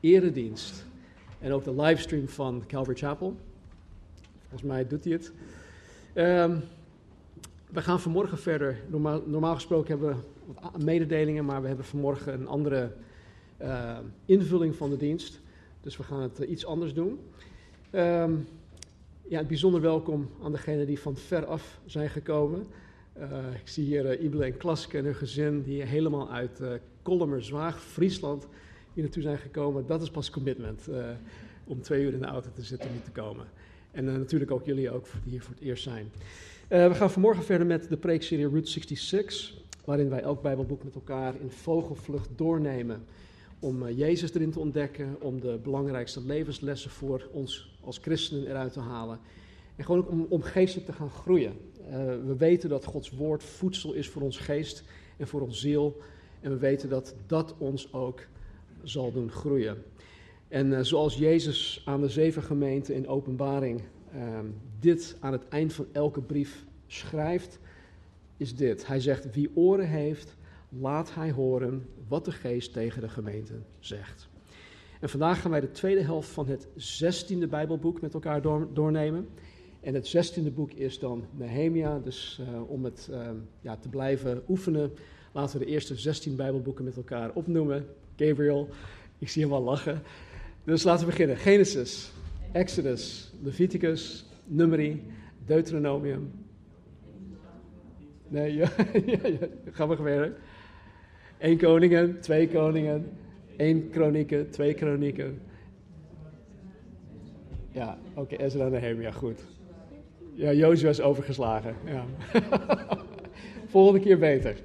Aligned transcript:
eredienst. 0.00 0.86
En 1.40 1.52
ook 1.52 1.64
de 1.64 1.74
livestream 1.74 2.28
van 2.28 2.62
Calvary 2.66 2.96
Chapel. 2.96 3.36
Volgens 4.40 4.62
mij 4.62 4.86
doet 4.86 5.04
hij 5.04 5.12
het. 5.12 5.32
Ehm, 6.12 6.58
we 7.70 7.82
gaan 7.82 8.00
vanmorgen 8.00 8.38
verder. 8.38 8.80
Normaal, 8.88 9.22
normaal 9.26 9.54
gesproken 9.54 9.88
hebben 9.88 10.08
we 10.08 10.52
wat 10.60 10.82
mededelingen, 10.82 11.44
maar 11.44 11.60
we 11.60 11.66
hebben 11.66 11.84
vanmorgen 11.84 12.32
een 12.32 12.48
andere 12.48 12.92
eh, 13.56 13.98
invulling 14.24 14.76
van 14.76 14.90
de 14.90 14.96
dienst. 14.96 15.40
Dus 15.80 15.96
we 15.96 16.02
gaan 16.02 16.22
het 16.22 16.40
eh, 16.40 16.50
iets 16.50 16.66
anders 16.66 16.94
doen. 16.94 17.18
Ehm, 17.90 18.32
ja, 19.28 19.44
bijzonder 19.44 19.80
welkom 19.80 20.30
aan 20.42 20.52
degenen 20.52 20.86
die 20.86 21.00
van 21.00 21.16
ver 21.16 21.46
af 21.46 21.80
zijn 21.86 22.10
gekomen. 22.10 22.66
Uh, 23.18 23.26
ik 23.60 23.68
zie 23.68 23.84
hier 23.84 24.18
uh, 24.18 24.24
Ibele 24.24 24.44
en 24.44 24.56
Klaske 24.56 24.98
en 24.98 25.04
hun 25.04 25.14
gezin 25.14 25.62
die 25.62 25.82
helemaal 25.82 26.30
uit 26.30 26.60
uh, 26.60 26.68
Kollemerzwaag, 27.02 27.82
Friesland, 27.82 28.46
hier 28.98 29.06
naartoe 29.06 29.22
zijn 29.22 29.38
gekomen. 29.38 29.86
Dat 29.86 30.02
is 30.02 30.10
pas 30.10 30.30
commitment, 30.30 30.88
om 31.64 31.82
twee 31.82 32.02
uur 32.02 32.12
in 32.12 32.18
de 32.18 32.26
auto 32.26 32.50
te 32.54 32.62
zitten 32.62 32.88
om 32.88 32.94
hier 32.94 33.04
te 33.04 33.10
komen. 33.10 33.46
En 33.90 34.04
natuurlijk 34.04 34.50
ook 34.50 34.64
jullie 34.64 34.90
ook 34.90 35.06
die 35.22 35.32
hier 35.32 35.42
voor 35.42 35.54
het 35.54 35.62
eerst 35.62 35.82
zijn. 35.82 36.10
we 36.68 36.94
gaan 36.94 37.10
vanmorgen 37.10 37.44
verder 37.44 37.66
met 37.66 37.88
de 37.88 37.96
preekserie 37.96 38.48
Route 38.48 38.70
66, 38.70 39.54
waarin 39.84 40.08
wij 40.08 40.20
elk 40.20 40.42
bijbelboek 40.42 40.84
met 40.84 40.94
elkaar 40.94 41.34
in 41.40 41.50
vogelvlucht 41.50 42.28
doornemen. 42.36 43.04
Om 43.58 43.88
Jezus 43.88 44.34
erin 44.34 44.50
te 44.50 44.58
ontdekken, 44.58 45.16
om 45.20 45.40
de 45.40 45.58
belangrijkste 45.62 46.26
levenslessen 46.26 46.90
voor 46.90 47.28
ons 47.32 47.78
als 47.84 47.98
christenen 47.98 48.48
eruit 48.48 48.72
te 48.72 48.80
halen. 48.80 49.18
En 49.76 49.84
gewoon 49.84 50.00
ook 50.00 50.10
om, 50.10 50.26
om 50.28 50.42
geestelijk 50.42 50.86
te 50.86 50.92
gaan 50.92 51.10
groeien. 51.10 51.52
We 52.26 52.34
weten 52.38 52.68
dat 52.68 52.84
Gods 52.84 53.10
woord 53.10 53.42
voedsel 53.42 53.92
is 53.92 54.08
voor 54.08 54.22
ons 54.22 54.38
geest 54.38 54.84
en 55.16 55.26
voor 55.26 55.40
ons 55.40 55.60
ziel. 55.60 56.00
En 56.40 56.50
we 56.50 56.58
weten 56.58 56.88
dat 56.88 57.14
dat 57.26 57.54
ons 57.58 57.92
ook 57.92 58.20
zal 58.82 59.12
doen 59.12 59.30
groeien. 59.30 59.82
En 60.48 60.66
uh, 60.66 60.80
zoals 60.80 61.16
Jezus 61.16 61.82
aan 61.84 62.00
de 62.00 62.08
zeven 62.08 62.42
gemeenten 62.42 62.94
in 62.94 63.08
openbaring 63.08 63.82
uh, 64.14 64.38
dit 64.80 65.16
aan 65.20 65.32
het 65.32 65.48
eind 65.48 65.72
van 65.72 65.86
elke 65.92 66.20
brief 66.20 66.64
schrijft, 66.86 67.58
is 68.36 68.56
dit. 68.56 68.86
Hij 68.86 69.00
zegt, 69.00 69.34
wie 69.34 69.50
oren 69.54 69.88
heeft, 69.88 70.36
laat 70.68 71.14
hij 71.14 71.30
horen 71.30 71.86
wat 72.08 72.24
de 72.24 72.32
geest 72.32 72.72
tegen 72.72 73.00
de 73.00 73.08
gemeente 73.08 73.54
zegt. 73.78 74.28
En 75.00 75.08
vandaag 75.08 75.40
gaan 75.40 75.50
wij 75.50 75.60
de 75.60 75.70
tweede 75.70 76.02
helft 76.02 76.28
van 76.28 76.46
het 76.46 76.68
zestiende 76.74 77.46
Bijbelboek 77.46 78.00
met 78.00 78.14
elkaar 78.14 78.42
door, 78.42 78.68
doornemen. 78.72 79.28
En 79.80 79.94
het 79.94 80.06
zestiende 80.06 80.50
boek 80.50 80.72
is 80.72 80.98
dan 80.98 81.24
Nehemia. 81.36 81.98
Dus 81.98 82.40
uh, 82.40 82.70
om 82.70 82.84
het 82.84 83.08
uh, 83.10 83.30
ja, 83.60 83.76
te 83.76 83.88
blijven 83.88 84.42
oefenen, 84.48 84.92
laten 85.32 85.58
we 85.58 85.64
de 85.64 85.70
eerste 85.70 85.94
16 85.94 86.36
Bijbelboeken 86.36 86.84
met 86.84 86.96
elkaar 86.96 87.30
opnoemen. 87.34 87.86
Gabriel, 88.18 88.68
ik 89.18 89.28
zie 89.28 89.42
hem 89.42 89.52
al 89.52 89.62
lachen. 89.62 90.02
Dus 90.64 90.82
laten 90.82 91.04
we 91.06 91.10
beginnen. 91.10 91.36
Genesis, 91.36 92.12
Exodus, 92.52 93.32
Leviticus, 93.42 94.26
Numeri, 94.44 95.02
Deuteronomium. 95.46 96.30
Nee, 98.28 98.54
ja, 98.54 98.68
ja, 99.06 99.18
ja, 99.22 99.46
gaan 99.70 99.88
we. 99.88 100.32
Eén 101.38 101.58
koningen, 101.58 102.20
twee 102.20 102.48
koningen, 102.48 103.10
één 103.56 103.90
kronieken, 103.90 104.50
twee 104.50 104.74
kronieken. 104.74 105.40
Ja, 107.72 107.98
oké, 108.14 108.34
okay, 108.34 108.46
Ezra 108.46 108.64
en 108.64 108.70
Nehemia, 108.70 109.10
goed. 109.10 109.40
Ja, 110.34 110.52
Jozua 110.52 110.88
is 110.88 111.00
overgeslagen. 111.00 111.74
Ja. 111.84 112.04
Volgende 113.72 114.00
keer 114.00 114.18
beter. 114.18 114.56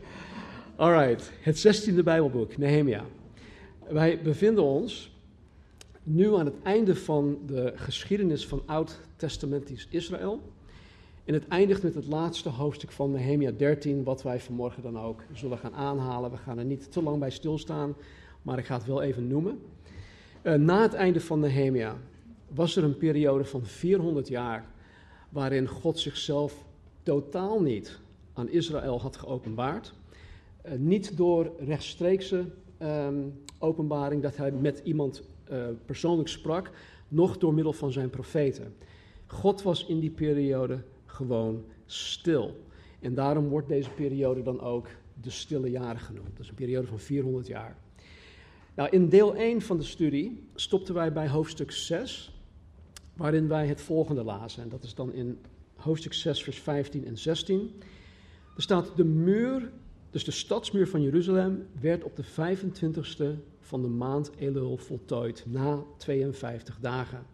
Alright, 0.76 1.32
het 1.42 1.60
zestiende 1.60 2.04
Bijbelboek, 2.04 2.58
Nehemia. 2.58 3.06
Wij 3.90 4.22
bevinden 4.22 4.64
ons 4.64 5.12
nu 6.04 6.36
aan 6.36 6.46
het 6.46 6.62
einde 6.64 6.96
van 6.96 7.38
de 7.46 7.74
geschiedenis 7.76 8.48
van 8.48 8.62
Oud-testamentisch 8.66 9.88
Israël. 9.90 10.42
En 11.26 11.34
het 11.34 11.48
eindigt 11.48 11.84
met 11.84 11.96
het 11.96 12.08
laatste 12.08 12.50
hoofdstuk 12.50 12.92
van 12.92 13.12
Nehemia 13.12 13.52
13, 13.52 14.04
wat 14.04 14.24
wij 14.24 14.40
vanmorgen 14.40 14.84
dan 14.84 15.00
ook 15.00 15.24
zullen 15.34 15.58
gaan 15.58 15.74
aanhalen. 15.74 16.32
We 16.32 16.38
gaan 16.38 16.58
er 16.58 16.66
niet 16.66 16.92
te 16.92 17.04
lang 17.04 17.20
bij 17.20 17.30
stilstaan, 17.30 17.96
maar 18.42 18.58
ik 18.58 18.66
ga 18.66 18.78
het 18.78 18.86
wel 18.86 19.02
even 19.02 19.28
noemen. 19.28 19.60
Uh, 20.44 20.54
na 20.54 20.82
het 20.82 20.94
einde 20.94 21.22
van 21.22 21.40
Nehemia 21.40 21.98
was 22.48 22.76
er 22.76 22.84
een 22.84 22.98
periode 22.98 23.46
van 23.46 23.66
400 23.66 24.28
jaar 24.28 24.66
waarin 25.30 25.68
God 25.68 26.00
zichzelf 26.00 26.66
totaal 27.04 27.62
niet 27.62 28.00
aan 28.34 28.50
Israël 28.50 29.02
had 29.02 29.16
geopenbaard. 29.16 29.94
Uh, 30.66 30.72
niet 30.78 31.18
door 31.18 31.52
rechtstreekse 31.60 32.46
um, 32.84 33.34
openbaring 33.60 34.22
dat 34.22 34.38
hij 34.38 34.52
met 34.52 34.82
iemand 34.84 35.24
uh, 35.52 35.66
persoonlijk 35.86 36.30
sprak, 36.30 36.72
noch 37.08 37.38
door 37.38 37.54
middel 37.54 37.74
van 37.74 37.92
zijn 37.92 38.10
profeten. 38.10 38.76
God 39.26 39.62
was 39.62 39.86
in 39.86 40.00
die 40.00 40.10
periode 40.10 40.84
gewoon 41.06 41.64
stil. 41.86 42.56
En 43.00 43.14
daarom 43.14 43.48
wordt 43.48 43.68
deze 43.68 43.90
periode 43.90 44.42
dan 44.42 44.62
ook 44.62 44.88
de 45.22 45.30
stille 45.30 45.70
jaren 45.70 46.02
genoemd. 46.02 46.30
Dat 46.32 46.40
is 46.40 46.50
een 46.50 46.56
periode 46.56 46.88
van 46.88 47.00
400 47.00 47.48
jaar. 47.48 47.78
Nou, 48.76 48.90
in 48.90 49.10
deel 49.10 49.36
1 49.36 49.62
van 49.62 49.78
de 49.78 49.84
studie 49.84 50.48
stopten 50.56 50.94
wij 50.94 51.14
bij 51.14 51.30
hoofdstuk 51.30 51.72
6, 51.72 52.42
waarin 53.14 53.48
wij 53.48 53.68
het 53.68 53.82
volgende 53.82 54.24
lazen. 54.24 54.64
En 54.64 54.70
dat 54.70 54.84
is 54.84 54.96
dan 54.96 55.14
in 55.14 55.40
hoofdstuk 55.76 56.14
6, 56.14 56.44
vers 56.44 56.60
15 56.60 57.06
en 57.06 57.18
16. 57.18 57.72
Er 58.56 58.62
staat: 58.62 58.92
De 58.96 59.04
muur, 59.04 59.72
dus 60.14 60.24
de 60.24 60.32
stadsmuur 60.32 60.88
van 60.88 61.02
Jeruzalem, 61.02 61.68
werd 61.80 62.04
op 62.04 62.16
de 62.16 62.24
25ste 62.24 63.26
van 63.60 63.82
de 63.82 63.88
maand 63.88 64.32
Elul 64.38 64.78
voltooid, 64.78 65.44
na 65.48 65.84
52 65.98 66.78
dagen. 66.80 67.26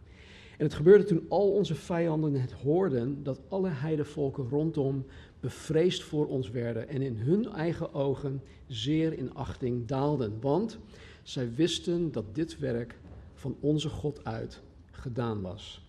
En 0.58 0.66
het 0.66 0.74
gebeurde 0.74 1.04
toen 1.04 1.26
al 1.30 1.52
onze 1.52 1.76
vijanden 1.76 2.42
het 2.42 2.52
hoorden 2.52 3.24
dat 3.24 3.40
alle 3.48 3.70
heidevolken 3.70 4.50
rondom 4.50 5.06
bevreesd 5.40 6.04
voor 6.04 6.28
ons 6.28 6.50
werden 6.50 6.90
en 6.90 7.02
in 7.02 7.16
hun 7.16 7.52
eigen 7.52 7.94
ogen 7.94 8.42
zeer 8.68 9.14
in 9.14 9.34
achting 9.34 9.88
daalden. 9.88 10.38
Want 10.42 10.78
zij 11.24 11.54
wisten 11.54 12.12
dat 12.12 12.36
dit 12.36 12.60
werk 12.60 13.00
van 13.34 13.56
onze 13.60 13.90
God 13.90 14.26
uit 14.26 14.62
gedaan 14.92 15.42
was. 15.42 15.86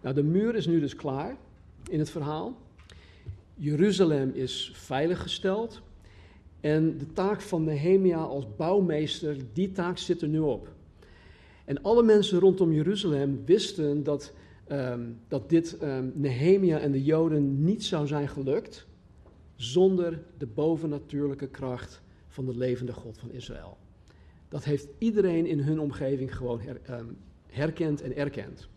Nou, 0.00 0.14
de 0.14 0.22
muur 0.22 0.54
is 0.54 0.66
nu 0.66 0.80
dus 0.80 0.96
klaar 0.96 1.36
in 1.90 1.98
het 1.98 2.10
verhaal. 2.10 2.56
Jeruzalem 3.54 4.30
is 4.34 4.70
veiliggesteld. 4.74 5.82
En 6.60 6.98
de 6.98 7.12
taak 7.12 7.40
van 7.40 7.64
Nehemia 7.64 8.18
als 8.18 8.56
bouwmeester, 8.56 9.36
die 9.52 9.72
taak 9.72 9.98
zit 9.98 10.22
er 10.22 10.28
nu 10.28 10.38
op. 10.38 10.72
En 11.64 11.82
alle 11.82 12.02
mensen 12.02 12.38
rondom 12.38 12.72
Jeruzalem 12.72 13.42
wisten 13.44 14.02
dat, 14.02 14.32
um, 14.68 15.18
dat 15.28 15.48
dit 15.48 15.82
um, 15.82 16.12
Nehemia 16.14 16.78
en 16.78 16.92
de 16.92 17.04
Joden 17.04 17.64
niet 17.64 17.84
zou 17.84 18.06
zijn 18.06 18.28
gelukt 18.28 18.86
zonder 19.56 20.22
de 20.38 20.46
bovennatuurlijke 20.46 21.48
kracht 21.48 22.02
van 22.28 22.46
de 22.46 22.56
levende 22.56 22.92
God 22.92 23.18
van 23.18 23.30
Israël. 23.30 23.76
Dat 24.48 24.64
heeft 24.64 24.86
iedereen 24.98 25.46
in 25.46 25.58
hun 25.58 25.80
omgeving 25.80 26.36
gewoon 26.36 26.60
um, 26.90 27.16
herkend 27.46 28.02
en 28.02 28.16
erkend. 28.16 28.68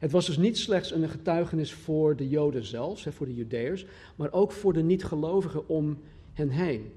Het 0.00 0.10
was 0.10 0.26
dus 0.26 0.38
niet 0.38 0.58
slechts 0.58 0.92
een 0.92 1.08
getuigenis 1.08 1.72
voor 1.72 2.16
de 2.16 2.28
Joden 2.28 2.64
zelfs, 2.64 3.06
voor 3.10 3.26
de 3.26 3.34
Judeërs, 3.34 3.86
maar 4.16 4.32
ook 4.32 4.52
voor 4.52 4.72
de 4.72 4.82
niet-gelovigen 4.82 5.68
om 5.68 5.98
hen 6.32 6.48
heen. 6.48 6.92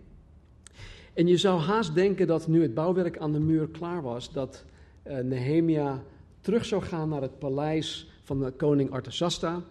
En 1.13 1.27
je 1.27 1.38
zou 1.38 1.59
haast 1.59 1.95
denken 1.95 2.27
dat 2.27 2.47
nu 2.47 2.61
het 2.61 2.73
bouwwerk 2.73 3.17
aan 3.17 3.31
de 3.31 3.39
muur 3.39 3.67
klaar 3.67 4.01
was, 4.01 4.31
dat 4.31 4.65
uh, 5.07 5.19
Nehemia 5.19 6.03
terug 6.39 6.65
zou 6.65 6.81
gaan 6.81 7.09
naar 7.09 7.21
het 7.21 7.39
paleis 7.39 8.11
van 8.21 8.39
de 8.39 8.51
koning 8.51 8.91
Artasasta. 8.91 9.63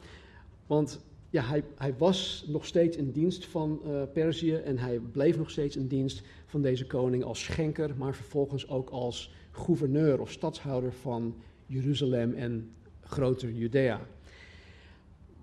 Want 0.67 1.01
ja, 1.31 1.43
hij, 1.43 1.65
hij, 1.77 1.95
was 1.99 2.45
nog 2.49 2.67
steeds 2.67 2.97
in 2.97 3.11
dienst 3.11 3.47
van 3.47 3.81
uh, 3.87 4.03
Perzië 4.13 4.55
en 4.55 4.79
hij 4.79 4.99
bleef 4.99 5.39
nog 5.39 5.51
steeds 5.51 5.77
in 5.77 5.87
dienst 5.87 6.23
van 6.47 6.63
deze 6.63 6.87
koning 6.87 7.25
als 7.25 7.43
schenker, 7.43 7.95
maar 7.97 8.15
vervolgens 8.15 8.69
ook 8.69 8.91
als 8.91 9.35
gouverneur 9.51 10.21
of 10.21 10.31
stadshouder 10.31 10.93
van 10.93 11.35
Jeruzalem 11.67 12.35
en 12.35 12.71
groter 13.13 13.51
Judea. 13.51 14.01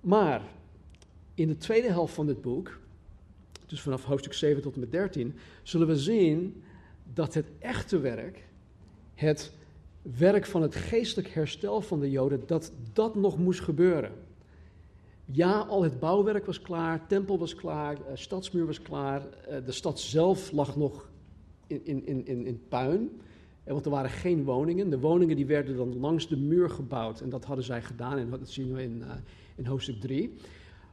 Maar 0.01 0.41
in 1.33 1.47
de 1.47 1.57
tweede 1.57 1.87
helft 1.87 2.13
van 2.13 2.25
dit 2.25 2.41
boek, 2.41 2.79
dus 3.65 3.81
vanaf 3.81 4.03
hoofdstuk 4.03 4.33
7 4.33 4.61
tot 4.61 4.73
en 4.73 4.79
met 4.79 4.91
13, 4.91 5.35
zullen 5.63 5.87
we 5.87 5.97
zien 5.97 6.63
dat 7.13 7.33
het 7.33 7.51
echte 7.59 7.99
werk, 7.99 8.45
het 9.15 9.51
werk 10.01 10.45
van 10.45 10.61
het 10.61 10.75
geestelijk 10.75 11.29
herstel 11.29 11.81
van 11.81 11.99
de 11.99 12.11
Joden, 12.11 12.43
dat 12.45 12.71
dat 12.93 13.15
nog 13.15 13.37
moest 13.37 13.59
gebeuren. 13.59 14.11
Ja, 15.25 15.59
al 15.59 15.83
het 15.83 15.99
bouwwerk 15.99 16.45
was 16.45 16.61
klaar, 16.61 17.07
tempel 17.07 17.39
was 17.39 17.55
klaar, 17.55 17.97
uh, 17.97 18.01
stadsmuur 18.13 18.65
was 18.65 18.81
klaar, 18.81 19.21
uh, 19.21 19.65
de 19.65 19.71
stad 19.71 19.99
zelf 19.99 20.51
lag 20.51 20.75
nog 20.75 21.09
in, 21.67 21.85
in, 21.85 22.25
in, 22.25 22.45
in 22.45 22.61
puin. 22.67 23.21
Want 23.73 23.85
er 23.85 23.91
waren 23.91 24.09
geen 24.09 24.43
woningen. 24.43 24.89
De 24.89 24.99
woningen 24.99 25.35
die 25.35 25.45
werden 25.45 25.75
dan 25.75 25.99
langs 25.99 26.27
de 26.27 26.37
muur 26.37 26.69
gebouwd. 26.69 27.21
En 27.21 27.29
dat 27.29 27.45
hadden 27.45 27.65
zij 27.65 27.81
gedaan. 27.81 28.17
En 28.17 28.29
dat 28.29 28.49
zien 28.49 28.73
we 28.73 28.83
in, 28.83 28.97
uh, 28.97 29.11
in 29.55 29.65
hoofdstuk 29.65 29.99
3. 29.99 30.35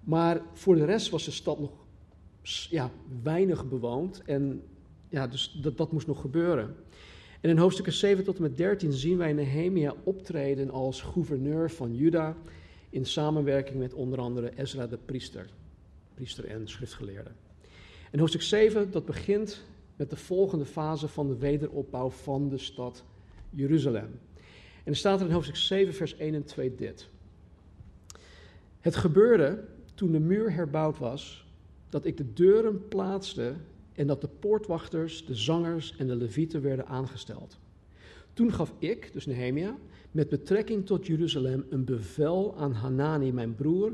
Maar 0.04 0.40
voor 0.52 0.74
de 0.74 0.84
rest 0.84 1.10
was 1.10 1.24
de 1.24 1.30
stad 1.30 1.58
nog 1.60 1.70
ja, 2.70 2.90
weinig 3.22 3.68
bewoond. 3.68 4.22
En 4.26 4.62
ja, 5.08 5.26
dus 5.26 5.58
dat, 5.62 5.76
dat 5.76 5.92
moest 5.92 6.06
nog 6.06 6.20
gebeuren. 6.20 6.74
En 7.40 7.50
in 7.50 7.58
hoofdstukken 7.58 7.92
7 7.92 8.24
tot 8.24 8.36
en 8.36 8.42
met 8.42 8.56
13 8.56 8.92
zien 8.92 9.16
wij 9.16 9.32
Nehemia 9.32 9.94
optreden 10.04 10.70
als 10.70 11.00
gouverneur 11.00 11.70
van 11.70 11.94
Juda. 11.94 12.36
In 12.90 13.04
samenwerking 13.04 13.78
met 13.78 13.94
onder 13.94 14.18
andere 14.18 14.52
Ezra 14.56 14.86
de 14.86 14.98
priester. 15.04 15.46
Priester 16.14 16.44
en 16.44 16.68
schriftgeleerde. 16.68 17.30
En 18.10 18.18
hoofdstuk 18.18 18.42
7, 18.42 18.90
dat 18.90 19.04
begint 19.04 19.64
met 19.96 20.10
de 20.10 20.16
volgende 20.16 20.64
fase 20.64 21.08
van 21.08 21.28
de 21.28 21.36
wederopbouw 21.36 22.10
van 22.10 22.48
de 22.48 22.58
stad 22.58 23.04
Jeruzalem. 23.50 24.20
En 24.84 24.92
er 24.92 24.96
staat 24.96 25.20
er 25.20 25.26
in 25.26 25.32
hoofdstuk 25.32 25.56
7, 25.56 25.94
vers 25.94 26.16
1 26.16 26.34
en 26.34 26.44
2 26.44 26.74
dit. 26.74 27.08
Het 28.80 28.96
gebeurde 28.96 29.64
toen 29.94 30.12
de 30.12 30.20
muur 30.20 30.52
herbouwd 30.52 30.98
was, 30.98 31.46
dat 31.88 32.04
ik 32.04 32.16
de 32.16 32.32
deuren 32.32 32.88
plaatste 32.88 33.54
en 33.92 34.06
dat 34.06 34.20
de 34.20 34.28
poortwachters, 34.28 35.26
de 35.26 35.34
zangers 35.34 35.96
en 35.96 36.06
de 36.06 36.16
levieten 36.16 36.62
werden 36.62 36.86
aangesteld. 36.86 37.58
Toen 38.32 38.52
gaf 38.52 38.74
ik, 38.78 39.12
dus 39.12 39.26
Nehemia, 39.26 39.76
met 40.10 40.28
betrekking 40.28 40.86
tot 40.86 41.06
Jeruzalem 41.06 41.66
een 41.70 41.84
bevel 41.84 42.56
aan 42.56 42.72
Hanani, 42.72 43.32
mijn 43.32 43.54
broer, 43.54 43.92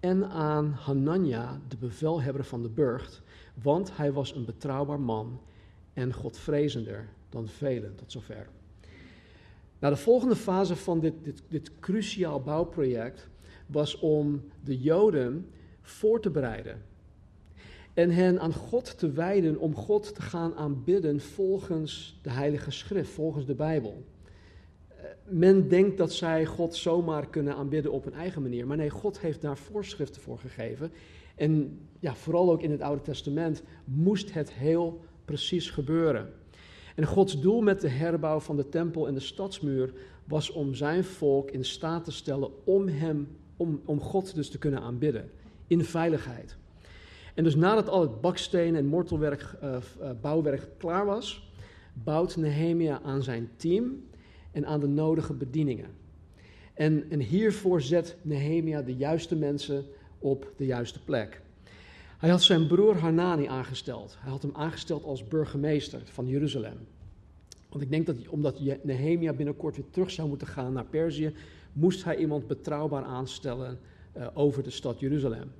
en 0.00 0.28
aan 0.30 0.70
Hanania, 0.70 1.60
de 1.68 1.76
bevelhebber 1.76 2.44
van 2.44 2.62
de 2.62 2.68
burcht, 2.68 3.22
want 3.62 3.96
hij 3.96 4.12
was 4.12 4.34
een 4.34 4.44
betrouwbaar 4.44 5.00
man 5.00 5.40
en 5.92 6.14
godvrezender 6.14 7.08
dan 7.28 7.48
velen, 7.48 7.94
tot 7.94 8.12
zover. 8.12 8.48
Nou, 9.78 9.94
de 9.94 10.00
volgende 10.00 10.36
fase 10.36 10.76
van 10.76 11.00
dit, 11.00 11.14
dit, 11.22 11.42
dit 11.48 11.78
cruciaal 11.80 12.40
bouwproject 12.42 13.28
was 13.66 13.98
om 13.98 14.42
de 14.64 14.78
Joden 14.78 15.50
voor 15.80 16.20
te 16.20 16.30
bereiden 16.30 16.82
en 17.98 18.10
hen 18.10 18.40
aan 18.40 18.54
God 18.54 18.98
te 18.98 19.10
wijden 19.10 19.58
om 19.58 19.74
God 19.74 20.14
te 20.14 20.22
gaan 20.22 20.54
aanbidden 20.54 21.20
volgens 21.20 22.18
de 22.22 22.30
Heilige 22.30 22.70
Schrift, 22.70 23.10
volgens 23.10 23.46
de 23.46 23.54
Bijbel. 23.54 24.04
Eh, 24.88 24.96
men 25.24 25.68
denkt 25.68 25.98
dat 25.98 26.12
zij 26.12 26.46
God 26.46 26.76
zomaar 26.76 27.28
kunnen 27.28 27.54
aanbidden 27.54 27.92
op 27.92 28.06
een 28.06 28.14
eigen 28.14 28.42
manier, 28.42 28.66
maar 28.66 28.76
nee, 28.76 28.90
God 28.90 29.20
heeft 29.20 29.40
daar 29.40 29.58
voorschriften 29.58 30.22
voor 30.22 30.38
gegeven. 30.38 30.92
En 31.38 31.78
ja, 32.00 32.14
vooral 32.14 32.50
ook 32.50 32.62
in 32.62 32.70
het 32.70 32.80
Oude 32.80 33.02
Testament 33.02 33.62
moest 33.84 34.32
het 34.32 34.52
heel 34.52 35.00
precies 35.24 35.70
gebeuren. 35.70 36.32
En 36.94 37.06
Gods 37.06 37.40
doel 37.40 37.60
met 37.60 37.80
de 37.80 37.88
herbouw 37.88 38.40
van 38.40 38.56
de 38.56 38.68
tempel 38.68 39.06
en 39.06 39.14
de 39.14 39.20
stadsmuur 39.20 39.92
was 40.24 40.50
om 40.50 40.74
zijn 40.74 41.04
volk 41.04 41.50
in 41.50 41.64
staat 41.64 42.04
te 42.04 42.12
stellen 42.12 42.50
om 42.64 42.88
hem, 42.88 43.28
om, 43.56 43.80
om 43.84 44.00
God 44.00 44.34
dus 44.34 44.50
te 44.50 44.58
kunnen 44.58 44.80
aanbidden, 44.80 45.30
in 45.66 45.84
veiligheid. 45.84 46.56
En 47.34 47.44
dus 47.44 47.56
nadat 47.56 47.88
al 47.88 48.00
het 48.00 48.20
baksteen 48.20 48.76
en 48.76 48.86
mortelwerk, 48.86 49.54
uh, 49.62 49.76
bouwwerk 50.20 50.68
klaar 50.76 51.06
was, 51.06 51.52
bouwt 51.92 52.36
Nehemia 52.36 53.00
aan 53.02 53.22
zijn 53.22 53.50
team 53.56 54.04
en 54.50 54.66
aan 54.66 54.80
de 54.80 54.86
nodige 54.86 55.34
bedieningen. 55.34 55.90
En, 56.74 57.10
en 57.10 57.20
hiervoor 57.20 57.80
zet 57.80 58.16
Nehemia 58.22 58.82
de 58.82 58.94
juiste 58.94 59.36
mensen 59.36 59.84
op 60.18 60.52
de 60.56 60.66
juiste 60.66 61.04
plek. 61.04 61.40
Hij 62.18 62.30
had 62.30 62.42
zijn 62.42 62.66
broer 62.66 62.96
Hanani 62.96 63.46
aangesteld. 63.46 64.16
Hij 64.20 64.30
had 64.30 64.42
hem 64.42 64.54
aangesteld 64.54 65.04
als 65.04 65.28
burgemeester 65.28 66.00
van 66.04 66.26
Jeruzalem. 66.26 66.78
Want 67.68 67.82
ik 67.82 67.90
denk 67.90 68.06
dat 68.06 68.28
omdat 68.28 68.60
Nehemia 68.82 69.32
binnenkort 69.32 69.76
weer 69.76 69.90
terug 69.90 70.10
zou 70.10 70.28
moeten 70.28 70.46
gaan 70.46 70.72
naar 70.72 70.84
Perzië, 70.84 71.34
moest 71.72 72.04
hij 72.04 72.16
iemand 72.16 72.46
betrouwbaar 72.46 73.04
aanstellen 73.04 73.78
uh, 74.16 74.26
over 74.34 74.62
de 74.62 74.70
stad 74.70 75.00
Jeruzalem. 75.00 75.50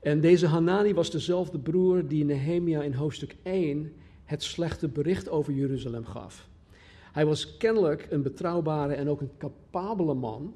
En 0.00 0.20
deze 0.20 0.46
Hanani 0.46 0.94
was 0.94 1.10
dezelfde 1.10 1.58
broer 1.58 2.08
die 2.08 2.24
Nehemia 2.24 2.82
in 2.82 2.92
hoofdstuk 2.92 3.36
1 3.42 3.92
het 4.24 4.42
slechte 4.42 4.88
bericht 4.88 5.28
over 5.28 5.52
Jeruzalem 5.52 6.04
gaf. 6.04 6.48
Hij 7.12 7.26
was 7.26 7.56
kennelijk 7.56 8.06
een 8.10 8.22
betrouwbare 8.22 8.94
en 8.94 9.08
ook 9.08 9.20
een 9.20 9.30
capabele 9.38 10.14
man. 10.14 10.54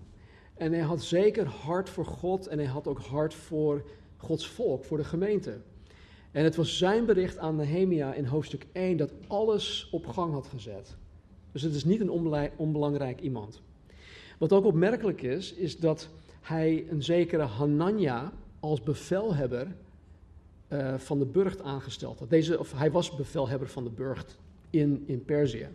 En 0.61 0.73
hij 0.73 0.83
had 0.83 1.03
zeker 1.03 1.47
hart 1.47 1.91
voor 1.91 2.05
God 2.05 2.47
en 2.47 2.59
hij 2.59 2.67
had 2.67 2.87
ook 2.87 2.99
hart 2.99 3.35
voor 3.35 3.85
Gods 4.17 4.49
volk, 4.49 4.85
voor 4.85 4.97
de 4.97 5.05
gemeente. 5.05 5.59
En 6.31 6.45
het 6.45 6.57
was 6.57 6.79
zijn 6.79 7.05
bericht 7.07 7.39
aan 7.39 7.57
Nehemia 7.57 8.15
in 8.15 8.25
hoofdstuk 8.25 8.67
1 8.73 8.97
dat 8.97 9.13
alles 9.27 9.89
op 9.93 10.07
gang 10.07 10.33
had 10.33 10.47
gezet. 10.47 10.97
Dus 11.53 11.63
het 11.63 11.75
is 11.75 11.85
niet 11.85 12.01
een 12.01 12.51
onbelangrijk 12.57 13.21
iemand. 13.21 13.61
Wat 14.39 14.53
ook 14.53 14.65
opmerkelijk 14.65 15.23
is, 15.23 15.55
is 15.55 15.79
dat 15.79 16.09
hij 16.41 16.87
een 16.91 17.03
zekere 17.03 17.43
Hanania, 17.43 18.33
als 18.61 18.83
bevelhebber 18.83 19.75
uh, 20.69 20.95
van 20.99 21.19
de 21.19 21.27
burcht 21.27 21.63
aangesteld 21.63 22.19
had. 22.19 22.31
Deze, 22.31 22.59
of 22.59 22.73
hij 22.73 22.91
was 22.91 23.17
bevelhebber 23.17 23.69
van 23.69 23.85
de 23.85 23.91
burcht 23.91 24.39
in, 24.71 25.03
in 25.07 25.25
Perzië. 25.25 25.69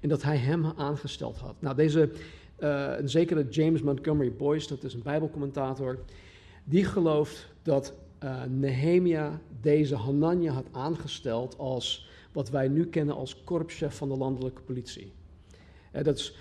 En 0.00 0.08
dat 0.08 0.22
hij 0.22 0.36
hem 0.36 0.66
aangesteld 0.66 1.36
had. 1.36 1.54
Nou, 1.58 1.76
deze, 1.76 2.10
uh, 2.58 2.92
een 2.96 3.08
zekere 3.08 3.48
James 3.48 3.82
Montgomery 3.82 4.32
Boyce, 4.32 4.68
dat 4.68 4.84
is 4.84 4.94
een 4.94 5.02
bijbelcommentator, 5.02 5.98
die 6.64 6.84
gelooft 6.84 7.48
dat 7.62 7.94
uh, 8.24 8.42
Nehemia 8.44 9.40
deze 9.60 9.96
Hanania 9.96 10.52
had 10.52 10.66
aangesteld 10.70 11.58
als 11.58 12.08
wat 12.32 12.50
wij 12.50 12.68
nu 12.68 12.86
kennen 12.86 13.14
als 13.14 13.44
korpschef 13.44 13.96
van 13.96 14.08
de 14.08 14.16
landelijke 14.16 14.62
politie. 14.62 15.12
Uh, 15.92 16.02
dat 16.02 16.18
is 16.18 16.36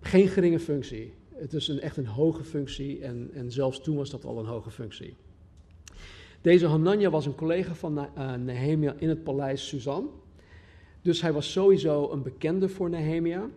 geen 0.00 0.28
geringe 0.28 0.58
functie. 0.58 1.14
Het 1.34 1.52
is 1.52 1.68
een, 1.68 1.80
echt 1.80 1.96
een 1.96 2.06
hoge 2.06 2.44
functie 2.44 3.00
en, 3.00 3.30
en 3.34 3.52
zelfs 3.52 3.80
toen 3.80 3.96
was 3.96 4.10
dat 4.10 4.24
al 4.24 4.38
een 4.38 4.46
hoge 4.46 4.70
functie. 4.70 5.16
Deze 6.40 6.66
Hanania 6.66 7.10
was 7.10 7.26
een 7.26 7.34
collega 7.34 7.74
van 7.74 8.08
Nehemia 8.44 8.94
in 8.98 9.08
het 9.08 9.24
paleis 9.24 9.68
Suzan. 9.68 10.10
Dus 11.02 11.22
hij 11.22 11.32
was 11.32 11.52
sowieso 11.52 12.10
een 12.10 12.22
bekende 12.22 12.68
voor 12.68 12.90
Nehemia. 12.90 13.48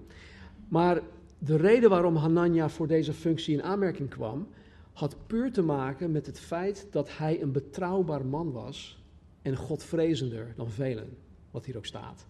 Maar 0.67 1.01
de 1.37 1.55
reden 1.55 1.89
waarom 1.89 2.15
Hanania 2.15 2.69
voor 2.69 2.87
deze 2.87 3.13
functie 3.13 3.53
in 3.53 3.63
aanmerking 3.63 4.09
kwam, 4.09 4.47
had 4.93 5.15
puur 5.27 5.51
te 5.51 5.61
maken 5.61 6.11
met 6.11 6.25
het 6.25 6.39
feit 6.39 6.87
dat 6.91 7.17
hij 7.17 7.41
een 7.41 7.51
betrouwbaar 7.51 8.25
man 8.25 8.51
was 8.51 9.03
en 9.41 9.55
godvrezender 9.55 10.53
dan 10.55 10.69
velen, 10.69 11.17
wat 11.51 11.65
hier 11.65 11.77
ook 11.77 11.85
staat. 11.85 12.25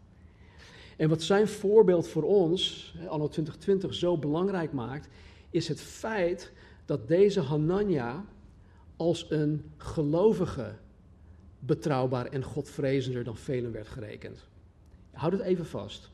En 0.97 1.09
wat 1.09 1.21
zijn 1.21 1.47
voorbeeld 1.47 2.07
voor 2.07 2.23
ons, 2.23 2.93
anno 3.07 3.27
2020, 3.27 3.93
zo 3.93 4.17
belangrijk 4.17 4.71
maakt, 4.71 5.07
is 5.49 5.67
het 5.67 5.81
feit 5.81 6.51
dat 6.85 7.07
deze 7.07 7.41
Hanania 7.41 8.25
als 8.95 9.25
een 9.29 9.71
gelovige 9.77 10.75
betrouwbaar 11.59 12.25
en 12.25 12.43
godvrezender 12.43 13.23
dan 13.23 13.37
velen 13.37 13.71
werd 13.71 13.87
gerekend. 13.87 14.47
Houd 15.11 15.31
het 15.31 15.41
even 15.41 15.65
vast. 15.65 16.09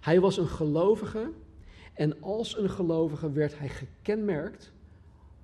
Hij 0.00 0.20
was 0.20 0.36
een 0.36 0.48
gelovige 0.48 1.30
en 1.94 2.22
als 2.22 2.58
een 2.58 2.70
gelovige 2.70 3.32
werd 3.32 3.58
hij 3.58 3.68
gekenmerkt 3.68 4.72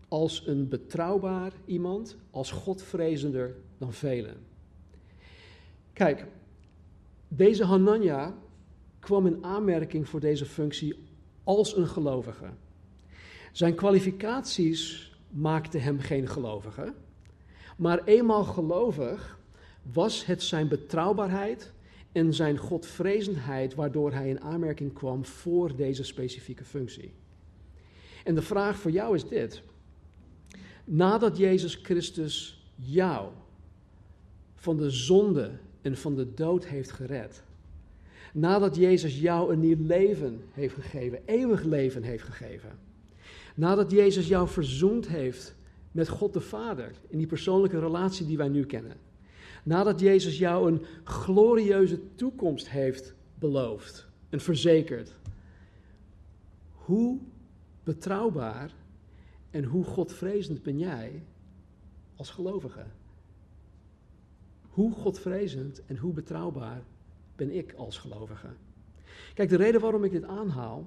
als 0.09 0.47
een 0.47 0.69
betrouwbaar 0.69 1.53
iemand, 1.65 2.17
als 2.31 2.51
godvrezender 2.51 3.57
dan 3.79 3.93
velen. 3.93 4.37
Kijk, 5.93 6.27
deze 7.29 7.65
Hanania 7.65 8.35
kwam 8.99 9.27
in 9.27 9.45
aanmerking 9.45 10.09
voor 10.09 10.21
deze 10.21 10.47
functie 10.47 11.09
als 11.45 11.77
een 11.77 11.87
gelovige. 11.87 12.51
Zijn 13.53 13.75
kwalificaties 13.75 15.13
maakten 15.31 15.83
hem 15.83 15.99
geen 15.99 16.29
gelovige. 16.29 16.93
Maar 17.77 18.05
eenmaal 18.05 18.45
gelovig 18.45 19.39
was 19.93 20.27
het 20.27 20.43
zijn 20.43 20.69
betrouwbaarheid 20.69 21.73
en 22.13 22.35
zijn 22.35 22.59
godvrezendheid 22.59 23.75
waardoor 23.75 24.13
hij 24.13 24.29
in 24.29 24.41
aanmerking 24.41 24.93
kwam 24.93 25.25
voor 25.25 25.77
deze 25.77 26.05
specifieke 26.05 26.65
functie. 26.65 27.13
En 28.25 28.35
de 28.35 28.43
vraag 28.43 28.79
voor 28.79 28.91
jou 28.91 29.15
is 29.15 29.29
dit. 29.29 29.63
Nadat 30.85 31.37
Jezus 31.37 31.75
Christus 31.75 32.65
jou 32.75 33.29
van 34.55 34.77
de 34.77 34.91
zonde 34.91 35.51
en 35.83 35.97
van 35.97 36.15
de 36.15 36.35
dood 36.35 36.67
heeft 36.67 36.91
gered, 36.91 37.43
nadat 38.33 38.77
Jezus 38.77 39.21
jou 39.21 39.53
een 39.53 39.61
nieuw 39.61 39.87
leven 39.87 40.41
heeft 40.53 40.75
gegeven, 40.75 41.21
eeuwig 41.25 41.63
leven 41.63 42.03
heeft 42.03 42.25
gegeven, 42.25 42.79
Nadat 43.55 43.91
Jezus 43.91 44.29
jou 44.29 44.49
verzoend 44.49 45.09
heeft 45.09 45.55
met 45.93 46.09
God 46.09 46.33
de 46.33 46.41
Vader, 46.41 46.93
in 47.09 47.19
die 47.19 47.27
persoonlijke 47.27 47.79
relatie 47.79 48.27
die 48.27 48.37
wij 48.37 48.49
nu 48.49 48.65
kennen. 48.65 48.97
Nadat 49.65 50.01
Jezus 50.01 50.39
jou 50.39 50.73
een 50.73 50.85
glorieuze 51.05 52.15
toekomst 52.15 52.69
heeft 52.69 53.15
beloofd 53.35 54.07
en 54.29 54.41
verzekerd. 54.41 55.19
hoe 56.73 57.19
betrouwbaar 57.83 58.75
en 59.51 59.65
hoe 59.65 59.85
godvrezend 59.85 60.63
ben 60.63 60.79
jij 60.79 61.23
als 62.17 62.31
gelovige? 62.31 62.85
Hoe 64.69 64.93
godvrezend 64.93 65.87
en 65.87 65.97
hoe 65.97 66.13
betrouwbaar 66.13 66.83
ben 67.37 67.51
ik 67.51 67.73
als 67.73 67.99
gelovige? 67.99 68.49
Kijk, 69.35 69.49
de 69.49 69.57
reden 69.57 69.81
waarom 69.81 70.05
ik 70.05 70.11
dit 70.11 70.25
aanhaal, 70.25 70.87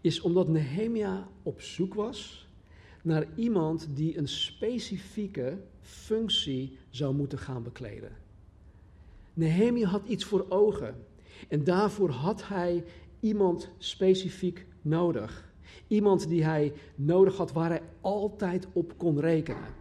is 0.00 0.20
omdat 0.20 0.48
Nehemia 0.48 1.28
op 1.42 1.60
zoek 1.60 1.94
was 1.94 2.48
naar 3.02 3.26
iemand 3.34 3.88
die 3.94 4.18
een 4.18 4.28
specifieke 4.28 5.58
functie 5.82 6.78
zou 6.90 7.14
moeten 7.14 7.38
gaan 7.38 7.62
bekleden. 7.62 8.12
Nehemia 9.34 9.88
had 9.88 10.06
iets 10.06 10.24
voor 10.24 10.46
ogen 10.48 10.94
en 11.48 11.64
daarvoor 11.64 12.10
had 12.10 12.48
hij 12.48 12.84
iemand 13.20 13.70
specifiek 13.78 14.66
nodig. 14.82 15.50
Iemand 15.86 16.28
die 16.28 16.44
hij 16.44 16.72
nodig 16.94 17.36
had 17.36 17.52
waar 17.52 17.68
hij 17.68 17.82
altijd 18.00 18.66
op 18.72 18.94
kon 18.96 19.20
rekenen. 19.20 19.74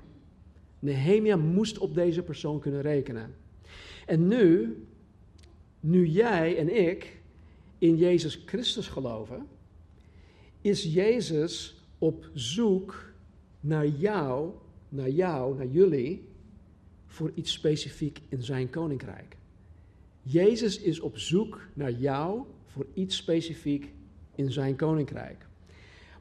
Nehemia 0.79 1.36
moest 1.36 1.77
op 1.77 1.93
deze 1.93 2.22
persoon 2.22 2.60
kunnen 2.60 2.81
rekenen. 2.81 3.36
En 4.05 4.27
nu, 4.27 4.77
nu 5.79 6.08
jij 6.08 6.58
en 6.58 6.88
ik 6.88 7.22
in 7.77 7.98
Jezus 7.98 8.41
Christus 8.46 8.88
geloven, 8.88 9.48
is 10.62 10.84
Jezus 10.84 11.81
op 11.98 12.29
zoek 12.34 13.12
naar 13.60 13.88
jou, 13.88 14.50
naar 14.92 15.10
jou, 15.10 15.58
naar 15.58 15.68
jullie, 15.68 16.28
voor 17.06 17.32
iets 17.34 17.52
specifiek 17.52 18.22
in 18.30 18.44
zijn 18.44 18.70
koninkrijk. 18.70 19.38
Jezus 20.22 20.80
is 20.80 21.00
op 21.00 21.18
zoek 21.18 21.62
naar 21.74 21.92
jou 21.92 22.44
voor 22.66 22.86
iets 22.94 23.16
specifiek 23.16 23.94
in 24.36 24.52
zijn 24.52 24.76
koninkrijk. 24.76 25.46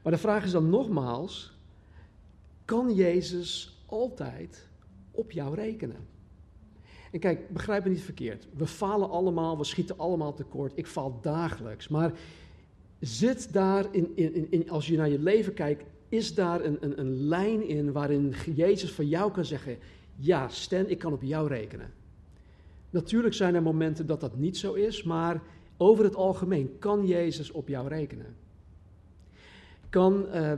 Maar 0.03 0.11
de 0.11 0.17
vraag 0.17 0.43
is 0.43 0.51
dan 0.51 0.69
nogmaals: 0.69 1.53
kan 2.65 2.93
Jezus 2.93 3.81
altijd 3.85 4.67
op 5.11 5.31
jou 5.31 5.55
rekenen? 5.55 6.07
En 7.11 7.19
kijk, 7.19 7.49
begrijp 7.49 7.83
me 7.83 7.89
niet 7.89 8.01
verkeerd. 8.01 8.47
We 8.53 8.67
falen 8.67 9.09
allemaal, 9.09 9.57
we 9.57 9.63
schieten 9.63 9.97
allemaal 9.97 10.33
tekort. 10.33 10.71
Ik 10.75 10.87
faal 10.87 11.19
dagelijks. 11.21 11.87
Maar 11.87 12.13
zit 12.99 13.53
daar, 13.53 13.85
in, 13.91 14.11
in, 14.15 14.51
in, 14.51 14.69
als 14.69 14.87
je 14.87 14.97
naar 14.97 15.09
je 15.09 15.19
leven 15.19 15.53
kijkt, 15.53 15.83
is 16.11 16.35
daar 16.35 16.65
een, 16.65 16.77
een, 16.79 16.99
een 16.99 17.27
lijn 17.27 17.67
in 17.67 17.91
waarin 17.91 18.33
Jezus 18.55 18.91
van 18.91 19.07
jou 19.07 19.31
kan 19.31 19.45
zeggen: 19.45 19.77
Ja, 20.15 20.47
Stan, 20.47 20.89
ik 20.89 20.99
kan 20.99 21.13
op 21.13 21.21
jou 21.21 21.47
rekenen. 21.47 21.93
Natuurlijk 22.89 23.33
zijn 23.33 23.55
er 23.55 23.61
momenten 23.61 24.05
dat 24.05 24.19
dat 24.19 24.37
niet 24.37 24.57
zo 24.57 24.73
is, 24.73 25.03
maar 25.03 25.41
over 25.77 26.03
het 26.03 26.15
algemeen 26.15 26.75
kan 26.79 27.05
Jezus 27.05 27.51
op 27.51 27.67
jou 27.67 27.87
rekenen. 27.87 28.35
Kan 29.89 30.25
uh, 30.33 30.53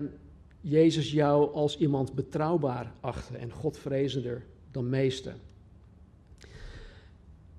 Jezus 0.62 1.12
jou 1.12 1.54
als 1.54 1.78
iemand 1.78 2.14
betrouwbaar 2.14 2.94
achten 3.00 3.40
en 3.40 3.52
Godvrezender 3.52 4.44
dan 4.72 4.90
meesten? 4.90 5.36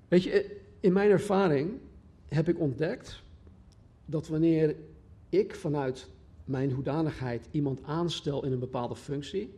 Weet 0.07 0.23
je, 0.23 0.61
in 0.79 0.93
mijn 0.93 1.09
ervaring 1.09 1.71
heb 2.27 2.49
ik 2.49 2.59
ontdekt 2.59 3.21
dat 4.05 4.27
wanneer 4.27 4.75
ik 5.29 5.55
vanuit 5.55 6.07
mijn 6.45 6.71
hoedanigheid 6.71 7.47
iemand 7.51 7.83
aanstel 7.83 8.45
in 8.45 8.51
een 8.51 8.59
bepaalde 8.59 8.95
functie, 8.95 9.53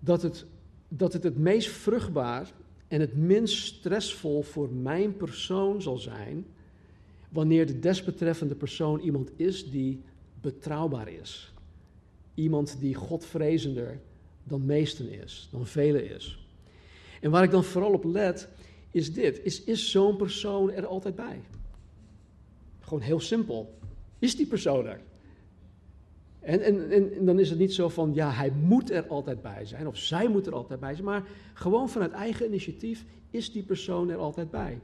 dat 0.00 0.22
het 0.22 0.46
dat 0.88 1.12
het, 1.12 1.22
het 1.22 1.38
meest 1.38 1.68
vruchtbaar 1.68 2.52
en 2.88 3.00
het 3.00 3.16
minst 3.16 3.66
stressvol 3.66 4.42
voor 4.42 4.70
mijn 4.72 5.16
persoon 5.16 5.82
zal 5.82 5.96
zijn 5.96 6.46
wanneer 7.28 7.66
de 7.66 7.78
desbetreffende 7.78 8.54
persoon 8.54 9.00
iemand 9.00 9.30
is 9.36 9.70
die 9.70 10.02
betrouwbaar 10.40 11.08
is. 11.08 11.52
Iemand 12.34 12.76
die 12.80 12.94
Godvrezender 12.94 14.00
dan 14.44 14.66
meesten 14.66 15.10
is, 15.22 15.48
dan 15.50 15.66
velen 15.66 16.14
is. 16.14 16.46
En 17.20 17.30
waar 17.30 17.42
ik 17.42 17.50
dan 17.50 17.64
vooral 17.64 17.92
op 17.92 18.04
let, 18.04 18.48
is 18.90 19.12
dit. 19.12 19.40
Is, 19.42 19.64
is 19.64 19.90
zo'n 19.90 20.16
persoon 20.16 20.70
er 20.70 20.86
altijd 20.86 21.14
bij? 21.14 21.40
Gewoon 22.80 23.00
heel 23.00 23.20
simpel. 23.20 23.78
Is 24.18 24.36
die 24.36 24.46
persoon 24.46 24.86
er? 24.86 25.00
En, 26.48 26.60
en, 26.62 26.90
en, 26.90 27.24
dan 27.24 27.38
is 27.38 27.50
het 27.50 27.58
niet 27.58 27.72
zo 27.72 27.88
van, 27.88 28.14
ja, 28.14 28.30
hij 28.30 28.50
moet 28.50 28.90
er 28.90 29.06
altijd 29.06 29.42
bij 29.42 29.64
zijn, 29.64 29.86
of 29.86 29.96
zij 29.96 30.28
moet 30.28 30.46
er 30.46 30.54
altijd 30.54 30.80
bij 30.80 30.94
zijn, 30.94 31.06
maar 31.06 31.28
gewoon 31.54 31.88
vanuit 31.88 32.12
eigen 32.12 32.46
initiatief 32.46 33.04
is 33.30 33.52
die 33.52 33.62
persoon 33.62 34.10
er 34.10 34.16
altijd 34.16 34.50
bij. 34.50 34.80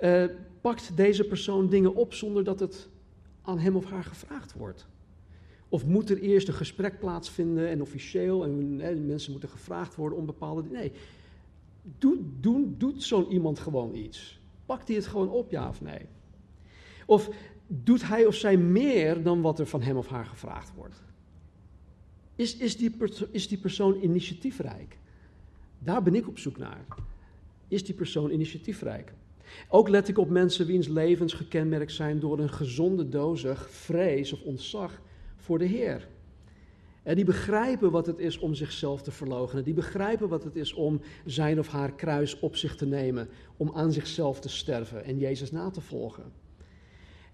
Uh, 0.00 0.24
pakt 0.60 0.96
deze 0.96 1.24
persoon 1.24 1.68
dingen 1.68 1.94
op 1.94 2.14
zonder 2.14 2.44
dat 2.44 2.60
het 2.60 2.88
aan 3.42 3.58
hem 3.58 3.76
of 3.76 3.84
haar 3.84 4.04
gevraagd 4.04 4.52
wordt? 4.52 4.86
Of 5.68 5.86
moet 5.86 6.10
er 6.10 6.18
eerst 6.18 6.48
een 6.48 6.54
gesprek 6.54 6.98
plaatsvinden 6.98 7.68
en 7.68 7.80
officieel 7.80 8.44
en 8.44 9.06
mensen 9.06 9.30
moeten 9.30 9.48
gevraagd 9.48 9.94
worden 9.94 10.18
om 10.18 10.26
bepaalde 10.26 10.62
dingen? 10.62 10.78
Nee, 10.78 10.92
doet, 11.98 12.20
doet, 12.40 12.80
doet 12.80 13.02
zo'n 13.02 13.32
iemand 13.32 13.58
gewoon 13.58 13.94
iets? 13.94 14.40
Pakt 14.66 14.88
hij 14.88 14.96
het 14.96 15.06
gewoon 15.06 15.30
op, 15.30 15.50
ja 15.50 15.68
of 15.68 15.80
nee? 15.80 16.06
Of 17.06 17.30
doet 17.66 18.08
hij 18.08 18.26
of 18.26 18.34
zij 18.34 18.56
meer 18.56 19.22
dan 19.22 19.40
wat 19.40 19.58
er 19.58 19.66
van 19.66 19.82
hem 19.82 19.96
of 19.96 20.08
haar 20.08 20.26
gevraagd 20.26 20.74
wordt? 20.74 21.02
Is, 22.36 22.56
is, 22.56 22.76
die, 22.76 22.96
is 23.30 23.48
die 23.48 23.58
persoon 23.58 23.98
initiatiefrijk? 24.02 24.98
Daar 25.78 26.02
ben 26.02 26.14
ik 26.14 26.28
op 26.28 26.38
zoek 26.38 26.58
naar. 26.58 26.84
Is 27.68 27.84
die 27.84 27.94
persoon 27.94 28.30
initiatiefrijk? 28.30 29.12
Ook 29.68 29.88
let 29.88 30.08
ik 30.08 30.18
op 30.18 30.30
mensen 30.30 30.66
wiens 30.66 30.88
levens 30.88 31.32
gekenmerkt 31.32 31.92
zijn 31.92 32.20
door 32.20 32.38
een 32.38 32.52
gezonde 32.52 33.08
dozig 33.08 33.70
vrees 33.70 34.32
of 34.32 34.42
ontzag 34.42 35.00
voor 35.36 35.58
de 35.58 35.64
Heer. 35.64 36.08
En 37.02 37.14
die 37.14 37.24
begrijpen 37.24 37.90
wat 37.90 38.06
het 38.06 38.18
is 38.18 38.38
om 38.38 38.54
zichzelf 38.54 39.02
te 39.02 39.10
verloochenen. 39.10 39.64
Die 39.64 39.74
begrijpen 39.74 40.28
wat 40.28 40.44
het 40.44 40.56
is 40.56 40.72
om 40.72 41.00
zijn 41.24 41.58
of 41.58 41.68
haar 41.68 41.92
kruis 41.92 42.40
op 42.40 42.56
zich 42.56 42.76
te 42.76 42.86
nemen. 42.86 43.28
Om 43.56 43.70
aan 43.74 43.92
zichzelf 43.92 44.40
te 44.40 44.48
sterven 44.48 45.04
en 45.04 45.18
Jezus 45.18 45.50
na 45.50 45.70
te 45.70 45.80
volgen. 45.80 46.32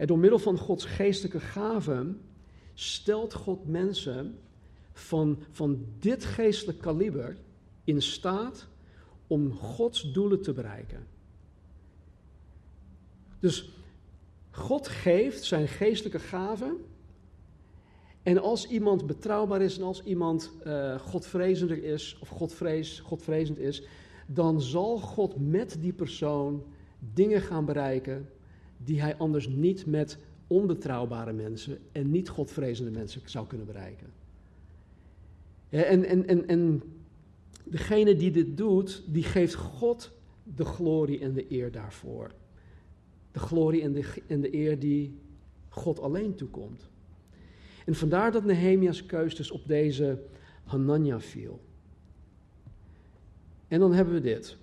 En 0.00 0.06
door 0.06 0.18
middel 0.18 0.38
van 0.38 0.58
Gods 0.58 0.84
geestelijke 0.84 1.40
gaven 1.40 2.20
stelt 2.74 3.34
God 3.34 3.66
mensen 3.68 4.38
van, 4.92 5.38
van 5.50 5.84
dit 5.98 6.24
geestelijk 6.24 6.80
kaliber 6.80 7.36
in 7.84 8.02
staat 8.02 8.68
om 9.26 9.52
Gods 9.52 10.12
doelen 10.12 10.42
te 10.42 10.52
bereiken. 10.52 11.06
Dus 13.40 13.72
God 14.50 14.88
geeft 14.88 15.44
zijn 15.44 15.68
geestelijke 15.68 16.18
gaven. 16.18 16.76
En 18.22 18.38
als 18.38 18.66
iemand 18.66 19.06
betrouwbaar 19.06 19.62
is 19.62 19.78
en 19.78 19.84
als 19.84 20.02
iemand 20.02 20.52
uh, 20.66 20.98
godvrezender 20.98 21.84
is, 21.84 22.18
of 22.20 22.28
godvrees, 22.28 23.00
godvrezend 23.00 23.58
is, 23.58 23.82
dan 24.26 24.60
zal 24.60 24.98
God 24.98 25.48
met 25.50 25.76
die 25.80 25.92
persoon 25.92 26.64
dingen 26.98 27.40
gaan 27.40 27.64
bereiken 27.64 28.28
die 28.84 29.00
hij 29.00 29.16
anders 29.16 29.48
niet 29.48 29.86
met 29.86 30.18
onbetrouwbare 30.46 31.32
mensen 31.32 31.78
en 31.92 32.10
niet 32.10 32.28
godvrezende 32.28 32.90
mensen 32.90 33.20
zou 33.24 33.46
kunnen 33.46 33.66
bereiken. 33.66 34.06
En, 35.68 36.04
en, 36.04 36.28
en, 36.28 36.48
en 36.48 36.82
degene 37.64 38.16
die 38.16 38.30
dit 38.30 38.56
doet, 38.56 39.02
die 39.06 39.22
geeft 39.22 39.54
God 39.54 40.12
de 40.42 40.64
glorie 40.64 41.20
en 41.20 41.32
de 41.32 41.52
eer 41.52 41.72
daarvoor. 41.72 42.30
De 43.32 43.38
glorie 43.38 43.82
en 43.82 43.92
de, 43.92 44.22
en 44.26 44.40
de 44.40 44.54
eer 44.54 44.78
die 44.78 45.18
God 45.68 46.00
alleen 46.00 46.34
toekomt. 46.34 46.88
En 47.84 47.94
vandaar 47.94 48.32
dat 48.32 48.44
Nehemia's 48.44 49.06
keus 49.06 49.36
dus 49.36 49.50
op 49.50 49.66
deze 49.66 50.22
Hanania 50.64 51.20
viel. 51.20 51.60
En 53.68 53.80
dan 53.80 53.92
hebben 53.92 54.14
we 54.14 54.20
dit. 54.20 54.56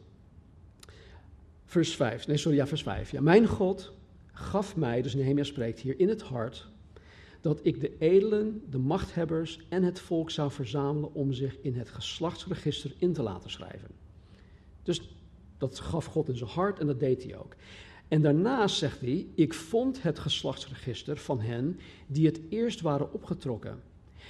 Vers 1.66 1.96
5. 1.96 2.28
Nee, 2.28 2.38
sorry, 2.38 2.58
ja, 2.58 2.68
vers 2.68 2.84
5. 2.84 3.12
Ja, 3.12 3.22
mijn 3.22 3.48
God 3.48 3.94
gaf 4.38 4.76
mij, 4.76 5.02
dus 5.02 5.16
Nehemia 5.16 5.44
spreekt 5.44 5.80
hier, 5.80 6.00
in 6.00 6.10
het 6.10 6.22
hart 6.22 6.70
dat 7.42 7.60
ik 7.64 7.82
de 7.82 7.98
edelen, 7.98 8.62
de 8.70 8.78
machthebbers 8.78 9.60
en 9.70 9.84
het 9.84 10.00
volk 10.00 10.32
zou 10.32 10.52
verzamelen 10.52 11.14
om 11.14 11.34
zich 11.34 11.58
in 11.62 11.76
het 11.76 11.90
geslachtsregister 11.90 12.94
in 12.98 13.14
te 13.14 13.22
laten 13.22 13.50
schrijven. 13.50 13.90
Dus 14.84 15.16
dat 15.58 15.80
gaf 15.80 16.06
God 16.06 16.30
in 16.30 16.38
zijn 16.38 16.50
hart 16.50 16.80
en 16.80 16.88
dat 16.88 17.00
deed 17.00 17.24
hij 17.24 17.38
ook. 17.38 17.56
En 18.08 18.22
daarnaast 18.22 18.78
zegt 18.78 19.02
hij: 19.02 19.28
Ik 19.36 19.54
vond 19.54 20.04
het 20.04 20.20
geslachtsregister 20.20 21.18
van 21.18 21.40
hen 21.40 21.80
die 22.08 22.26
het 22.26 22.40
eerst 22.50 22.82
waren 22.82 23.14
opgetrokken. 23.14 23.82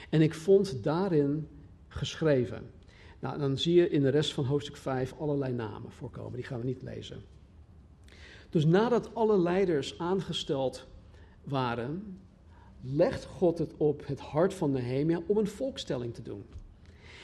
En 0.09 0.21
ik 0.21 0.33
vond 0.33 0.83
daarin 0.83 1.47
geschreven. 1.87 2.71
Nou, 3.19 3.39
dan 3.39 3.57
zie 3.57 3.73
je 3.73 3.89
in 3.89 4.01
de 4.01 4.09
rest 4.09 4.33
van 4.33 4.45
hoofdstuk 4.45 4.77
5 4.77 5.13
allerlei 5.19 5.53
namen 5.53 5.91
voorkomen. 5.91 6.33
Die 6.33 6.43
gaan 6.43 6.59
we 6.59 6.65
niet 6.65 6.81
lezen. 6.81 7.23
Dus 8.57 8.65
nadat 8.65 9.15
alle 9.15 9.39
leiders 9.39 9.99
aangesteld 9.99 10.87
waren, 11.43 12.19
legt 12.81 13.25
God 13.25 13.57
het 13.57 13.73
op 13.77 14.07
het 14.07 14.19
hart 14.19 14.53
van 14.53 14.71
Nehemia 14.71 15.21
om 15.27 15.37
een 15.37 15.47
volkstelling 15.47 16.13
te 16.13 16.21
doen. 16.21 16.43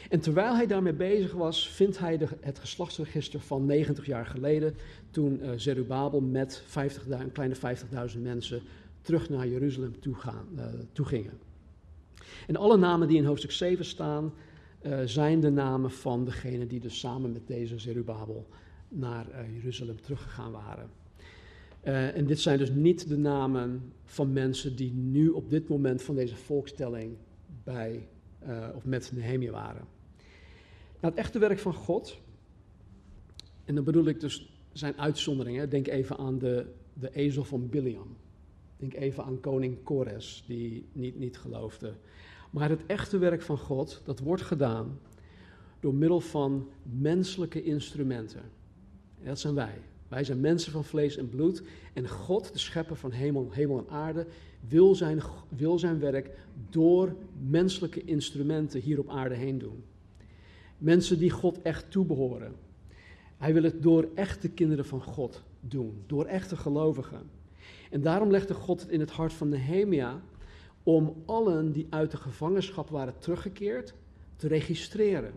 En 0.10 0.20
terwijl 0.20 0.56
hij 0.56 0.68
daarmee 0.68 0.94
bezig 0.94 1.32
was, 1.32 1.70
vindt 1.70 2.00
hij 2.00 2.18
de, 2.18 2.28
het 2.40 2.60
geslachtsregister 2.60 3.40
van 3.40 3.66
90 3.66 4.06
jaar 4.06 4.26
geleden, 4.26 4.76
toen 5.12 5.40
uh, 5.42 5.50
Zerubabel 5.56 6.22
met 6.22 6.64
50, 6.66 7.10
een 7.10 7.32
kleine 7.32 7.56
50.000 8.16 8.22
mensen 8.22 8.62
terug 9.02 9.30
naar 9.30 9.48
Jeruzalem 9.48 10.00
toe, 10.00 10.16
gaan, 10.16 10.48
uh, 10.56 10.66
toe 10.92 11.06
gingen. 11.06 11.40
En 12.48 12.56
alle 12.56 12.78
namen 12.78 13.08
die 13.08 13.18
in 13.18 13.26
hoofdstuk 13.26 13.52
7 13.52 13.86
staan, 13.86 14.34
uh, 14.82 15.00
zijn 15.06 15.40
de 15.40 15.52
namen 15.52 15.92
van 15.92 16.26
degenen 16.26 16.68
die 16.68 16.80
dus 16.80 17.00
samen 17.00 17.32
met 17.32 17.48
deze 17.48 17.80
Zerubabel 17.80 18.48
naar 18.90 19.28
Jeruzalem 19.54 20.02
teruggegaan 20.02 20.52
waren. 20.52 21.02
Uh, 21.84 22.18
en 22.18 22.26
dit 22.26 22.40
zijn 22.40 22.58
dus 22.58 22.72
niet 22.72 23.08
de 23.08 23.18
namen 23.18 23.94
van 24.04 24.34
mensen 24.34 24.76
die 24.76 24.94
nu 24.94 25.30
op 25.30 25.50
dit 25.50 25.68
moment 25.68 26.02
van 26.02 26.16
deze 26.16 26.36
volkstelling 26.36 27.18
bij 27.64 28.08
of 28.76 28.86
met 28.86 29.12
Nehemia 29.16 29.52
waren. 29.52 29.88
Nou, 31.00 31.14
het 31.14 31.24
echte 31.24 31.40
werk 31.40 31.60
van 31.60 31.74
God, 31.74 32.22
en 33.66 33.76
dan 33.76 33.84
bedoel 33.84 34.08
ik 34.08 34.20
dus 34.20 34.54
zijn 34.72 34.98
uitzonderingen. 34.98 35.70
Denk 35.70 35.88
even 35.88 36.18
aan 36.18 36.38
de, 36.38 36.66
de 36.94 37.16
ezel 37.16 37.44
van 37.44 37.70
Biliam. 37.70 38.18
Denk 38.78 38.94
even 38.94 39.24
aan 39.24 39.40
koning 39.40 39.84
Kores, 39.84 40.44
die 40.48 40.86
niet, 40.92 41.20
niet 41.20 41.38
geloofde. 41.38 41.94
Maar 42.50 42.70
het 42.70 42.86
echte 42.86 43.18
werk 43.18 43.42
van 43.42 43.58
God, 43.58 44.02
dat 44.06 44.20
wordt 44.20 44.42
gedaan 44.42 45.00
door 45.80 45.94
middel 45.94 46.20
van 46.20 46.70
menselijke 46.84 47.64
instrumenten. 47.64 48.42
En 49.20 49.26
dat 49.26 49.40
zijn 49.40 49.54
wij. 49.54 49.82
Wij 50.14 50.24
zijn 50.24 50.40
mensen 50.40 50.72
van 50.72 50.84
vlees 50.84 51.18
en 51.18 51.30
bloed. 51.30 51.64
En 51.94 52.10
God, 52.10 52.54
de 52.54 52.60
schepper 52.60 52.96
van 52.96 53.12
hemel, 53.12 53.52
en 53.58 53.90
aarde, 53.90 54.26
wil 54.68 54.96
zijn, 54.96 55.22
wil 55.50 55.80
zijn 55.80 56.00
werk 56.00 56.30
door 56.70 57.16
menselijke 57.48 58.04
instrumenten 58.04 58.80
hier 58.80 59.00
op 59.00 59.10
aarde 59.10 59.36
heen 59.36 59.58
doen. 59.58 59.84
Mensen 60.78 61.18
die 61.20 61.30
God 61.30 61.62
echt 61.62 61.92
toebehoren. 61.92 62.56
Hij 63.38 63.54
wil 63.54 63.64
het 63.64 63.84
door 63.84 64.08
echte 64.16 64.50
kinderen 64.50 64.86
van 64.86 65.02
God 65.02 65.44
doen, 65.60 66.04
door 66.06 66.26
echte 66.26 66.56
gelovigen. 66.56 67.30
En 67.90 68.02
daarom 68.02 68.32
legde 68.32 68.54
God 68.54 68.82
het 68.82 68.90
in 68.90 69.00
het 69.00 69.12
hart 69.12 69.34
van 69.34 69.50
Nehemia 69.50 70.22
om 70.84 71.16
allen 71.26 71.72
die 71.72 71.88
uit 71.90 72.12
de 72.12 72.18
gevangenschap 72.18 72.90
waren 72.90 73.18
teruggekeerd 73.20 73.94
te 74.36 74.48
registreren. 74.48 75.34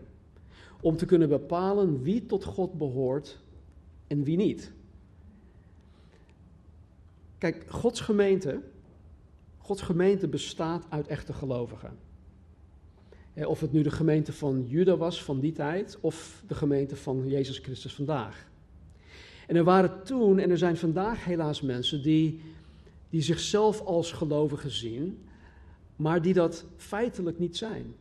Om 0.81 0.97
te 0.97 1.05
kunnen 1.05 1.29
bepalen 1.29 2.01
wie 2.01 2.25
tot 2.25 2.43
God 2.43 2.73
behoort 2.77 3.45
en 4.07 4.23
wie 4.23 4.37
niet. 4.37 4.71
Kijk, 7.37 7.65
Gods 7.67 7.99
gemeente, 7.99 8.61
Gods 9.57 9.81
gemeente 9.81 10.27
bestaat 10.27 10.85
uit 10.89 11.07
echte 11.07 11.33
gelovigen. 11.33 11.97
Of 13.45 13.59
het 13.59 13.71
nu 13.71 13.81
de 13.81 13.91
gemeente 13.91 14.33
van 14.33 14.65
Juda 14.67 14.97
was 14.97 15.23
van 15.23 15.39
die 15.39 15.51
tijd, 15.51 15.97
of 16.01 16.43
de 16.47 16.55
gemeente 16.55 16.95
van 16.95 17.27
Jezus 17.27 17.57
Christus 17.57 17.93
vandaag. 17.93 18.47
En 19.47 19.55
er 19.55 19.63
waren 19.63 20.03
toen, 20.03 20.39
en 20.39 20.49
er 20.49 20.57
zijn 20.57 20.77
vandaag 20.77 21.25
helaas 21.25 21.61
mensen 21.61 22.03
die, 22.03 22.41
die 23.09 23.21
zichzelf 23.21 23.81
als 23.81 24.11
gelovigen 24.11 24.71
zien, 24.71 25.19
maar 25.95 26.21
die 26.21 26.33
dat 26.33 26.65
feitelijk 26.77 27.39
niet 27.39 27.57
zijn. 27.57 27.93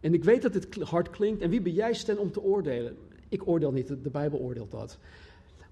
En 0.00 0.14
ik 0.14 0.24
weet 0.24 0.42
dat 0.42 0.52
dit 0.52 0.82
hard 0.82 1.10
klinkt, 1.10 1.42
en 1.42 1.50
wie 1.50 1.60
ben 1.60 1.72
jij 1.72 1.94
stem 1.94 2.16
om 2.16 2.32
te 2.32 2.42
oordelen? 2.42 2.96
Ik 3.28 3.48
oordeel 3.48 3.72
niet, 3.72 3.88
de 3.88 4.10
Bijbel 4.10 4.38
oordeelt 4.38 4.70
dat. 4.70 4.98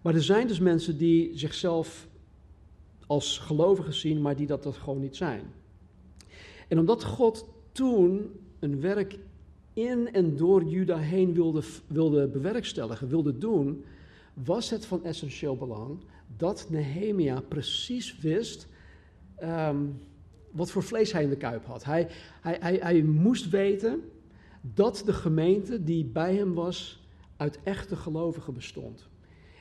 Maar 0.03 0.15
er 0.15 0.23
zijn 0.23 0.47
dus 0.47 0.59
mensen 0.59 0.99
die 0.99 1.39
zichzelf 1.39 2.09
als 3.07 3.39
gelovigen 3.39 3.95
zien, 3.95 4.21
maar 4.21 4.37
die 4.37 4.47
dat, 4.47 4.63
dat 4.63 4.77
gewoon 4.77 5.01
niet 5.01 5.17
zijn. 5.17 5.43
En 6.69 6.79
omdat 6.79 7.05
God 7.05 7.49
toen 7.73 8.31
een 8.59 8.81
werk 8.81 9.19
in 9.73 10.13
en 10.13 10.37
door 10.37 10.65
Juda 10.65 10.97
heen 10.97 11.35
wilde, 11.35 11.63
wilde 11.87 12.29
bewerkstelligen, 12.29 13.09
wilde 13.09 13.39
doen, 13.39 13.85
was 14.35 14.71
het 14.71 14.87
van 14.87 15.05
essentieel 15.05 15.57
belang 15.57 15.99
dat 16.37 16.67
Nehemia 16.71 17.41
precies 17.41 18.19
wist 18.19 18.69
ehm, 19.37 19.85
wat 20.51 20.71
voor 20.71 20.83
vlees 20.83 21.13
hij 21.13 21.23
in 21.23 21.29
de 21.29 21.37
kuip 21.37 21.65
had. 21.65 21.85
Hij, 21.85 22.09
hij, 22.41 22.57
hij, 22.61 22.77
hij 22.81 23.03
moest 23.03 23.51
weten 23.51 24.01
dat 24.61 25.03
de 25.07 25.13
gemeente 25.13 25.85
die 25.85 26.05
bij 26.05 26.35
hem 26.35 26.55
was 26.55 27.06
uit 27.37 27.59
echte 27.63 27.97
gelovigen 27.97 28.55
bestond. 28.55 29.09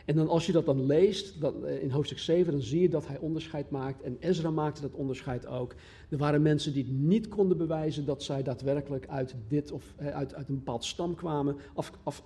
En 0.06 0.16
dan 0.16 0.28
als 0.28 0.46
je 0.46 0.52
dat 0.52 0.66
dan 0.66 0.86
leest, 0.86 1.42
dat, 1.42 1.64
eh, 1.64 1.84
in 1.84 1.90
hoofdstuk 1.90 2.20
7, 2.20 2.52
dan 2.52 2.62
zie 2.62 2.82
je 2.82 2.90
dat 2.90 3.08
hij 3.08 3.18
onderscheid 3.18 3.70
maakt. 3.70 4.02
En 4.02 4.18
Ezra 4.20 4.50
maakte 4.50 4.82
dat 4.82 4.94
onderscheid 4.94 5.48
ook. 5.48 5.76
Er 6.10 6.18
waren 6.18 6.42
mensen 6.42 6.74
die 6.74 6.86
niet 6.86 7.28
konden 7.28 7.58
bewijzen 7.58 8.06
dat 8.06 8.24
zij 8.24 8.44
daadwerkelijk 8.44 9.08
uit 9.08 9.36
dit 9.48 9.72
of 9.72 9.94
eh, 9.96 10.08
uit, 10.08 10.36
uit 10.36 10.50
een 10.50 10.56
bepaald 10.56 10.86
stam 10.86 11.16
kwamen. 11.16 11.58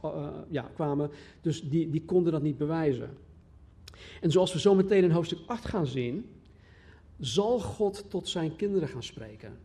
Uh, 0.04 0.28
ja, 0.50 0.62
kwamen. 0.74 1.10
Dus 1.42 1.70
die, 1.70 1.90
die 1.90 2.06
konden 2.06 2.32
dat 2.32 2.42
niet 2.42 2.58
bewijzen. 2.58 3.10
En 4.22 4.32
zoals 4.32 4.54
we 4.54 4.60
zo 4.60 4.76
meteen 4.76 5.04
in 5.04 5.12
hoofdstuk 5.12 5.40
8 5.46 5.66
gaan 5.66 5.88
zien, 5.88 6.26
zal 7.20 7.60
God 7.60 8.06
tot 8.10 8.28
zijn 8.28 8.56
kinderen 8.56 8.88
gaan 8.88 9.04
spreken. 9.04 9.58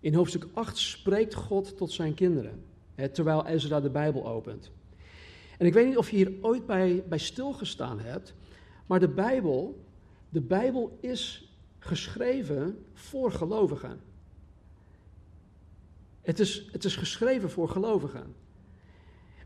In 0.00 0.14
hoofdstuk 0.14 0.46
8 0.52 0.78
spreekt 0.78 1.34
God 1.34 1.76
tot 1.76 1.92
zijn 1.92 2.14
kinderen, 2.14 2.62
hè, 2.94 3.08
terwijl 3.08 3.46
Ezra 3.46 3.80
de 3.80 3.90
Bijbel 3.90 4.28
opent. 4.28 4.70
En 5.58 5.66
ik 5.66 5.72
weet 5.72 5.86
niet 5.86 5.96
of 5.96 6.10
je 6.10 6.16
hier 6.16 6.32
ooit 6.40 6.66
bij, 6.66 7.04
bij 7.08 7.18
stilgestaan 7.18 8.00
hebt, 8.00 8.34
maar 8.86 9.00
de 9.00 9.08
Bijbel, 9.08 9.84
de 10.28 10.40
Bijbel 10.40 10.98
is 11.00 11.52
geschreven 11.78 12.84
voor 12.92 13.32
gelovigen. 13.32 14.00
Het 16.22 16.38
is, 16.38 16.68
het 16.72 16.84
is 16.84 16.96
geschreven 16.96 17.50
voor 17.50 17.68
gelovigen. 17.68 18.34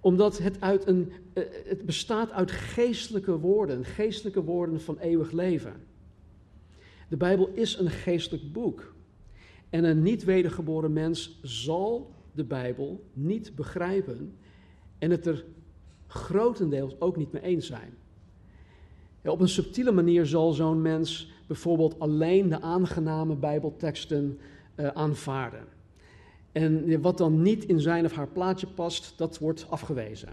Omdat 0.01 0.39
het, 0.39 0.61
uit 0.61 0.87
een, 0.87 1.13
eh, 1.33 1.45
het 1.65 1.87
bestaat 1.87 2.31
uit 2.31 2.51
geestelijke 2.51 3.39
woorden, 3.39 3.85
geestelijke 3.85 4.43
woorden 4.43 4.81
van 4.81 4.99
eeuwig 4.99 5.31
leven. 5.31 5.75
De 7.09 7.17
Bijbel 7.17 7.49
is 7.55 7.79
een 7.79 7.91
geestelijk 7.91 8.53
boek. 8.53 8.95
En 9.71 9.85
een 9.85 10.03
niet 10.03 10.25
wedergeboren 10.25 10.93
mens 10.93 11.39
zal 11.43 12.15
de 12.33 12.45
Bijbel 12.45 13.05
niet 13.13 13.55
begrijpen 13.55 14.37
en 14.99 15.11
het 15.11 15.27
er 15.27 15.45
grotendeels 16.13 17.01
ook 17.01 17.17
niet 17.17 17.33
mee 17.33 17.43
eens 17.43 17.67
zijn. 17.67 17.95
Op 19.25 19.41
een 19.41 19.49
subtiele 19.49 19.93
manier 19.93 20.27
zal 20.27 20.53
zo'n 20.53 20.83
mens 20.83 21.33
bijvoorbeeld 21.47 21.99
alleen 21.99 22.49
de 22.49 22.61
aangename 22.61 23.35
Bijbelteksten 23.35 24.39
uh, 24.77 24.87
aanvaarden. 24.87 25.65
En 26.53 27.01
wat 27.01 27.19
dan 27.19 27.43
niet 27.43 27.65
in 27.65 27.81
zijn 27.81 28.05
of 28.05 28.13
haar 28.13 28.29
plaatje 28.29 28.67
past, 28.67 29.13
dat 29.17 29.39
wordt 29.39 29.67
afgewezen. 29.69 30.29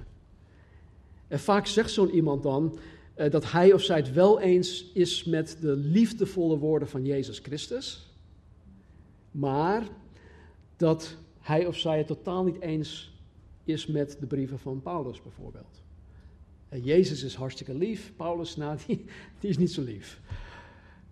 En 1.28 1.40
vaak 1.40 1.66
zegt 1.68 1.92
zo'n 1.92 2.10
iemand 2.10 2.44
dan 2.44 2.78
uh, 3.16 3.32
dat 3.32 3.52
hij 3.52 3.74
of 3.74 3.82
zij 3.82 3.98
het 3.98 4.14
wel 4.14 4.40
eens 4.40 4.92
is 4.94 5.24
met 5.24 5.58
de 5.62 5.76
liefdevolle 5.76 6.58
woorden 6.58 6.88
van 6.88 7.06
Jezus 7.06 7.40
Christus, 7.40 8.14
maar 9.32 9.84
dat 10.78 11.18
hij 11.40 11.66
of 11.66 11.78
zij 11.78 11.98
het 11.98 12.08
totaal 12.08 12.44
niet 12.44 12.62
eens 12.62 13.19
is 13.74 13.88
met 13.88 14.18
de 14.20 14.26
brieven 14.26 14.60
van 14.60 14.82
Paulus 14.82 15.22
bijvoorbeeld. 15.22 15.82
En 16.70 16.84
Jezus 16.84 17.24
is 17.24 17.36
hartstikke 17.36 17.74
lief, 17.74 18.14
Paulus, 18.16 18.56
nou, 18.56 18.78
die, 18.88 19.06
die 19.40 19.50
is 19.50 19.58
niet 19.58 19.72
zo 19.72 19.82
lief. 19.82 20.20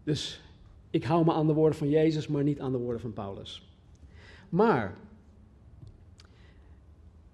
Dus 0.04 0.42
ik 0.90 1.04
hou 1.04 1.26
me 1.26 1.34
aan 1.34 1.48
de 1.48 1.54
woorden 1.54 1.78
van 1.78 1.90
Jezus, 1.90 2.28
maar 2.28 2.44
niet 2.44 2.60
aan 2.60 2.72
de 2.72 2.78
woorden 2.78 3.02
van 3.02 3.14
Paulus. 3.14 3.70
Maar 4.50 4.98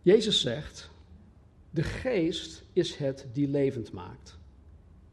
Jezus 0.02 0.42
zegt, 0.42 0.90
de 1.70 1.84
geest 1.84 2.64
is 2.74 2.96
het 2.96 3.28
die 3.34 3.48
levend 3.48 3.92
maakt. 3.92 4.38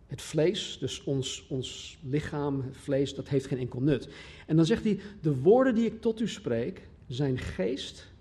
Het 0.06 0.22
vlees, 0.22 0.76
dus 0.80 1.04
ons, 1.04 1.46
ons 1.48 1.98
lichaam, 2.02 2.62
het 2.62 2.76
vlees, 2.76 3.14
dat 3.14 3.28
heeft 3.28 3.46
geen 3.46 3.58
enkel 3.58 3.80
nut. 3.80 4.08
En 4.46 4.56
dan 4.56 4.66
zegt 4.66 4.84
hij, 4.84 5.00
de 5.20 5.40
woorden 5.40 5.74
die 5.74 5.86
ik 5.86 6.00
tot 6.00 6.20
u 6.20 6.28
spreek, 6.28 6.88
zijn 7.06 7.38
geest 7.38 8.12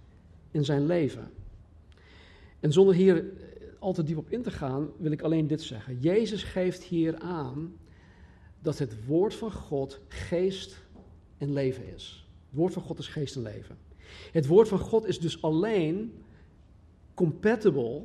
en 0.52 0.66
zijn 0.66 0.86
leven. 0.86 1.32
En 2.60 2.72
zonder 2.72 2.96
hier 2.96 3.26
al 3.80 3.94
te 3.94 4.04
diep 4.04 4.18
op 4.18 4.30
in 4.30 4.42
te 4.42 4.52
gaan, 4.52 4.90
wil 4.98 5.12
ik 5.12 5.22
alleen 5.22 5.48
dit 5.48 5.62
zeggen. 5.62 6.00
Jezus 6.00 6.44
geeft 6.44 6.84
hier 6.84 7.18
aan 7.18 7.78
dat 8.62 8.78
het 8.78 9.06
woord 9.06 9.34
van 9.34 9.52
God 9.52 10.00
geest 10.08 10.84
en 11.38 11.54
leven 11.54 11.94
is. 11.94 12.28
Het 12.50 12.58
woord 12.58 12.74
van 12.74 12.82
God 12.82 13.00
is 13.00 13.08
geest 13.08 13.36
en 13.36 13.42
leven. 13.42 13.78
Het 14.32 14.48
woord 14.48 14.68
van 14.68 14.80
God 14.80 15.06
is 15.06 15.20
dus 15.20 15.42
alleen 15.42 16.14
compatible 17.14 18.04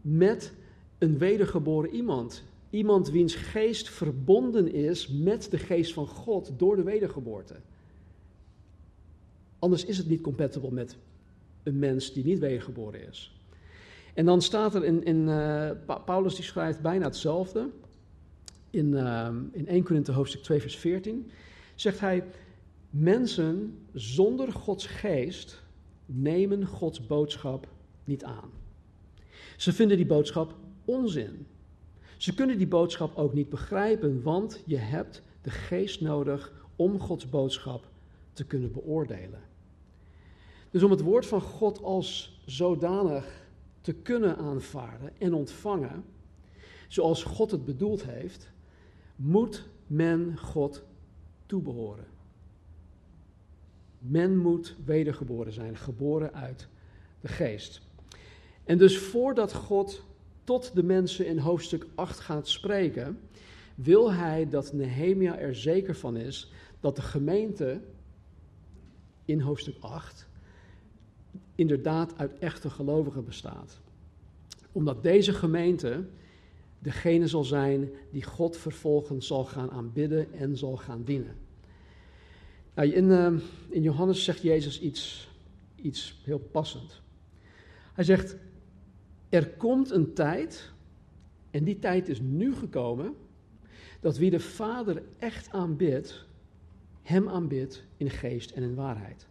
met 0.00 0.54
een 0.98 1.18
wedergeboren 1.18 1.94
iemand. 1.94 2.44
Iemand 2.70 3.10
wiens 3.10 3.34
geest 3.34 3.90
verbonden 3.90 4.72
is 4.72 5.08
met 5.08 5.50
de 5.50 5.58
geest 5.58 5.92
van 5.92 6.06
God 6.06 6.52
door 6.56 6.76
de 6.76 6.82
wedergeboorte. 6.82 7.54
Anders 9.58 9.84
is 9.84 9.98
het 9.98 10.08
niet 10.08 10.20
compatible 10.20 10.70
met 10.70 10.96
een 11.62 11.78
mens 11.78 12.12
die 12.12 12.24
niet 12.24 12.38
wedergeboren 12.38 13.08
is. 13.08 13.35
En 14.16 14.24
dan 14.24 14.42
staat 14.42 14.74
er 14.74 14.84
in, 14.84 15.04
in 15.04 15.28
uh, 15.28 15.70
Paulus 16.04 16.34
die 16.34 16.44
schrijft 16.44 16.80
bijna 16.80 17.04
hetzelfde. 17.04 17.68
In, 18.70 18.86
uh, 18.86 19.28
in 19.52 19.66
1 19.68 19.82
Korinthe 19.82 20.12
hoofdstuk 20.12 20.42
2 20.42 20.60
vers 20.60 20.76
14 20.76 21.30
zegt 21.74 22.00
hij, 22.00 22.24
mensen 22.90 23.78
zonder 23.92 24.52
Gods 24.52 24.86
geest 24.86 25.62
nemen 26.06 26.66
Gods 26.66 27.06
boodschap 27.06 27.68
niet 28.04 28.24
aan. 28.24 28.50
Ze 29.56 29.72
vinden 29.72 29.96
die 29.96 30.06
boodschap 30.06 30.54
onzin. 30.84 31.46
Ze 32.16 32.34
kunnen 32.34 32.58
die 32.58 32.68
boodschap 32.68 33.16
ook 33.16 33.34
niet 33.34 33.48
begrijpen, 33.48 34.22
want 34.22 34.62
je 34.66 34.76
hebt 34.76 35.22
de 35.42 35.50
geest 35.50 36.00
nodig 36.00 36.52
om 36.76 37.00
Gods 37.00 37.28
boodschap 37.28 37.88
te 38.32 38.44
kunnen 38.44 38.72
beoordelen. 38.72 39.40
Dus 40.70 40.82
om 40.82 40.90
het 40.90 41.00
woord 41.00 41.26
van 41.26 41.40
God 41.40 41.82
als 41.82 42.40
zodanig 42.44 43.45
te 43.86 43.92
kunnen 43.92 44.36
aanvaarden 44.36 45.10
en 45.18 45.34
ontvangen, 45.34 46.04
zoals 46.88 47.22
God 47.22 47.50
het 47.50 47.64
bedoeld 47.64 48.04
heeft, 48.04 48.50
moet 49.16 49.68
men 49.86 50.38
God 50.38 50.84
toebehoren. 51.46 52.04
Men 53.98 54.36
moet 54.36 54.76
wedergeboren 54.84 55.52
zijn, 55.52 55.76
geboren 55.76 56.34
uit 56.34 56.68
de 57.20 57.28
geest. 57.28 57.82
En 58.64 58.78
dus 58.78 58.98
voordat 58.98 59.52
God 59.52 60.02
tot 60.44 60.74
de 60.74 60.82
mensen 60.82 61.26
in 61.26 61.38
hoofdstuk 61.38 61.86
8 61.94 62.20
gaat 62.20 62.48
spreken, 62.48 63.20
wil 63.74 64.12
hij 64.12 64.48
dat 64.48 64.72
Nehemia 64.72 65.38
er 65.38 65.54
zeker 65.54 65.96
van 65.96 66.16
is 66.16 66.52
dat 66.80 66.96
de 66.96 67.02
gemeente 67.02 67.80
in 69.24 69.40
hoofdstuk 69.40 69.76
8 69.80 70.28
inderdaad 71.56 72.18
uit 72.18 72.38
echte 72.38 72.70
gelovigen 72.70 73.24
bestaat. 73.24 73.80
Omdat 74.72 75.02
deze 75.02 75.32
gemeente 75.32 76.04
degene 76.78 77.26
zal 77.26 77.44
zijn 77.44 77.90
die 78.10 78.24
God 78.24 78.56
vervolgens 78.56 79.26
zal 79.26 79.44
gaan 79.44 79.70
aanbidden 79.70 80.32
en 80.32 80.56
zal 80.56 80.76
gaan 80.76 81.02
dienen. 81.04 81.36
Nou, 82.74 82.88
in, 82.88 83.04
uh, 83.04 83.32
in 83.68 83.82
Johannes 83.82 84.24
zegt 84.24 84.42
Jezus 84.42 84.80
iets, 84.80 85.30
iets 85.76 86.20
heel 86.24 86.38
passend. 86.38 87.00
Hij 87.92 88.04
zegt, 88.04 88.36
er 89.28 89.48
komt 89.48 89.90
een 89.90 90.14
tijd, 90.14 90.72
en 91.50 91.64
die 91.64 91.78
tijd 91.78 92.08
is 92.08 92.20
nu 92.20 92.54
gekomen, 92.54 93.14
dat 94.00 94.16
wie 94.16 94.30
de 94.30 94.40
Vader 94.40 95.02
echt 95.18 95.50
aanbidt, 95.50 96.24
hem 97.02 97.28
aanbidt 97.28 97.84
in 97.96 98.10
geest 98.10 98.50
en 98.50 98.62
in 98.62 98.74
waarheid. 98.74 99.26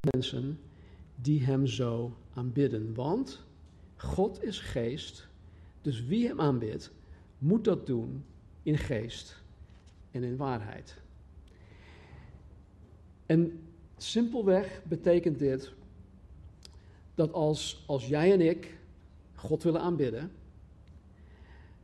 Mensen 0.00 0.60
die 1.14 1.44
hem 1.44 1.66
zo 1.66 2.16
aanbidden, 2.34 2.94
want 2.94 3.44
God 3.96 4.42
is 4.42 4.60
geest, 4.60 5.28
dus 5.82 6.04
wie 6.04 6.26
hem 6.26 6.40
aanbidt, 6.40 6.92
moet 7.38 7.64
dat 7.64 7.86
doen 7.86 8.24
in 8.62 8.78
geest 8.78 9.42
en 10.10 10.22
in 10.22 10.36
waarheid. 10.36 10.96
En 13.26 13.60
simpelweg 13.96 14.82
betekent 14.84 15.38
dit 15.38 15.72
dat 17.14 17.32
als, 17.32 17.84
als 17.86 18.06
jij 18.06 18.32
en 18.32 18.40
ik 18.40 18.78
God 19.34 19.62
willen 19.62 19.80
aanbidden, 19.80 20.30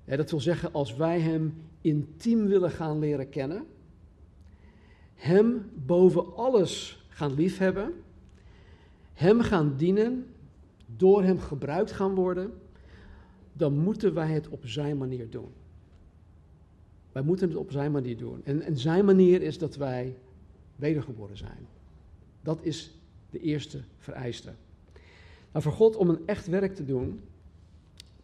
hè, 0.04 0.16
dat 0.16 0.30
wil 0.30 0.40
zeggen 0.40 0.72
als 0.72 0.94
wij 0.94 1.20
Hem 1.20 1.54
intiem 1.80 2.46
willen 2.46 2.70
gaan 2.70 2.98
leren 2.98 3.28
kennen, 3.28 3.66
Hem 5.14 5.70
boven 5.74 6.36
alles 6.36 7.04
gaan 7.08 7.34
liefhebben, 7.34 8.03
Hem 9.14 9.40
gaan 9.40 9.76
dienen, 9.76 10.26
door 10.86 11.22
Hem 11.22 11.38
gebruikt 11.38 11.92
gaan 11.92 12.14
worden, 12.14 12.52
dan 13.52 13.78
moeten 13.78 14.14
wij 14.14 14.32
het 14.32 14.48
op 14.48 14.66
Zijn 14.66 14.96
manier 14.98 15.30
doen. 15.30 15.52
Wij 17.12 17.22
moeten 17.22 17.48
het 17.48 17.56
op 17.56 17.70
Zijn 17.70 17.92
manier 17.92 18.16
doen. 18.16 18.40
En, 18.44 18.62
en 18.62 18.76
Zijn 18.76 19.04
manier 19.04 19.42
is 19.42 19.58
dat 19.58 19.76
wij 19.76 20.16
wedergeboren 20.76 21.36
zijn. 21.36 21.66
Dat 22.42 22.58
is 22.62 22.98
de 23.30 23.40
eerste 23.40 23.80
vereiste. 23.98 24.52
Nou, 25.52 25.64
voor 25.64 25.72
God 25.72 25.96
om 25.96 26.08
een 26.08 26.26
echt 26.26 26.46
werk 26.46 26.74
te 26.74 26.84
doen, 26.84 27.20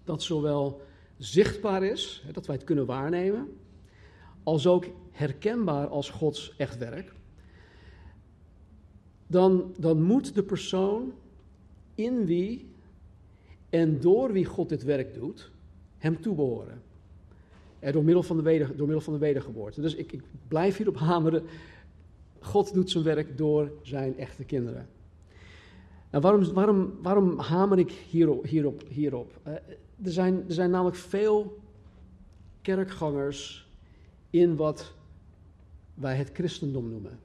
dat 0.04 0.22
zowel 0.22 0.80
zichtbaar 1.18 1.82
is, 1.82 2.24
dat 2.32 2.46
wij 2.46 2.56
het 2.56 2.64
kunnen 2.64 2.86
waarnemen, 2.86 3.48
als 4.42 4.66
ook 4.66 4.86
herkenbaar 5.10 5.86
als 5.86 6.10
Gods 6.10 6.54
echt 6.56 6.78
werk, 6.78 7.12
dan, 9.30 9.74
dan 9.76 10.02
moet 10.02 10.34
de 10.34 10.42
persoon 10.42 11.12
in 11.94 12.26
wie 12.26 12.66
en 13.68 14.00
door 14.00 14.32
wie 14.32 14.44
God 14.44 14.68
dit 14.68 14.82
werk 14.82 15.14
doet, 15.14 15.50
hem 15.98 16.20
toebehoren. 16.20 16.82
door, 17.92 18.04
middel 18.04 18.22
van 18.22 18.36
de 18.36 18.42
weder, 18.42 18.66
door 18.76 18.86
middel 18.86 19.00
van 19.00 19.12
de 19.12 19.18
wedergeboorte. 19.18 19.80
Dus 19.80 19.94
ik, 19.94 20.12
ik 20.12 20.22
blijf 20.48 20.76
hierop 20.76 20.96
hameren. 20.96 21.42
God 22.40 22.74
doet 22.74 22.90
zijn 22.90 23.04
werk 23.04 23.38
door 23.38 23.72
zijn 23.82 24.18
echte 24.18 24.44
kinderen. 24.44 24.88
En 26.10 26.20
waarom, 26.20 26.52
waarom, 26.52 26.92
waarom 27.02 27.38
hamer 27.38 27.78
ik 27.78 27.90
hierop? 27.90 28.44
hierop, 28.44 28.82
hierop? 28.88 29.40
Uh, 29.46 29.52
er, 30.04 30.12
zijn, 30.12 30.44
er 30.48 30.54
zijn 30.54 30.70
namelijk 30.70 30.96
veel 30.96 31.58
kerkgangers 32.62 33.68
in 34.30 34.56
wat 34.56 34.92
wij 35.94 36.16
het 36.16 36.30
christendom 36.32 36.90
noemen. 36.90 37.18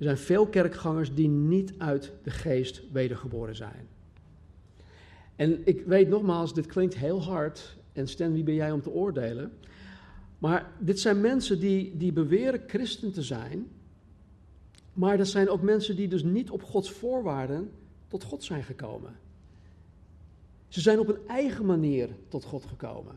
Er 0.00 0.06
zijn 0.06 0.18
veel 0.18 0.46
kerkgangers 0.46 1.14
die 1.14 1.28
niet 1.28 1.72
uit 1.78 2.12
de 2.22 2.30
geest 2.30 2.82
wedergeboren 2.92 3.56
zijn. 3.56 3.88
En 5.36 5.66
ik 5.66 5.84
weet 5.86 6.08
nogmaals, 6.08 6.54
dit 6.54 6.66
klinkt 6.66 6.96
heel 6.96 7.22
hard. 7.22 7.76
En 7.92 8.08
Stan, 8.08 8.32
wie 8.32 8.42
ben 8.42 8.54
jij 8.54 8.72
om 8.72 8.82
te 8.82 8.90
oordelen? 8.90 9.52
Maar 10.38 10.72
dit 10.78 11.00
zijn 11.00 11.20
mensen 11.20 11.60
die, 11.60 11.96
die 11.96 12.12
beweren 12.12 12.62
christen 12.66 13.12
te 13.12 13.22
zijn. 13.22 13.68
Maar 14.92 15.16
dat 15.16 15.28
zijn 15.28 15.48
ook 15.48 15.62
mensen 15.62 15.96
die 15.96 16.08
dus 16.08 16.22
niet 16.22 16.50
op 16.50 16.62
Gods 16.62 16.90
voorwaarden 16.90 17.70
tot 18.08 18.24
God 18.24 18.44
zijn 18.44 18.62
gekomen. 18.62 19.16
Ze 20.68 20.80
zijn 20.80 20.98
op 20.98 21.08
een 21.08 21.26
eigen 21.26 21.66
manier 21.66 22.08
tot 22.28 22.44
God 22.44 22.64
gekomen. 22.64 23.14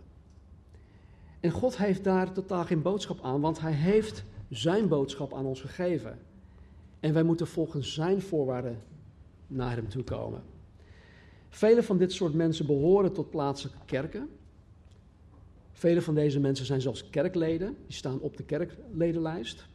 En 1.39 1.51
God 1.51 1.77
heeft 1.77 2.03
daar 2.03 2.31
totaal 2.31 2.63
geen 2.63 2.81
boodschap 2.81 3.19
aan, 3.21 3.41
want 3.41 3.59
Hij 3.59 3.73
heeft 3.73 4.23
Zijn 4.49 4.87
boodschap 4.87 5.33
aan 5.33 5.45
ons 5.45 5.61
gegeven. 5.61 6.19
En 7.03 7.13
wij 7.13 7.23
moeten 7.23 7.47
volgens 7.47 7.93
Zijn 7.93 8.21
voorwaarden 8.21 8.81
naar 9.47 9.75
Hem 9.75 9.89
toe 9.89 10.03
komen. 10.03 10.43
Vele 11.49 11.83
van 11.83 11.97
dit 11.97 12.11
soort 12.11 12.33
mensen 12.33 12.65
behoren 12.65 13.13
tot 13.13 13.29
plaatselijke 13.29 13.79
kerken. 13.85 14.29
Vele 15.71 16.01
van 16.01 16.15
deze 16.15 16.39
mensen 16.39 16.65
zijn 16.65 16.81
zelfs 16.81 17.09
kerkleden, 17.09 17.75
die 17.85 17.95
staan 17.95 18.19
op 18.19 18.37
de 18.37 18.43
kerkledenlijst. 18.43 19.65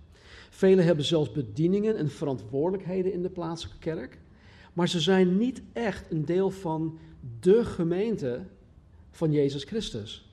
Velen 0.50 0.84
hebben 0.84 1.04
zelfs 1.04 1.32
bedieningen 1.32 1.96
en 1.96 2.10
verantwoordelijkheden 2.10 3.12
in 3.12 3.22
de 3.22 3.30
plaatselijke 3.30 3.80
kerk. 3.80 4.18
Maar 4.72 4.88
ze 4.88 5.00
zijn 5.00 5.36
niet 5.36 5.62
echt 5.72 6.10
een 6.10 6.24
deel 6.24 6.50
van 6.50 6.98
de 7.40 7.64
gemeente 7.64 8.40
van 9.10 9.32
Jezus 9.32 9.64
Christus. 9.64 10.32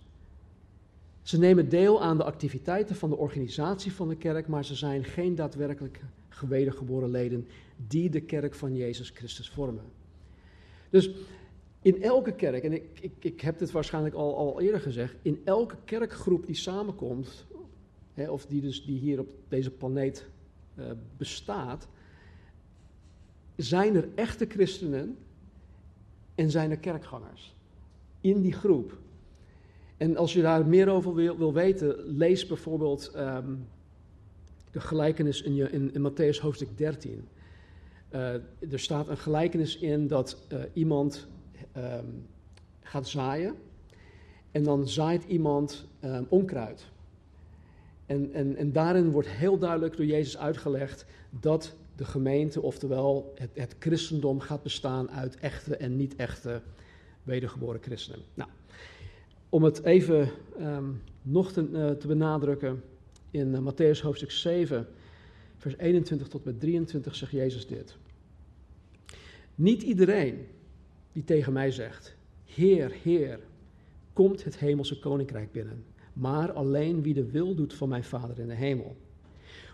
Ze 1.21 1.39
nemen 1.39 1.69
deel 1.69 2.01
aan 2.01 2.17
de 2.17 2.23
activiteiten 2.23 2.95
van 2.95 3.09
de 3.09 3.17
organisatie 3.17 3.91
van 3.91 4.07
de 4.07 4.17
kerk, 4.17 4.47
maar 4.47 4.65
ze 4.65 4.75
zijn 4.75 5.03
geen 5.03 5.35
daadwerkelijk 5.35 6.01
gewedergeboren 6.35 7.09
leden 7.09 7.47
die 7.87 8.09
de 8.09 8.21
kerk 8.21 8.55
van 8.55 8.75
Jezus 8.75 9.09
Christus 9.09 9.49
vormen. 9.49 9.83
Dus 10.89 11.09
in 11.81 12.01
elke 12.03 12.33
kerk, 12.33 12.63
en 12.63 12.73
ik, 12.73 12.83
ik, 12.99 13.11
ik 13.19 13.41
heb 13.41 13.57
dit 13.59 13.71
waarschijnlijk 13.71 14.15
al, 14.15 14.37
al 14.37 14.61
eerder 14.61 14.81
gezegd, 14.81 15.15
in 15.21 15.41
elke 15.43 15.75
kerkgroep 15.85 16.45
die 16.45 16.55
samenkomt, 16.55 17.45
hè, 18.13 18.29
of 18.29 18.45
die 18.45 18.61
dus 18.61 18.85
die 18.85 18.99
hier 18.99 19.19
op 19.19 19.33
deze 19.47 19.71
planeet 19.71 20.25
uh, 20.75 20.85
bestaat, 21.17 21.87
zijn 23.55 23.95
er 23.95 24.07
echte 24.15 24.45
christenen 24.45 25.17
en 26.35 26.51
zijn 26.51 26.71
er 26.71 26.77
kerkgangers 26.77 27.55
in 28.21 28.41
die 28.41 28.53
groep. 28.53 28.97
En 29.97 30.17
als 30.17 30.33
je 30.33 30.41
daar 30.41 30.65
meer 30.65 30.89
over 30.89 31.13
wil, 31.13 31.37
wil 31.37 31.53
weten, 31.53 32.17
lees 32.17 32.47
bijvoorbeeld 32.47 33.11
um, 33.15 33.67
de 34.75 34.81
gelijkenis 34.81 35.41
in, 35.41 35.55
je, 35.55 35.69
in, 35.69 35.93
in 35.93 36.11
Matthäus 36.11 36.39
hoofdstuk 36.41 36.77
13. 36.77 37.27
Uh, 38.11 38.33
er 38.71 38.79
staat 38.79 39.07
een 39.07 39.17
gelijkenis 39.17 39.77
in 39.77 40.07
dat 40.07 40.37
uh, 40.53 40.59
iemand 40.73 41.27
um, 41.77 42.27
gaat 42.81 43.07
zaaien 43.07 43.55
en 44.51 44.63
dan 44.63 44.87
zaait 44.87 45.23
iemand 45.23 45.85
um, 46.03 46.25
onkruid. 46.29 46.85
En, 48.05 48.33
en, 48.33 48.55
en 48.55 48.71
daarin 48.71 49.11
wordt 49.11 49.27
heel 49.27 49.57
duidelijk 49.57 49.97
door 49.97 50.05
Jezus 50.05 50.37
uitgelegd 50.37 51.05
dat 51.29 51.75
de 51.95 52.05
gemeente, 52.05 52.61
oftewel 52.61 53.33
het, 53.35 53.49
het 53.53 53.75
christendom, 53.79 54.39
gaat 54.39 54.63
bestaan 54.63 55.11
uit 55.11 55.37
echte 55.37 55.77
en 55.77 55.95
niet-echte 55.95 56.61
wedergeboren 57.23 57.81
christenen. 57.81 58.25
Nou, 58.33 58.49
om 59.49 59.63
het 59.63 59.83
even 59.83 60.29
um, 60.59 61.01
nog 61.21 61.51
te, 61.51 61.69
uh, 61.71 61.89
te, 61.89 62.07
benadrukken, 62.07 62.83
in 63.35 63.53
uh, 63.53 63.59
Matthäus 63.59 64.01
hoofdstuk 64.01 64.31
7, 64.31 64.87
vers 65.57 65.77
21 65.77 66.27
tot 66.27 66.45
met 66.45 66.59
23 66.59 67.15
zegt 67.15 67.31
Jezus 67.31 67.67
dit. 67.67 67.95
Niet 69.55 69.81
iedereen 69.81 70.47
die 71.11 71.23
tegen 71.23 71.53
mij 71.53 71.71
zegt, 71.71 72.15
Heer, 72.45 72.91
Heer, 73.03 73.39
komt 74.13 74.43
het 74.43 74.57
hemelse 74.57 74.99
koninkrijk 74.99 75.51
binnen 75.51 75.83
maar 76.15 76.51
alleen 76.51 77.01
wie 77.01 77.13
de 77.13 77.31
wil 77.31 77.55
doet 77.55 77.73
van 77.73 77.89
mijn 77.89 78.03
Vader 78.03 78.39
in 78.39 78.47
de 78.47 78.53
hemel. 78.53 78.95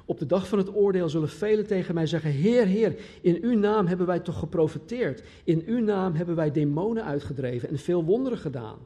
Op 0.06 0.20
de 0.20 0.26
dag 0.26 0.48
van 0.48 0.58
het 0.58 0.76
oordeel 0.76 1.10
zullen 1.10 1.30
velen 1.30 1.68
tegen 1.68 1.94
mij 1.94 2.06
zeggen: 2.06 2.32
Heer, 2.32 2.66
Heer, 2.66 2.96
in 3.22 3.38
uw 3.42 3.58
naam 3.58 3.88
hebben 3.88 4.08
wij 4.08 4.20
toch 4.20 4.40
geprofiteerd. 4.40 5.24
In 5.44 5.64
uw 5.66 5.80
naam 5.80 6.14
hebben 6.14 6.36
wij 6.36 6.52
demonen 6.52 7.06
uitgedreven 7.06 7.70
en 7.70 7.80
veel 7.80 8.04
wonderen 8.04 8.38
gedaan. 8.38 8.78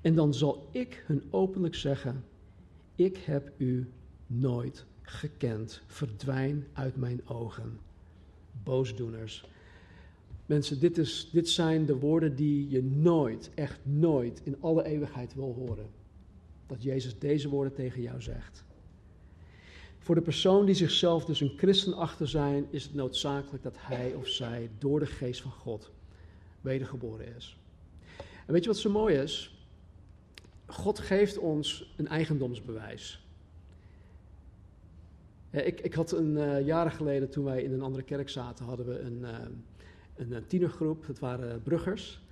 En 0.00 0.14
dan 0.14 0.34
zal 0.34 0.68
ik 0.70 1.04
hun 1.06 1.22
openlijk 1.30 1.74
zeggen: 1.74 2.24
ik 2.94 3.16
heb 3.16 3.52
u 3.56 3.90
nooit 4.26 4.84
gekend. 5.02 5.82
Verdwijn 5.86 6.66
uit 6.72 6.96
mijn 6.96 7.28
ogen. 7.28 7.78
Boosdoeners. 8.62 9.44
Mensen, 10.46 10.80
dit, 10.80 10.98
is, 10.98 11.28
dit 11.32 11.48
zijn 11.48 11.86
de 11.86 11.96
woorden 11.96 12.36
die 12.36 12.68
je 12.68 12.82
nooit, 12.82 13.50
echt 13.54 13.78
nooit, 13.82 14.40
in 14.44 14.56
alle 14.60 14.84
eeuwigheid 14.84 15.34
wil 15.34 15.54
horen. 15.54 15.86
Dat 16.66 16.82
Jezus 16.82 17.18
deze 17.18 17.48
woorden 17.48 17.74
tegen 17.74 18.02
jou 18.02 18.22
zegt. 18.22 18.64
Voor 19.98 20.14
de 20.14 20.20
persoon 20.20 20.66
die 20.66 20.74
zichzelf 20.74 21.24
dus 21.24 21.40
een 21.40 21.52
christen 21.56 21.94
achter 21.94 22.28
zijn, 22.28 22.66
is 22.70 22.84
het 22.84 22.94
noodzakelijk 22.94 23.62
dat 23.62 23.76
hij 23.78 24.14
of 24.14 24.28
zij 24.28 24.70
door 24.78 25.00
de 25.00 25.06
geest 25.06 25.40
van 25.40 25.50
God 25.50 25.90
wedergeboren 26.60 27.36
is. 27.36 27.58
En 28.46 28.52
weet 28.52 28.62
je 28.62 28.68
wat 28.68 28.78
zo 28.78 28.90
mooi 28.90 29.16
is? 29.16 29.53
God 30.74 30.98
geeft 30.98 31.38
ons 31.38 31.94
een 31.96 32.08
eigendomsbewijs. 32.08 33.26
Ik, 35.50 35.80
ik 35.80 35.94
had 35.94 36.12
een 36.12 36.36
uh, 36.36 36.66
jaren 36.66 36.92
geleden, 36.92 37.30
toen 37.30 37.44
wij 37.44 37.62
in 37.62 37.72
een 37.72 37.82
andere 37.82 38.04
kerk 38.04 38.28
zaten, 38.28 38.64
hadden 38.64 38.86
we 38.86 38.98
een, 38.98 39.18
uh, 39.18 39.38
een 40.14 40.46
tienergroep. 40.46 41.06
Dat 41.06 41.18
waren 41.18 41.62
bruggers. 41.62 42.22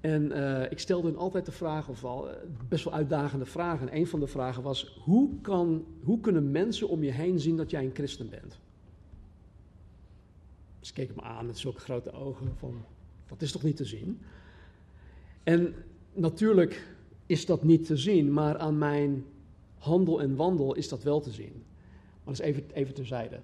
En 0.00 0.32
ik 0.70 0.78
stelde 0.78 1.08
hen 1.08 1.16
altijd 1.16 1.46
de 1.46 1.52
vraag, 1.52 1.88
of 1.88 2.04
al 2.04 2.28
best 2.68 2.84
wel 2.84 2.92
uitdagende 2.92 3.44
vragen. 3.46 3.88
En 3.88 3.96
een 3.96 4.06
van 4.06 4.20
de 4.20 4.26
vragen 4.26 4.62
was: 4.62 5.00
hoe, 5.04 5.40
kan, 5.40 5.84
hoe 6.02 6.20
kunnen 6.20 6.50
mensen 6.50 6.88
om 6.88 7.02
je 7.02 7.10
heen 7.10 7.40
zien 7.40 7.56
dat 7.56 7.70
jij 7.70 7.84
een 7.84 7.94
christen 7.94 8.30
bent? 8.30 8.58
Ze 10.80 10.92
keken 10.92 11.14
me 11.14 11.22
aan 11.22 11.46
met 11.46 11.58
zulke 11.58 11.80
grote 11.80 12.12
ogen: 12.12 12.52
van, 12.56 12.84
dat 13.28 13.42
is 13.42 13.52
toch 13.52 13.62
niet 13.62 13.76
te 13.76 13.84
zien? 13.84 14.20
En 15.42 15.74
natuurlijk 16.12 16.93
is 17.26 17.46
dat 17.46 17.64
niet 17.64 17.86
te 17.86 17.96
zien, 17.96 18.32
maar 18.32 18.58
aan 18.58 18.78
mijn 18.78 19.24
handel 19.78 20.20
en 20.20 20.36
wandel 20.36 20.74
is 20.74 20.88
dat 20.88 21.02
wel 21.02 21.20
te 21.20 21.30
zien. 21.30 21.52
Maar 22.24 22.34
dat 22.34 22.40
is 22.40 22.40
even, 22.40 22.64
even 22.72 22.94
terzijde. 22.94 23.40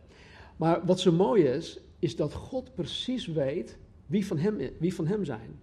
Maar 0.57 0.87
wat 0.87 1.01
zo 1.01 1.13
mooi 1.13 1.45
is, 1.45 1.81
is 1.99 2.17
dat 2.17 2.33
God 2.33 2.75
precies 2.75 3.27
weet 3.27 3.79
wie 4.07 4.27
van 4.27 4.39
hem, 4.39 4.59
wie 4.79 4.95
van 4.95 5.07
hem 5.07 5.25
zijn. 5.25 5.59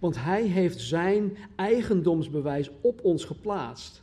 Want 0.00 0.22
hij 0.22 0.42
heeft 0.42 0.80
zijn 0.80 1.36
eigendomsbewijs 1.56 2.70
op 2.80 3.04
ons 3.04 3.24
geplaatst. 3.24 4.02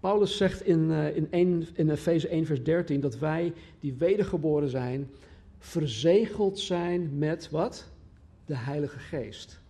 Paulus 0.00 0.36
zegt 0.36 0.66
in, 0.66 0.90
uh, 0.90 1.16
in, 1.16 1.26
1, 1.30 1.66
in 1.74 1.90
Efeze 1.90 2.28
1, 2.28 2.46
vers 2.46 2.62
13 2.62 3.00
dat 3.00 3.18
wij 3.18 3.52
die 3.80 3.94
wedergeboren 3.94 4.68
zijn, 4.68 5.10
verzegeld 5.58 6.58
zijn 6.58 7.18
met 7.18 7.50
wat? 7.50 7.90
De 8.44 8.56
Heilige 8.56 8.98
Geest. 8.98 9.60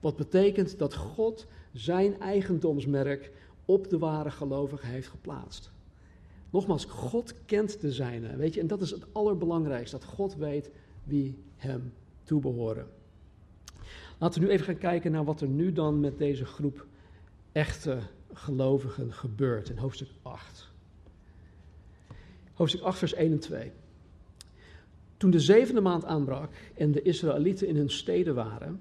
Wat 0.00 0.16
betekent 0.16 0.78
dat 0.78 0.94
God 0.94 1.46
zijn 1.74 2.20
eigendomsmerk 2.20 3.30
op 3.64 3.90
de 3.90 3.98
ware 3.98 4.30
gelovigen 4.30 4.88
heeft 4.88 5.08
geplaatst. 5.08 5.72
Nogmaals, 6.50 6.84
God 6.84 7.34
kent 7.44 7.80
de 7.80 7.92
zijne, 7.92 8.36
weet 8.36 8.54
je, 8.54 8.60
en 8.60 8.66
dat 8.66 8.80
is 8.80 8.90
het 8.90 9.06
allerbelangrijkste, 9.12 9.98
dat 9.98 10.06
God 10.06 10.36
weet 10.36 10.70
wie 11.04 11.38
hem 11.56 11.92
toebehoren. 12.22 12.86
Laten 14.18 14.40
we 14.40 14.46
nu 14.46 14.52
even 14.52 14.64
gaan 14.64 14.78
kijken 14.78 15.12
naar 15.12 15.24
wat 15.24 15.40
er 15.40 15.48
nu 15.48 15.72
dan 15.72 16.00
met 16.00 16.18
deze 16.18 16.44
groep 16.44 16.86
echte 17.52 17.98
gelovigen 18.32 19.12
gebeurt 19.12 19.68
in 19.68 19.76
hoofdstuk 19.76 20.08
8. 20.22 20.68
Hoofdstuk 22.52 22.82
8, 22.82 22.98
vers 22.98 23.14
1 23.14 23.32
en 23.32 23.38
2. 23.38 23.72
Toen 25.16 25.30
de 25.30 25.40
zevende 25.40 25.80
maand 25.80 26.04
aanbrak 26.04 26.52
en 26.74 26.92
de 26.92 27.02
Israëlieten 27.02 27.68
in 27.68 27.76
hun 27.76 27.90
steden 27.90 28.34
waren, 28.34 28.80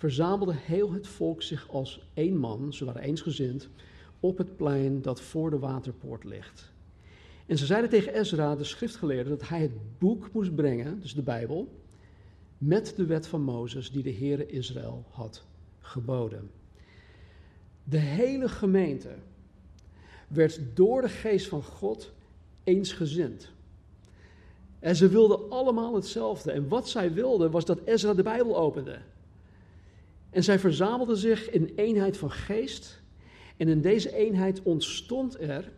verzamelde 0.00 0.54
heel 0.54 0.92
het 0.92 1.06
volk 1.06 1.42
zich 1.42 1.68
als 1.68 2.06
één 2.14 2.36
man, 2.36 2.72
ze 2.72 2.84
waren 2.84 3.02
eensgezind, 3.02 3.68
op 4.20 4.38
het 4.38 4.56
plein 4.56 5.02
dat 5.02 5.20
voor 5.20 5.50
de 5.50 5.58
waterpoort 5.58 6.24
ligt. 6.24 6.72
En 7.46 7.58
ze 7.58 7.66
zeiden 7.66 7.90
tegen 7.90 8.14
Ezra, 8.14 8.56
de 8.56 8.64
schriftgeleerde, 8.64 9.30
dat 9.30 9.48
hij 9.48 9.60
het 9.60 9.98
boek 9.98 10.32
moest 10.32 10.54
brengen, 10.54 11.00
dus 11.00 11.14
de 11.14 11.22
Bijbel, 11.22 11.68
met 12.58 12.92
de 12.96 13.06
wet 13.06 13.26
van 13.26 13.42
Mozes 13.42 13.90
die 13.90 14.02
de 14.02 14.12
Heere 14.12 14.46
Israël 14.46 15.04
had 15.10 15.44
geboden. 15.78 16.50
De 17.84 17.98
hele 17.98 18.48
gemeente 18.48 19.14
werd 20.28 20.60
door 20.74 21.00
de 21.00 21.08
geest 21.08 21.48
van 21.48 21.62
God 21.62 22.12
eensgezind. 22.64 23.50
En 24.78 24.96
ze 24.96 25.08
wilden 25.08 25.50
allemaal 25.50 25.94
hetzelfde. 25.94 26.52
En 26.52 26.68
wat 26.68 26.88
zij 26.88 27.12
wilden 27.12 27.50
was 27.50 27.64
dat 27.64 27.80
Ezra 27.84 28.14
de 28.14 28.22
Bijbel 28.22 28.56
opende. 28.56 28.98
En 30.30 30.44
zij 30.44 30.58
verzamelden 30.58 31.16
zich 31.16 31.50
in 31.50 31.72
eenheid 31.76 32.16
van 32.16 32.30
geest. 32.30 33.02
En 33.56 33.68
in 33.68 33.80
deze 33.80 34.14
eenheid 34.14 34.62
ontstond 34.62 35.40
er. 35.40 35.72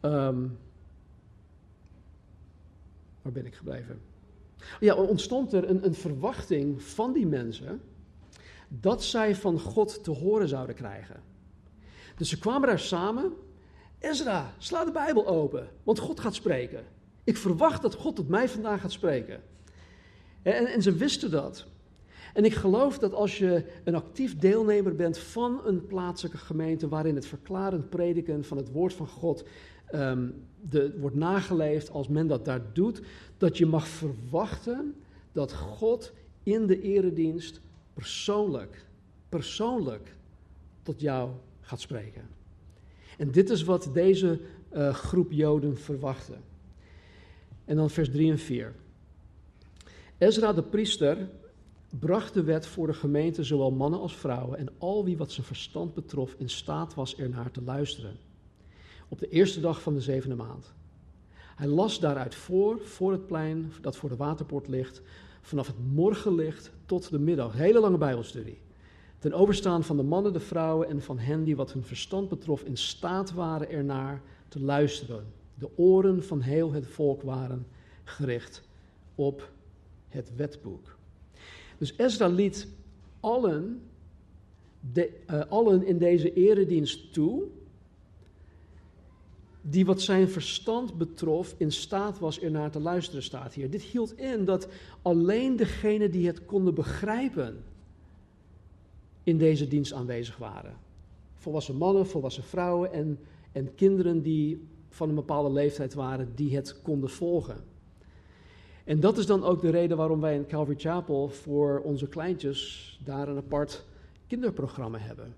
Um, 0.00 0.58
waar 3.22 3.32
ben 3.32 3.46
ik 3.46 3.54
gebleven? 3.54 4.00
Ja, 4.80 4.94
ontstond 4.94 5.52
er 5.52 5.68
een, 5.68 5.84
een 5.84 5.94
verwachting 5.94 6.82
van 6.82 7.12
die 7.12 7.26
mensen 7.26 7.80
dat 8.68 9.04
zij 9.04 9.36
van 9.36 9.60
God 9.60 10.04
te 10.04 10.10
horen 10.10 10.48
zouden 10.48 10.74
krijgen. 10.74 11.22
Dus 12.16 12.28
ze 12.28 12.38
kwamen 12.38 12.68
daar 12.68 12.78
samen. 12.78 13.32
Ezra, 13.98 14.52
sla 14.58 14.84
de 14.84 14.92
Bijbel 14.92 15.26
open, 15.26 15.68
want 15.82 15.98
God 15.98 16.20
gaat 16.20 16.34
spreken. 16.34 16.84
Ik 17.24 17.36
verwacht 17.36 17.82
dat 17.82 17.94
God 17.94 18.16
tot 18.16 18.28
mij 18.28 18.48
vandaag 18.48 18.80
gaat 18.80 18.92
spreken. 18.92 19.42
En, 20.42 20.66
en 20.66 20.82
ze 20.82 20.92
wisten 20.92 21.30
dat. 21.30 21.66
En 22.34 22.44
ik 22.44 22.54
geloof 22.54 22.98
dat 22.98 23.12
als 23.12 23.38
je 23.38 23.64
een 23.84 23.94
actief 23.94 24.38
deelnemer 24.38 24.94
bent 24.94 25.18
van 25.18 25.60
een 25.64 25.86
plaatselijke 25.86 26.38
gemeente 26.38 26.88
waarin 26.88 27.14
het 27.14 27.26
verklarend 27.26 27.88
prediken 27.88 28.44
van 28.44 28.56
het 28.56 28.72
woord 28.72 28.92
van 28.92 29.06
God 29.06 29.44
um, 29.94 30.34
de, 30.60 30.98
wordt 30.98 31.16
nageleefd, 31.16 31.90
als 31.90 32.08
men 32.08 32.26
dat 32.26 32.44
daar 32.44 32.62
doet, 32.72 33.02
dat 33.38 33.58
je 33.58 33.66
mag 33.66 33.88
verwachten 33.88 34.94
dat 35.32 35.52
God 35.52 36.12
in 36.42 36.66
de 36.66 36.80
eredienst 36.80 37.60
persoonlijk, 37.94 38.84
persoonlijk 39.28 40.16
tot 40.82 41.00
jou 41.00 41.30
gaat 41.60 41.80
spreken. 41.80 42.28
En 43.18 43.30
dit 43.30 43.50
is 43.50 43.62
wat 43.62 43.90
deze 43.92 44.40
uh, 44.72 44.94
groep 44.94 45.32
Joden 45.32 45.78
verwachten. 45.78 46.42
En 47.64 47.76
dan 47.76 47.90
vers 47.90 48.10
3 48.10 48.30
en 48.30 48.38
4. 48.38 48.74
Ezra 50.18 50.52
de 50.52 50.62
priester 50.62 51.28
bracht 51.98 52.34
de 52.34 52.42
wet 52.42 52.66
voor 52.66 52.86
de 52.86 52.94
gemeente, 52.94 53.44
zowel 53.44 53.70
mannen 53.70 54.00
als 54.00 54.16
vrouwen, 54.16 54.58
en 54.58 54.68
al 54.78 55.04
wie 55.04 55.16
wat 55.16 55.32
zijn 55.32 55.46
verstand 55.46 55.94
betrof 55.94 56.34
in 56.38 56.50
staat 56.50 56.94
was 56.94 57.16
ernaar 57.16 57.50
te 57.50 57.62
luisteren. 57.62 58.16
Op 59.08 59.18
de 59.18 59.28
eerste 59.28 59.60
dag 59.60 59.82
van 59.82 59.94
de 59.94 60.00
zevende 60.00 60.34
maand. 60.34 60.72
Hij 61.56 61.66
las 61.66 62.00
daaruit 62.00 62.34
voor, 62.34 62.80
voor 62.80 63.12
het 63.12 63.26
plein 63.26 63.72
dat 63.80 63.96
voor 63.96 64.08
de 64.08 64.16
waterpoort 64.16 64.68
ligt, 64.68 65.02
vanaf 65.40 65.66
het 65.66 65.92
morgenlicht 65.92 66.70
tot 66.86 67.10
de 67.10 67.18
middag. 67.18 67.52
Hele 67.52 67.80
lange 67.80 67.98
Bijbelstudie. 67.98 68.58
Ten 69.18 69.32
overstaan 69.32 69.84
van 69.84 69.96
de 69.96 70.02
mannen, 70.02 70.32
de 70.32 70.40
vrouwen 70.40 70.88
en 70.88 71.02
van 71.02 71.18
hen 71.18 71.44
die 71.44 71.56
wat 71.56 71.72
hun 71.72 71.84
verstand 71.84 72.28
betrof 72.28 72.62
in 72.62 72.76
staat 72.76 73.32
waren 73.32 73.70
ernaar 73.70 74.22
te 74.48 74.60
luisteren. 74.60 75.24
De 75.54 75.68
oren 75.76 76.24
van 76.24 76.40
heel 76.40 76.72
het 76.72 76.86
volk 76.86 77.22
waren 77.22 77.66
gericht 78.04 78.62
op 79.14 79.50
het 80.08 80.36
wetboek. 80.36 80.96
Dus 81.84 81.96
Ezra 81.96 82.26
liet 82.26 82.68
allen, 83.20 83.82
de, 84.92 85.20
uh, 85.30 85.42
allen 85.48 85.86
in 85.86 85.98
deze 85.98 86.32
eredienst 86.32 87.12
toe 87.12 87.42
die 89.60 89.86
wat 89.86 90.00
zijn 90.00 90.28
verstand 90.28 90.98
betrof 90.98 91.54
in 91.56 91.72
staat 91.72 92.18
was 92.18 92.40
ernaar 92.40 92.70
te 92.70 92.80
luisteren, 92.80 93.22
staat 93.22 93.54
hier. 93.54 93.70
Dit 93.70 93.82
hield 93.82 94.18
in 94.18 94.44
dat 94.44 94.68
alleen 95.02 95.56
degenen 95.56 96.10
die 96.10 96.26
het 96.26 96.44
konden 96.44 96.74
begrijpen 96.74 97.64
in 99.22 99.38
deze 99.38 99.68
dienst 99.68 99.92
aanwezig 99.92 100.36
waren. 100.36 100.76
Volwassen 101.34 101.76
mannen, 101.76 102.06
volwassen 102.06 102.44
vrouwen 102.44 102.92
en, 102.92 103.18
en 103.52 103.74
kinderen 103.74 104.22
die 104.22 104.68
van 104.88 105.08
een 105.08 105.14
bepaalde 105.14 105.52
leeftijd 105.52 105.94
waren, 105.94 106.32
die 106.34 106.56
het 106.56 106.82
konden 106.82 107.10
volgen. 107.10 107.72
En 108.84 109.00
dat 109.00 109.18
is 109.18 109.26
dan 109.26 109.44
ook 109.44 109.60
de 109.60 109.70
reden 109.70 109.96
waarom 109.96 110.20
wij 110.20 110.34
in 110.34 110.46
Calvary 110.46 110.78
Chapel 110.78 111.28
voor 111.28 111.80
onze 111.80 112.08
kleintjes 112.08 113.00
daar 113.04 113.28
een 113.28 113.36
apart 113.36 113.84
kinderprogramma 114.26 114.98
hebben. 114.98 115.34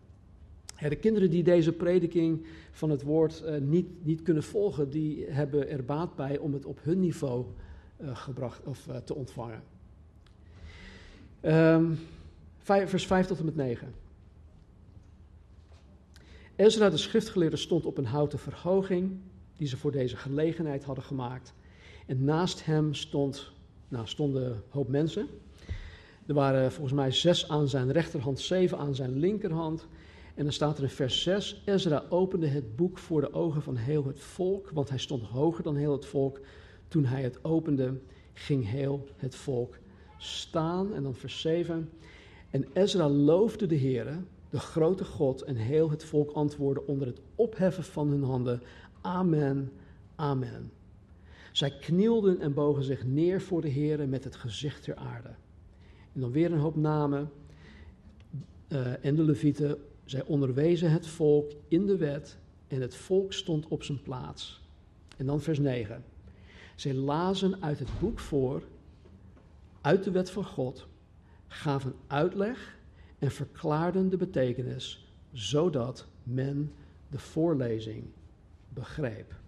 De 0.89 0.97
kinderen 0.97 1.31
die 1.31 1.43
deze 1.43 1.73
prediking 1.73 2.47
van 2.71 2.91
het 2.91 3.03
woord 3.03 3.43
uh, 3.45 3.57
niet, 3.61 4.05
niet 4.05 4.23
kunnen 4.23 4.43
volgen, 4.43 4.91
die 4.91 5.25
hebben 5.29 5.69
er 5.69 5.85
baat 5.85 6.17
bij 6.17 6.39
om 6.39 6.53
het 6.53 6.65
op 6.65 6.79
hun 6.83 7.01
niveau 7.01 7.45
uh, 8.01 8.17
gebracht 8.17 8.67
of 8.67 8.87
uh, 8.87 8.97
te 8.97 9.15
ontvangen. 9.15 9.63
Vijf, 12.59 12.91
vers 12.91 13.07
5 13.07 13.27
tot 13.27 13.39
en 13.39 13.45
met 13.45 13.57
9. 13.57 13.95
Ezra 16.57 16.91
de 16.91 16.97
schriftgeleerde 16.97 17.57
stond 17.57 17.87
op 17.87 17.99
een 17.99 18.07
houten 18.07 18.39
verhoging 18.39 19.19
die 19.57 19.69
ze 19.69 19.77
voor 19.77 19.93
deze 19.93 20.17
gelegenheid 20.17 20.85
hadden 20.85 21.05
gemaakt. 21.05 21.55
En 22.07 22.25
naast 22.25 22.65
hem 22.65 22.95
stond, 22.95 23.53
nou, 23.89 24.07
stonden 24.07 24.47
een 24.47 24.63
hoop 24.69 24.89
mensen. 24.89 25.29
Er 26.27 26.35
waren 26.35 26.73
volgens 26.73 26.95
mij 26.95 27.11
zes 27.11 27.49
aan 27.49 27.69
zijn 27.69 27.93
rechterhand, 27.93 28.41
zeven 28.41 28.79
aan 28.79 28.95
zijn 28.95 29.19
linkerhand. 29.19 29.87
En 30.35 30.43
dan 30.45 30.53
staat 30.53 30.77
er 30.77 30.83
in 30.83 30.91
vers 30.91 31.23
6, 31.23 31.63
Ezra 31.65 32.05
opende 32.09 32.47
het 32.47 32.77
boek 32.77 32.99
voor 32.99 33.21
de 33.21 33.33
ogen 33.33 33.63
van 33.63 33.77
heel 33.77 34.05
het 34.05 34.21
volk, 34.21 34.71
want 34.71 34.89
hij 34.89 34.99
stond 34.99 35.23
hoger 35.23 35.63
dan 35.63 35.77
heel 35.77 35.93
het 35.93 36.07
volk. 36.07 36.41
Toen 36.89 37.05
hij 37.05 37.23
het 37.23 37.45
opende, 37.45 38.01
ging 38.33 38.69
heel 38.69 39.09
het 39.17 39.35
volk 39.35 39.79
staan. 40.19 40.95
En 40.95 41.03
dan 41.03 41.15
vers 41.15 41.41
7, 41.41 41.91
en 42.51 42.65
Ezra 42.73 43.09
loofde 43.09 43.67
de 43.67 43.79
Heere, 43.79 44.17
de 44.51 44.59
grote 44.59 45.05
God, 45.05 45.43
en 45.43 45.57
heel 45.57 45.91
het 45.91 46.05
volk 46.05 46.31
antwoordde 46.31 46.87
onder 46.87 47.07
het 47.07 47.21
opheffen 47.35 47.85
van 47.85 48.09
hun 48.09 48.23
handen, 48.23 48.63
Amen, 49.01 49.73
Amen. 50.15 50.76
Zij 51.57 51.71
knielden 51.71 52.41
en 52.41 52.55
bogen 52.55 52.83
zich 52.83 53.05
neer 53.05 53.41
voor 53.41 53.61
de 53.61 53.71
Heere 53.71 54.07
met 54.07 54.25
het 54.25 54.37
gezicht 54.37 54.83
ter 54.83 54.95
aarde. 54.95 55.29
En 56.13 56.21
dan 56.21 56.31
weer 56.31 56.53
een 56.53 56.59
hoop 56.59 56.77
namen. 56.77 57.31
Uh, 58.69 59.05
en 59.05 59.15
de 59.15 59.23
Levieten, 59.23 59.79
zij 60.05 60.25
onderwezen 60.25 60.91
het 60.91 61.07
volk 61.07 61.53
in 61.69 61.87
de 61.87 61.97
wet 61.97 62.39
en 62.69 62.81
het 62.81 62.95
volk 62.95 63.33
stond 63.33 63.69
op 63.69 63.83
zijn 63.83 64.03
plaats. 64.03 64.63
En 65.17 65.27
dan 65.27 65.41
vers 65.41 65.59
9. 65.59 66.05
Zij 66.75 66.95
lazen 66.95 67.63
uit 67.63 67.79
het 67.79 67.99
boek 68.01 68.19
voor, 68.19 68.63
uit 69.81 70.05
de 70.05 70.11
wet 70.11 70.31
van 70.31 70.45
God, 70.45 70.87
gaven 71.47 71.95
uitleg 72.07 72.79
en 73.19 73.31
verklaarden 73.31 74.09
de 74.09 74.17
betekenis, 74.17 75.13
zodat 75.33 76.07
men 76.23 76.73
de 77.09 77.19
voorlezing 77.19 78.05
begreep. 78.69 79.45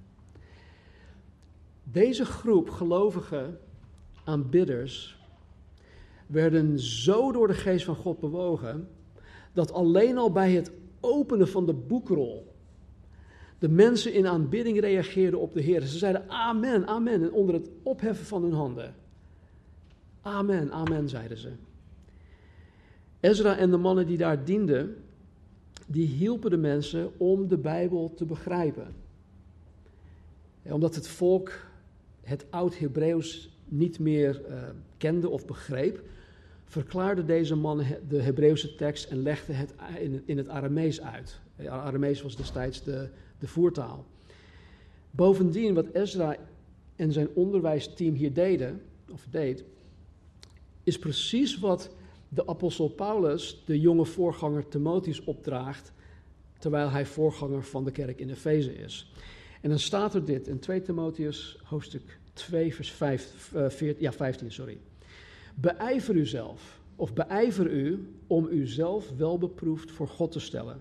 Deze 1.93 2.25
groep 2.25 2.71
gelovige 2.71 3.59
aanbidders 4.25 5.19
werden 6.27 6.79
zo 6.79 7.33
door 7.33 7.47
de 7.47 7.55
geest 7.55 7.85
van 7.85 7.97
God 7.97 8.21
bewogen 8.21 8.89
dat 9.53 9.73
alleen 9.73 10.19
al 10.19 10.33
bij 10.33 10.53
het 10.53 10.73
openen 11.01 11.49
van 11.49 11.67
de 11.67 11.75
boekrol 11.75 12.57
de 13.59 13.69
mensen 13.69 14.13
in 14.13 14.27
aanbidding 14.27 14.81
reageerden 14.81 15.41
op 15.41 15.53
de 15.53 15.61
Heer. 15.61 15.81
Ze 15.81 15.99
zeiden 15.99 16.29
amen, 16.29 16.87
amen 16.87 17.23
en 17.23 17.33
onder 17.33 17.55
het 17.55 17.69
opheffen 17.83 18.27
van 18.27 18.43
hun 18.43 18.53
handen. 18.53 18.95
Amen, 20.21 20.73
amen 20.73 21.09
zeiden 21.09 21.39
ze. 21.39 21.53
Ezra 23.21 23.57
en 23.57 23.71
de 23.71 23.77
mannen 23.77 24.07
die 24.07 24.17
daar 24.17 24.45
dienden, 24.45 24.97
die 25.87 26.07
hielpen 26.07 26.51
de 26.51 26.57
mensen 26.57 27.11
om 27.17 27.49
de 27.49 27.59
Bijbel 27.59 28.15
te 28.15 28.25
begrijpen. 28.25 28.95
Omdat 30.63 30.95
het 30.95 31.09
volk 31.09 31.53
het 32.29 32.47
oud-Hebreeuws 32.51 33.51
niet 33.65 33.99
meer 33.99 34.41
uh, 34.49 34.63
kende 34.97 35.29
of 35.29 35.47
begreep, 35.47 36.03
verklaarde 36.65 37.25
deze 37.25 37.55
man 37.55 37.85
de 38.09 38.23
Hebreeuwse 38.23 38.75
tekst 38.75 39.11
en 39.11 39.23
legde 39.23 39.53
het 39.53 39.75
in, 40.25 40.39
het 40.39 40.49
Aramees 40.49 41.01
uit. 41.01 41.41
Aramees 41.69 42.23
was 42.23 42.37
destijds 42.37 42.83
de, 42.83 43.09
de 43.39 43.47
voertaal. 43.47 44.07
Bovendien, 45.11 45.75
wat 45.75 45.89
Ezra 45.93 46.37
en 46.97 47.13
zijn 47.13 47.29
onderwijsteam 47.35 48.15
hier 48.15 48.33
deden, 48.33 48.81
of 49.13 49.27
deed, 49.31 49.65
is 50.85 50.99
precies 50.99 51.59
wat 51.59 51.91
de 52.29 52.47
apostel 52.47 52.89
Paulus 52.89 53.63
de 53.67 53.81
jonge 53.81 54.05
voorganger 54.05 54.69
Timotheus 54.69 55.25
opdraagt, 55.25 55.93
terwijl 56.59 56.91
hij 56.91 57.07
voorganger 57.07 57.63
van 57.63 57.85
de 57.85 57.91
kerk 57.91 58.21
in 58.21 58.31
Efeze 58.31 58.75
is. 58.75 59.13
En 59.61 59.69
dan 59.69 59.79
staat 59.79 60.15
er 60.15 60.25
dit 60.25 60.49
in 60.49 60.59
2 60.59 60.83
Timotheus 60.83 61.59
hoofdstuk 61.65 62.19
2, 62.33 62.75
vers 62.75 62.91
5, 62.91 63.53
14, 63.69 63.97
ja, 63.99 64.13
15, 64.13 64.53
sorry. 64.53 64.79
Beijver 65.55 66.15
uzelf, 66.15 66.81
of 66.97 67.13
beijver 67.13 67.71
u 67.71 68.13
om 68.27 68.49
uzelf 68.49 69.17
wel 69.17 69.39
beproefd 69.39 69.91
voor 69.91 70.09
God 70.09 70.33
te 70.33 70.41
stellen. 70.41 70.81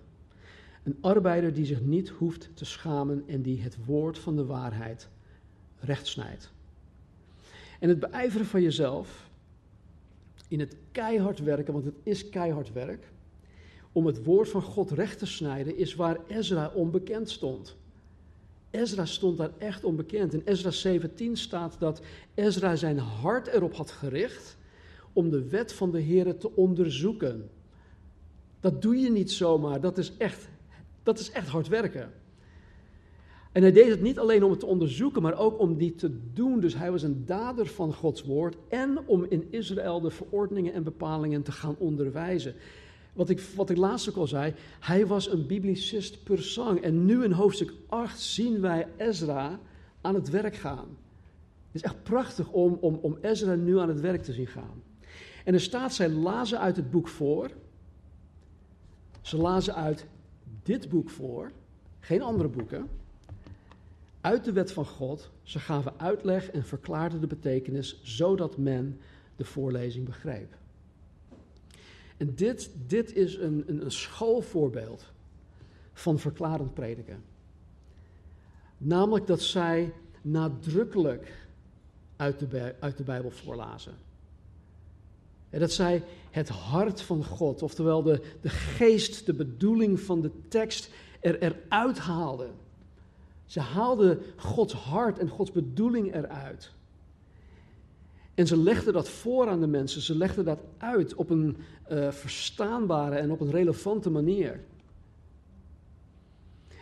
Een 0.84 0.98
arbeider 1.02 1.54
die 1.54 1.66
zich 1.66 1.82
niet 1.82 2.10
hoeft 2.10 2.50
te 2.54 2.66
schamen 2.66 3.24
en 3.28 3.42
die 3.42 3.62
het 3.62 3.86
woord 3.86 4.20
van 4.20 4.36
de 4.36 4.46
waarheid 4.46 5.10
rechtsnijdt. 5.80 6.52
En 7.80 7.90
het 7.90 8.00
beijveren 8.00 8.46
van 8.46 8.62
jezelf, 8.62 9.30
in 10.48 10.60
het 10.60 10.76
keihard 10.92 11.40
werken, 11.40 11.74
want 11.74 11.86
het 11.86 11.96
is 12.04 12.30
keihard 12.30 12.74
werk, 12.74 13.08
om 13.92 14.06
het 14.06 14.24
woord 14.24 14.50
van 14.50 14.62
God 14.62 14.92
recht 14.92 15.20
te 15.20 15.26
snijden, 15.26 15.78
is 15.78 15.96
waar 15.96 16.18
Ezra 16.28 16.72
onbekend 16.74 17.30
stond. 17.30 17.78
Ezra 18.78 19.06
stond 19.06 19.38
daar 19.38 19.52
echt 19.58 19.84
onbekend. 19.84 20.34
In 20.34 20.42
Ezra 20.46 20.72
17 20.72 21.38
staat 21.38 21.76
dat 21.80 22.02
Ezra 22.34 22.76
zijn 22.76 22.98
hart 22.98 23.48
erop 23.48 23.76
had 23.76 23.92
gericht 23.92 24.58
om 25.14 25.30
de 25.30 25.48
wet 25.48 25.74
van 25.74 25.92
de 25.92 26.00
Heer 26.00 26.38
te 26.38 26.56
onderzoeken. 26.56 27.50
Dat 28.60 28.82
doe 28.82 28.98
je 28.98 29.12
niet 29.12 29.32
zomaar, 29.32 29.82
dat 29.82 29.98
is 29.98 30.18
echt, 30.18 30.48
dat 31.04 31.20
is 31.20 31.32
echt 31.32 31.48
hard 31.48 31.68
werken. 31.68 32.12
En 33.52 33.62
hij 33.62 33.72
deed 33.72 33.90
het 33.90 34.02
niet 34.02 34.20
alleen 34.20 34.44
om 34.44 34.52
het 34.52 34.60
te 34.60 34.66
onderzoeken, 34.66 35.22
maar 35.22 35.38
ook 35.38 35.60
om 35.60 35.78
die 35.78 35.96
te 35.96 36.34
doen. 36.34 36.60
Dus 36.60 36.76
hij 36.76 36.92
was 36.92 37.04
een 37.04 37.26
dader 37.26 37.68
van 37.68 37.94
Gods 37.94 38.24
woord 38.24 38.56
en 38.70 39.00
om 39.06 39.26
in 39.30 39.48
Israël 39.50 40.02
de 40.02 40.10
verordeningen 40.10 40.74
en 40.74 40.84
bepalingen 40.84 41.44
te 41.44 41.52
gaan 41.52 41.76
onderwijzen. 41.78 42.56
Wat 43.18 43.30
ik, 43.30 43.40
wat 43.40 43.70
ik 43.70 43.78
laatst 43.78 44.10
ook 44.10 44.16
al 44.16 44.28
zei, 44.28 44.54
hij 44.80 45.08
was 45.08 45.32
een 45.32 45.48
biblicist 45.48 46.24
per 46.24 46.44
sang. 46.44 46.82
En 46.82 47.06
nu 47.06 47.24
in 47.24 47.32
hoofdstuk 47.32 47.74
8 47.88 48.20
zien 48.20 48.62
wij 48.62 48.88
Ezra 48.98 49.60
aan 50.02 50.16
het 50.16 50.30
werk 50.30 50.56
gaan. 50.56 50.98
Het 51.66 51.76
is 51.76 51.82
echt 51.82 52.04
prachtig 52.04 52.52
om, 52.52 52.78
om, 52.82 53.00
om 53.02 53.18
Ezra 53.22 53.56
nu 53.56 53.80
aan 53.80 53.88
het 53.88 54.00
werk 54.00 54.24
te 54.24 54.34
zien 54.34 54.48
gaan. 54.48 54.84
En 55.46 55.54
er 55.54 55.62
staat, 55.62 55.94
zij 55.94 56.10
lazen 56.10 56.60
uit 56.60 56.76
het 56.76 56.92
boek 56.92 57.08
voor. 57.08 57.52
Ze 59.22 59.38
lazen 59.38 59.76
uit 59.76 60.06
dit 60.64 60.90
boek 60.90 61.10
voor, 61.10 61.52
geen 62.00 62.22
andere 62.22 62.50
boeken. 62.50 62.88
Uit 64.22 64.44
de 64.44 64.52
wet 64.52 64.72
van 64.72 64.86
God. 64.86 65.32
Ze 65.44 65.60
gaven 65.60 65.94
uitleg 66.00 66.50
en 66.50 66.64
verklaarden 66.64 67.22
de 67.22 67.28
betekenis, 67.28 68.00
zodat 68.04 68.58
men 68.58 69.00
de 69.36 69.46
voorlezing 69.46 70.06
begreep. 70.06 70.58
En 72.18 72.36
dit, 72.36 72.72
dit 72.88 73.16
is 73.16 73.38
een, 73.38 73.64
een, 73.68 73.82
een 73.82 73.92
schoolvoorbeeld 73.92 75.06
van 75.94 76.20
verklarend 76.20 76.74
prediken. 76.74 77.24
Namelijk 78.78 79.28
dat 79.28 79.42
zij 79.42 79.94
nadrukkelijk 80.22 81.48
uit 82.16 82.40
de, 82.40 82.76
uit 82.80 82.98
de 82.98 83.04
Bijbel 83.04 83.32
voorlazen. 83.32 83.94
En 85.50 85.60
dat 85.60 85.72
zij 85.72 86.04
het 86.32 86.50
hart 86.50 87.02
van 87.02 87.26
God, 87.26 87.62
oftewel 87.62 88.04
de, 88.04 88.22
de 88.42 88.50
geest, 88.50 89.26
de 89.26 89.34
bedoeling 89.34 90.00
van 90.00 90.22
de 90.22 90.32
tekst, 90.48 90.90
er, 91.20 91.42
eruit 91.42 91.98
haalden. 91.98 92.52
Ze 93.46 93.60
haalden 93.60 94.20
Gods 94.36 94.74
hart 94.74 95.20
en 95.20 95.30
Gods 95.30 95.52
bedoeling 95.52 96.16
eruit. 96.16 96.72
En 98.38 98.48
ze 98.48 98.58
legden 98.58 98.94
dat 98.94 99.10
voor 99.10 99.48
aan 99.48 99.60
de 99.60 99.68
mensen, 99.68 100.02
ze 100.02 100.16
legden 100.16 100.46
dat 100.46 100.60
uit 100.78 101.16
op 101.16 101.30
een 101.30 101.58
uh, 101.92 102.12
verstaanbare 102.12 103.16
en 103.16 103.32
op 103.32 103.40
een 103.40 103.52
relevante 103.52 104.10
manier. 104.10 104.60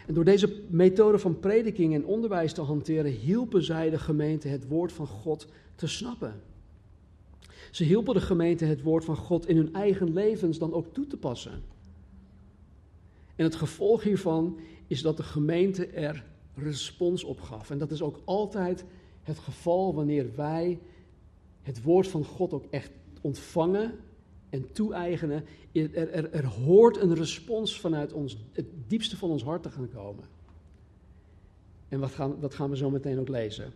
En 0.08 0.14
door 0.14 0.24
deze 0.24 0.62
methode 0.68 1.20
van 1.20 1.40
prediking 1.40 1.94
en 1.94 2.06
onderwijs 2.06 2.54
te 2.54 2.62
hanteren, 2.62 3.12
hielpen 3.12 3.64
zij 3.64 3.90
de 3.90 3.98
gemeente 3.98 4.48
het 4.48 4.68
woord 4.68 4.92
van 4.92 5.08
God 5.08 5.48
te 5.76 5.88
snappen. 5.88 6.42
Ze 7.72 7.84
hielpen 7.84 8.14
de 8.14 8.22
gemeente 8.22 8.66
het 8.66 8.82
woord 8.82 9.06
van 9.06 9.18
God 9.18 9.48
in 9.48 9.58
hun 9.58 9.74
eigen 9.74 10.14
levens 10.14 10.58
dan 10.58 10.74
ook 10.74 10.94
toe 10.94 11.08
te 11.08 11.18
passen. 11.18 11.62
En 13.36 13.44
het 13.44 13.56
gevolg 13.56 14.04
hiervan 14.04 14.60
is 14.88 15.02
dat 15.02 15.18
de 15.18 15.24
gemeente 15.24 15.88
er 15.88 16.26
respons 16.56 17.24
op 17.24 17.42
gaf. 17.42 17.70
En 17.70 17.78
dat 17.78 17.92
is 17.92 18.02
ook 18.02 18.20
altijd 18.26 18.86
het 19.24 19.40
geval 19.40 19.94
wanneer 19.94 20.30
wij 20.36 20.80
het 21.66 21.82
woord 21.82 22.08
van 22.08 22.26
God 22.26 22.54
ook 22.54 22.66
echt 22.70 22.92
ontvangen 23.22 23.94
en 24.50 24.72
toe-eigenen. 24.72 25.46
Er, 25.72 25.96
er, 25.96 26.32
er 26.34 26.46
hoort 26.46 26.98
een 26.98 27.16
respons 27.16 27.80
vanuit 27.80 28.14
ons, 28.14 28.38
het 28.52 28.66
diepste 28.88 29.18
van 29.18 29.30
ons 29.30 29.44
hart 29.44 29.64
te 29.64 29.72
gaan 29.72 29.90
komen. 29.90 30.24
En 31.88 32.00
wat 32.00 32.12
gaan, 32.12 32.40
dat 32.40 32.54
gaan 32.54 32.70
we 32.70 32.78
zo 32.78 32.90
meteen 32.90 33.20
ook 33.20 33.28
lezen. 33.28 33.74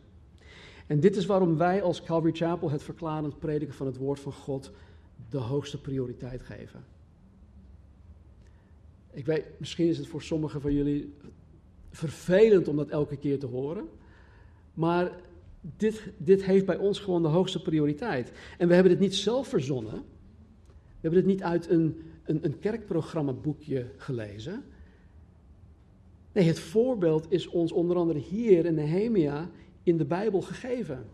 En 0.88 1.00
dit 1.00 1.16
is 1.16 1.26
waarom 1.26 1.58
wij 1.58 1.82
als 1.82 2.04
Calvary 2.04 2.36
Chapel 2.36 2.70
het 2.70 2.84
verklarend 2.84 3.40
prediken 3.40 3.76
van 3.76 3.86
het 3.86 3.98
woord 3.98 4.20
van 4.20 4.34
God 4.34 4.72
de 5.30 5.38
hoogste 5.38 5.82
prioriteit 5.82 6.42
geven. 6.42 6.84
Ik 9.12 9.26
weet, 9.26 9.46
misschien 9.58 9.88
is 9.88 9.98
het 9.98 10.08
voor 10.08 10.22
sommigen 10.22 10.62
van 10.62 10.74
jullie 10.74 11.14
vervelend 11.92 12.68
om 12.68 12.76
dat 12.76 12.90
elke 12.90 13.18
keer 13.18 13.40
te 13.40 13.46
horen. 13.46 13.90
Maar 14.74 15.12
dit, 15.62 16.04
dit 16.18 16.44
heeft 16.44 16.66
bij 16.66 16.78
ons 16.78 17.00
gewoon 17.00 17.22
de 17.22 17.28
hoogste 17.28 17.62
prioriteit. 17.62 18.32
En 18.58 18.68
we 18.68 18.74
hebben 18.74 18.92
dit 18.92 19.02
niet 19.02 19.16
zelf 19.16 19.48
verzonnen. 19.48 19.94
We 20.74 21.08
hebben 21.08 21.20
dit 21.20 21.30
niet 21.30 21.44
uit 21.44 21.70
een, 21.70 22.02
een, 22.24 22.40
een 22.46 22.60
kerkprogrammaboekje 22.60 23.86
gelezen. 23.98 24.64
Nee, 26.32 26.48
het 26.48 26.60
voorbeeld 26.60 27.26
is 27.30 27.48
ons 27.48 27.72
onder 27.72 27.98
andere 27.98 28.20
hier 28.20 28.66
in 28.66 28.74
Nehemia 28.74 29.50
in 29.84 29.98
de 29.98 30.06
Bijbel 30.06 30.42
gegeven. 30.42 31.06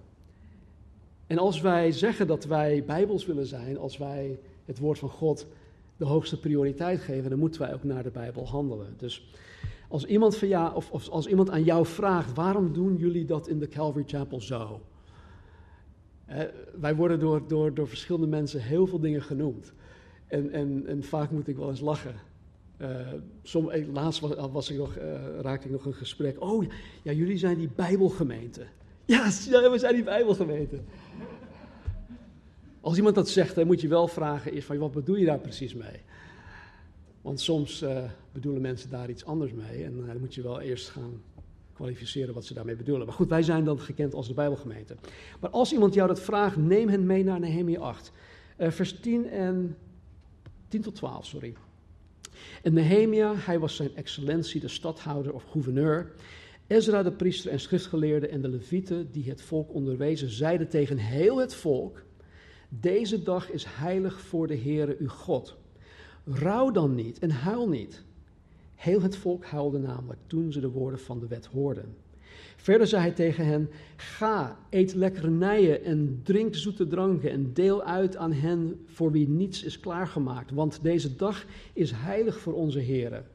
En 1.28 1.38
als 1.38 1.62
wij 1.62 1.92
zeggen 1.92 2.28
dat 2.28 2.46
wij 2.46 2.84
Bijbels 2.86 3.26
willen 3.26 3.46
zijn, 3.46 3.78
als 3.78 3.98
wij 3.98 4.40
het 4.66 4.80
woord 4.80 5.00
van 5.00 5.10
God 5.10 5.48
de 5.98 6.06
hoogste 6.06 6.40
prioriteit 6.40 7.00
geven, 7.00 7.30
dan 7.30 7.40
moeten 7.40 7.62
wij 7.62 7.74
ook 7.74 7.84
naar 7.84 8.04
de 8.04 8.12
Bijbel 8.12 8.48
handelen. 8.48 8.94
Dus 8.98 9.30
als 9.90 10.06
iemand, 10.06 10.38
van 10.38 10.48
ja, 10.48 10.72
of, 10.74 10.92
of 10.92 11.10
als 11.10 11.28
iemand 11.28 11.50
aan 11.50 11.64
jou 11.64 11.86
vraagt, 11.86 12.34
waarom 12.34 12.74
doen 12.74 12.96
jullie 12.96 13.26
dat 13.26 13.48
in 13.48 13.60
de 13.60 13.68
Calvary 13.68 14.04
Chapel 14.08 14.42
zo? 14.42 14.82
wij 16.80 16.96
worden 16.96 17.20
door, 17.20 17.48
door, 17.48 17.74
door 17.74 17.88
verschillende 17.88 18.28
mensen 18.28 18.62
heel 18.62 18.88
veel 18.88 19.00
dingen 19.00 19.22
genoemd. 19.22 19.74
En, 20.28 20.52
en, 20.52 20.84
en 20.88 21.04
vaak 21.04 21.32
moet 21.32 21.48
ik 21.48 21.58
wel 21.58 21.70
eens 21.70 21.80
lachen. 21.80 22.16
Som, 23.44 23.70
eh, 23.70 23.88
laatst 23.94 24.20
was, 24.20 24.52
was, 24.52 24.70
ik 24.70 24.78
nog, 24.78 24.98
uh, 24.98 25.40
raakte 25.42 25.68
ik 25.68 25.74
nog 25.74 25.86
een 25.86 25.94
gesprek. 25.94 26.42
Oh 26.42 26.66
ja, 27.04 27.12
jullie 27.12 27.38
zijn 27.38 27.58
die 27.58 27.70
Bijbelgemeente. 27.76 28.62
Ja, 29.08 29.24
we 29.72 29.78
zijn 29.78 29.94
die 29.94 30.04
Bijbelgemeente. 30.04 30.80
Als 32.82 32.98
iemand 32.98 33.16
dat 33.16 33.30
zegt, 33.30 33.56
dan 33.56 33.66
moet 33.68 33.82
je 33.82 33.88
wel 33.88 34.08
vragen: 34.08 34.54
is 34.54 34.66
van, 34.66 34.78
wat 34.78 34.92
bedoel 34.92 35.16
je 35.16 35.26
daar 35.26 35.40
precies 35.40 35.74
mee? 35.74 36.02
Want 37.26 37.40
soms 37.40 37.82
uh, 37.82 38.04
bedoelen 38.32 38.62
mensen 38.62 38.90
daar 38.90 39.10
iets 39.10 39.26
anders 39.26 39.52
mee. 39.52 39.84
En 39.84 40.06
dan 40.06 40.20
moet 40.20 40.36
je 40.36 40.42
wel 40.42 40.62
eerst 40.62 40.90
gaan 40.90 41.22
kwalificeren 41.74 42.34
wat 42.34 42.46
ze 42.46 42.54
daarmee 42.54 42.76
bedoelen. 42.76 43.06
Maar 43.06 43.16
goed, 43.16 43.30
wij 43.30 43.44
zijn 43.44 43.64
dan 43.64 43.80
gekend 43.80 44.14
als 44.14 44.28
de 44.28 44.34
Bijbelgemeente. 44.34 44.96
Maar 45.40 45.50
als 45.50 45.74
iemand 45.74 45.94
jou 45.94 46.08
dat 46.08 46.22
vraagt, 46.22 46.58
neem 46.58 46.88
hen 46.88 47.06
mee 47.06 47.24
naar 47.24 47.40
Nehemia 47.40 47.80
8. 47.80 48.12
vers 48.58 49.00
10 49.00 49.30
en 49.30 49.78
10 50.68 50.82
tot 50.82 50.96
12, 50.96 51.26
sorry. 51.26 51.54
En 52.64 52.74
Nehemia, 52.74 53.36
hij 53.36 53.60
was 53.60 53.76
zijn 53.76 53.96
excellentie, 53.96 54.62
de 54.62 54.68
stadhouder 54.68 55.34
of 55.34 55.44
gouverneur. 55.44 56.12
Ezra, 56.68 57.04
de 57.04 57.12
priester 57.12 57.52
en 57.52 57.60
schriftgeleerde 57.60 58.28
en 58.28 58.42
de 58.42 58.50
levieten 58.50 59.12
die 59.12 59.30
het 59.30 59.42
volk 59.42 59.74
onderwezen, 59.74 60.30
zeiden 60.30 60.70
tegen 60.70 60.98
heel 60.98 61.38
het 61.38 61.56
volk: 61.56 62.04
Deze 62.70 63.24
dag 63.24 63.52
is 63.52 63.66
heilig 63.68 64.22
voor 64.22 64.48
de 64.48 64.58
Heere 64.58 64.96
uw 65.00 65.10
God. 65.10 65.64
Rouw 66.26 66.72
dan 66.72 66.96
niet 66.96 67.20
en 67.20 67.32
huil 67.32 67.70
niet. 67.70 68.04
Heel 68.76 69.02
het 69.02 69.18
volk 69.18 69.46
huilde 69.46 69.80
namelijk 69.80 70.20
toen 70.28 70.52
ze 70.52 70.60
de 70.60 70.70
woorden 70.70 71.00
van 71.00 71.20
de 71.20 71.28
wet 71.28 71.46
hoorden. 71.46 71.96
Verder 72.56 72.88
zei 72.88 73.02
hij 73.02 73.12
tegen 73.12 73.46
hen: 73.46 73.70
Ga, 73.96 74.58
eet 74.70 74.94
lekkernijen 74.94 75.84
en 75.84 76.20
drink 76.24 76.56
zoete 76.56 76.88
dranken 76.88 77.32
en 77.32 77.54
deel 77.54 77.84
uit 77.84 78.18
aan 78.18 78.34
hen 78.34 78.86
voor 78.86 79.12
wie 79.12 79.28
niets 79.28 79.64
is 79.64 79.80
klaargemaakt, 79.80 80.52
want 80.52 80.84
deze 80.84 81.16
dag 81.16 81.46
is 81.74 81.92
heilig 81.92 82.40
voor 82.40 82.54
onze 82.54 82.80
Heeren. 82.80 83.26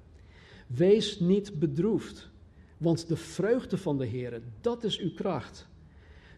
Wees 0.67 1.21
niet 1.21 1.59
bedroefd, 1.59 2.31
want 2.77 3.09
de 3.09 3.17
vreugde 3.17 3.77
van 3.77 3.99
de 3.99 4.07
Heeren, 4.07 4.43
dat 4.61 4.85
is 4.85 4.99
uw 4.99 5.15
kracht. 5.15 5.69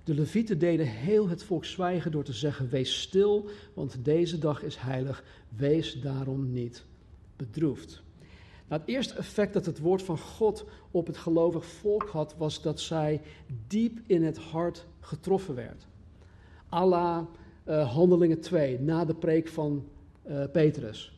De 0.04 0.14
levieten 0.14 0.58
deden 0.58 0.86
heel 0.86 1.28
het 1.28 1.42
volk 1.42 1.64
zwijgen 1.64 2.10
door 2.10 2.24
te 2.24 2.32
zeggen: 2.32 2.68
Wees 2.68 3.00
stil, 3.00 3.48
want 3.74 4.04
deze 4.04 4.38
dag 4.38 4.62
is 4.62 4.76
heilig. 4.76 5.24
Wees 5.56 6.00
daarom 6.00 6.52
niet 6.52 6.84
bedroefd. 7.36 8.02
Nou, 8.68 8.80
het 8.80 8.90
eerste 8.90 9.14
effect 9.14 9.52
dat 9.52 9.66
het 9.66 9.78
woord 9.78 10.02
van 10.02 10.18
God 10.18 10.64
op 10.90 11.06
het 11.06 11.16
gelovig 11.16 11.64
volk 11.64 12.08
had, 12.08 12.34
was 12.36 12.62
dat 12.62 12.80
zij 12.80 13.20
diep 13.66 13.98
in 14.06 14.24
het 14.24 14.38
hart 14.38 14.86
getroffen 15.00 15.54
werd. 15.54 15.86
Allah 16.68 17.26
uh, 17.68 17.92
Handelingen 17.92 18.40
2, 18.40 18.80
na 18.80 19.04
de 19.04 19.14
preek 19.14 19.48
van 19.48 19.88
uh, 20.26 20.44
Petrus. 20.52 21.12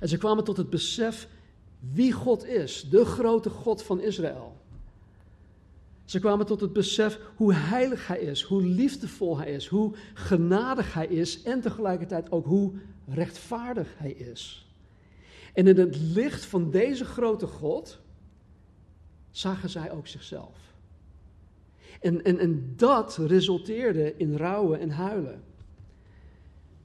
En 0.00 0.08
ze 0.08 0.18
kwamen 0.18 0.44
tot 0.44 0.56
het 0.56 0.70
besef 0.70 1.28
wie 1.92 2.12
God 2.12 2.46
is, 2.46 2.88
de 2.90 3.04
grote 3.04 3.50
God 3.50 3.82
van 3.82 4.00
Israël. 4.00 4.56
Ze 6.12 6.20
kwamen 6.20 6.46
tot 6.46 6.60
het 6.60 6.72
besef 6.72 7.18
hoe 7.36 7.54
heilig 7.54 8.06
Hij 8.06 8.20
is, 8.20 8.42
hoe 8.42 8.62
liefdevol 8.62 9.38
Hij 9.38 9.52
is, 9.52 9.66
hoe 9.66 9.94
genadig 10.14 10.94
Hij 10.94 11.06
is 11.06 11.42
en 11.42 11.60
tegelijkertijd 11.60 12.32
ook 12.32 12.46
hoe 12.46 12.72
rechtvaardig 13.06 13.88
Hij 13.96 14.10
is. 14.10 14.70
En 15.54 15.66
in 15.66 15.78
het 15.78 15.96
licht 15.96 16.44
van 16.44 16.70
deze 16.70 17.04
grote 17.04 17.46
God 17.46 18.00
zagen 19.30 19.70
zij 19.70 19.92
ook 19.92 20.06
zichzelf. 20.06 20.58
En, 22.00 22.24
en, 22.24 22.38
en 22.38 22.72
dat 22.76 23.16
resulteerde 23.16 24.16
in 24.16 24.36
rouwen 24.36 24.80
en 24.80 24.90
huilen. 24.90 25.42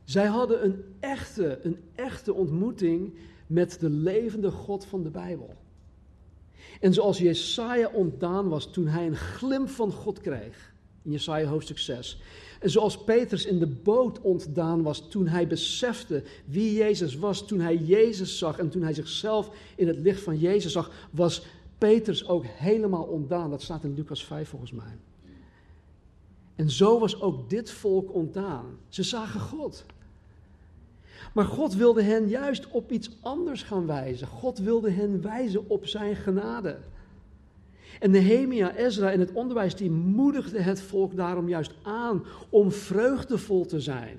Zij 0.03 0.25
hadden 0.25 0.65
een 0.65 0.83
echte, 0.99 1.59
een 1.63 1.77
echte 1.95 2.33
ontmoeting 2.33 3.17
met 3.47 3.79
de 3.79 3.89
levende 3.89 4.51
God 4.51 4.85
van 4.85 5.03
de 5.03 5.09
Bijbel. 5.09 5.55
En 6.79 6.93
zoals 6.93 7.17
Jesaja 7.17 7.89
ontdaan 7.93 8.49
was 8.49 8.71
toen 8.71 8.87
hij 8.87 9.07
een 9.07 9.15
glimp 9.15 9.69
van 9.69 9.91
God 9.91 10.21
kreeg, 10.21 10.73
in 11.03 11.11
Jesaja 11.11 11.47
hoofdstuk 11.47 11.77
6, 11.77 12.21
en 12.59 12.69
zoals 12.69 13.03
Petrus 13.03 13.45
in 13.45 13.59
de 13.59 13.67
boot 13.67 14.21
ontdaan 14.21 14.83
was 14.83 15.09
toen 15.09 15.27
hij 15.27 15.47
besefte 15.47 16.23
wie 16.45 16.73
Jezus 16.73 17.15
was, 17.15 17.47
toen 17.47 17.59
hij 17.59 17.75
Jezus 17.75 18.37
zag 18.37 18.59
en 18.59 18.69
toen 18.69 18.81
hij 18.81 18.93
zichzelf 18.93 19.51
in 19.75 19.87
het 19.87 19.97
licht 19.97 20.21
van 20.21 20.37
Jezus 20.37 20.71
zag, 20.71 20.91
was 21.11 21.45
Petrus 21.77 22.27
ook 22.27 22.45
helemaal 22.45 23.03
ontdaan. 23.03 23.49
Dat 23.49 23.61
staat 23.61 23.83
in 23.83 23.93
Lucas 23.93 24.25
5 24.25 24.49
volgens 24.49 24.71
mij. 24.71 24.97
En 26.55 26.69
zo 26.69 26.99
was 26.99 27.21
ook 27.21 27.49
dit 27.49 27.71
volk 27.71 28.13
ontdaan. 28.13 28.77
Ze 28.89 29.03
zagen 29.03 29.39
God. 29.39 29.85
Maar 31.33 31.45
God 31.45 31.75
wilde 31.75 32.01
hen 32.01 32.27
juist 32.27 32.67
op 32.67 32.91
iets 32.91 33.17
anders 33.21 33.63
gaan 33.63 33.85
wijzen. 33.85 34.27
God 34.27 34.57
wilde 34.57 34.91
hen 34.91 35.21
wijzen 35.21 35.69
op 35.69 35.85
zijn 35.85 36.15
genade. 36.15 36.77
En 37.99 38.11
Nehemia, 38.11 38.75
Ezra 38.75 39.11
en 39.11 39.19
het 39.19 39.31
onderwijsteam 39.31 39.93
moedigden 39.93 40.63
het 40.63 40.81
volk 40.81 41.15
daarom 41.15 41.49
juist 41.49 41.73
aan 41.83 42.23
om 42.49 42.71
vreugdevol 42.71 43.65
te 43.65 43.79
zijn. 43.79 44.17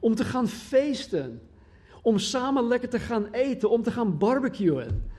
Om 0.00 0.14
te 0.14 0.24
gaan 0.24 0.48
feesten. 0.48 1.40
Om 2.02 2.18
samen 2.18 2.66
lekker 2.66 2.88
te 2.88 2.98
gaan 2.98 3.26
eten, 3.30 3.70
om 3.70 3.82
te 3.82 3.90
gaan 3.90 4.18
barbecuen. 4.18 5.12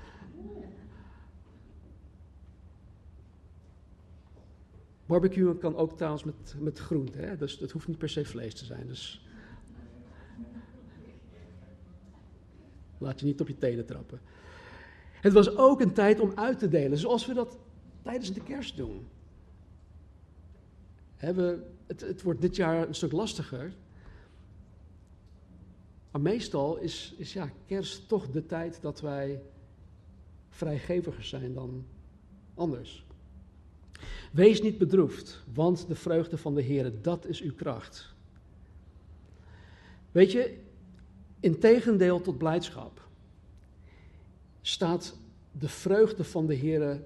Barbecuen 5.05 5.57
kan 5.57 5.76
ook 5.76 5.95
trouwens 5.95 6.23
met, 6.23 6.55
met 6.59 6.80
groente, 6.80 7.17
hè? 7.17 7.38
dus 7.38 7.59
het 7.59 7.71
hoeft 7.71 7.88
niet 7.88 7.97
per 7.97 8.09
se 8.09 8.26
vlees 8.26 8.53
te 8.53 8.65
zijn. 8.65 8.88
Dus 8.88 9.24
laat 12.97 13.19
je 13.19 13.25
niet 13.25 13.41
op 13.41 13.47
je 13.47 13.57
tenen 13.57 13.85
trappen. 13.85 14.19
Het 15.21 15.33
was 15.33 15.57
ook 15.57 15.81
een 15.81 15.93
tijd 15.93 16.19
om 16.19 16.31
uit 16.35 16.59
te 16.59 16.67
delen, 16.67 16.97
zoals 16.97 17.25
we 17.25 17.33
dat 17.33 17.57
tijdens 18.01 18.33
de 18.33 18.43
kerst 18.43 18.77
doen. 18.77 19.07
het, 21.17 22.01
het 22.01 22.21
wordt 22.21 22.41
dit 22.41 22.55
jaar 22.55 22.87
een 22.87 22.95
stuk 22.95 23.11
lastiger. 23.11 23.73
Maar 26.11 26.21
meestal 26.21 26.77
is, 26.77 27.13
is 27.17 27.33
ja, 27.33 27.49
kerst 27.65 28.07
toch 28.07 28.29
de 28.31 28.45
tijd 28.45 28.81
dat 28.81 29.01
wij 29.01 29.41
vrijgeviger 30.49 31.23
zijn 31.23 31.53
dan 31.53 31.85
anders. 32.53 33.05
Wees 34.31 34.61
niet 34.61 34.77
bedroefd, 34.77 35.43
want 35.53 35.87
de 35.87 35.95
vreugde 35.95 36.37
van 36.37 36.55
de 36.55 36.61
Heer, 36.61 37.01
dat 37.01 37.25
is 37.25 37.41
uw 37.41 37.53
kracht. 37.53 38.13
Weet 40.11 40.31
je, 40.31 40.57
in 41.45 41.59
tegendeel 41.59 42.21
tot 42.21 42.37
blijdschap 42.37 43.07
staat 44.61 45.17
de 45.51 45.69
vreugde 45.69 46.23
van 46.23 46.45
de 46.45 46.53
Heer 46.53 47.03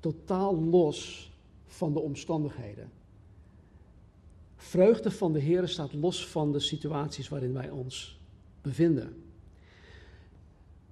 totaal 0.00 0.64
los 0.64 1.30
van 1.66 1.92
de 1.92 2.00
omstandigheden. 2.00 2.90
Vreugde 4.56 5.10
van 5.10 5.32
de 5.32 5.38
Heer 5.38 5.68
staat 5.68 5.92
los 5.92 6.26
van 6.26 6.52
de 6.52 6.60
situaties 6.60 7.28
waarin 7.28 7.52
wij 7.52 7.70
ons 7.70 8.20
bevinden. 8.62 9.22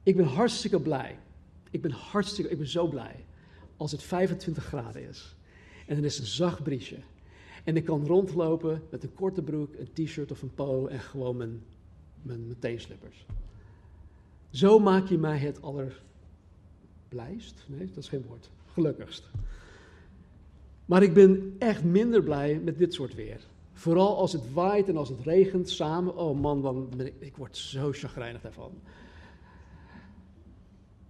Ik 0.02 0.16
ben 0.16 0.26
hartstikke 0.26 0.80
blij. 0.80 1.18
Ik 1.70 1.82
ben 1.82 1.90
hartstikke, 1.90 2.50
ik 2.50 2.58
ben 2.58 2.68
zo 2.68 2.88
blij 2.88 3.24
als 3.76 3.92
het 3.92 4.02
25 4.02 4.64
graden 4.64 5.08
is. 5.08 5.36
En 5.86 5.96
er 5.96 6.04
is 6.04 6.18
een 6.18 6.26
zacht 6.26 6.62
briesje. 6.62 6.98
En 7.64 7.76
ik 7.76 7.84
kan 7.84 8.06
rondlopen 8.06 8.82
met 8.90 9.02
een 9.02 9.14
korte 9.14 9.42
broek, 9.42 9.74
een 9.74 9.92
t-shirt 9.92 10.30
of 10.30 10.42
een 10.42 10.54
po 10.54 10.86
en 10.86 11.00
gewoon 11.00 11.36
mijn, 11.36 11.62
mijn, 12.22 12.56
teenslippers. 12.58 13.26
Zo 14.50 14.78
maak 14.78 15.06
je 15.06 15.18
mij 15.18 15.38
het 15.38 15.62
aller 15.62 16.02
blijst. 17.08 17.64
Nee, 17.66 17.86
dat 17.86 17.96
is 17.96 18.08
geen 18.08 18.24
woord. 18.28 18.50
Gelukkigst. 18.72 19.30
Maar 20.84 21.02
ik 21.02 21.14
ben 21.14 21.54
echt 21.58 21.84
minder 21.84 22.22
blij 22.22 22.60
met 22.64 22.78
dit 22.78 22.94
soort 22.94 23.14
weer. 23.14 23.40
Vooral 23.72 24.16
als 24.16 24.32
het 24.32 24.52
waait 24.52 24.88
en 24.88 24.96
als 24.96 25.08
het 25.08 25.20
regent 25.20 25.70
samen. 25.70 26.16
Oh 26.16 26.40
man, 26.40 26.62
dan 26.62 26.92
ik, 26.96 27.14
ik 27.18 27.36
word 27.36 27.56
zo 27.56 27.92
chagrijnig 27.92 28.40
daarvan. 28.40 28.72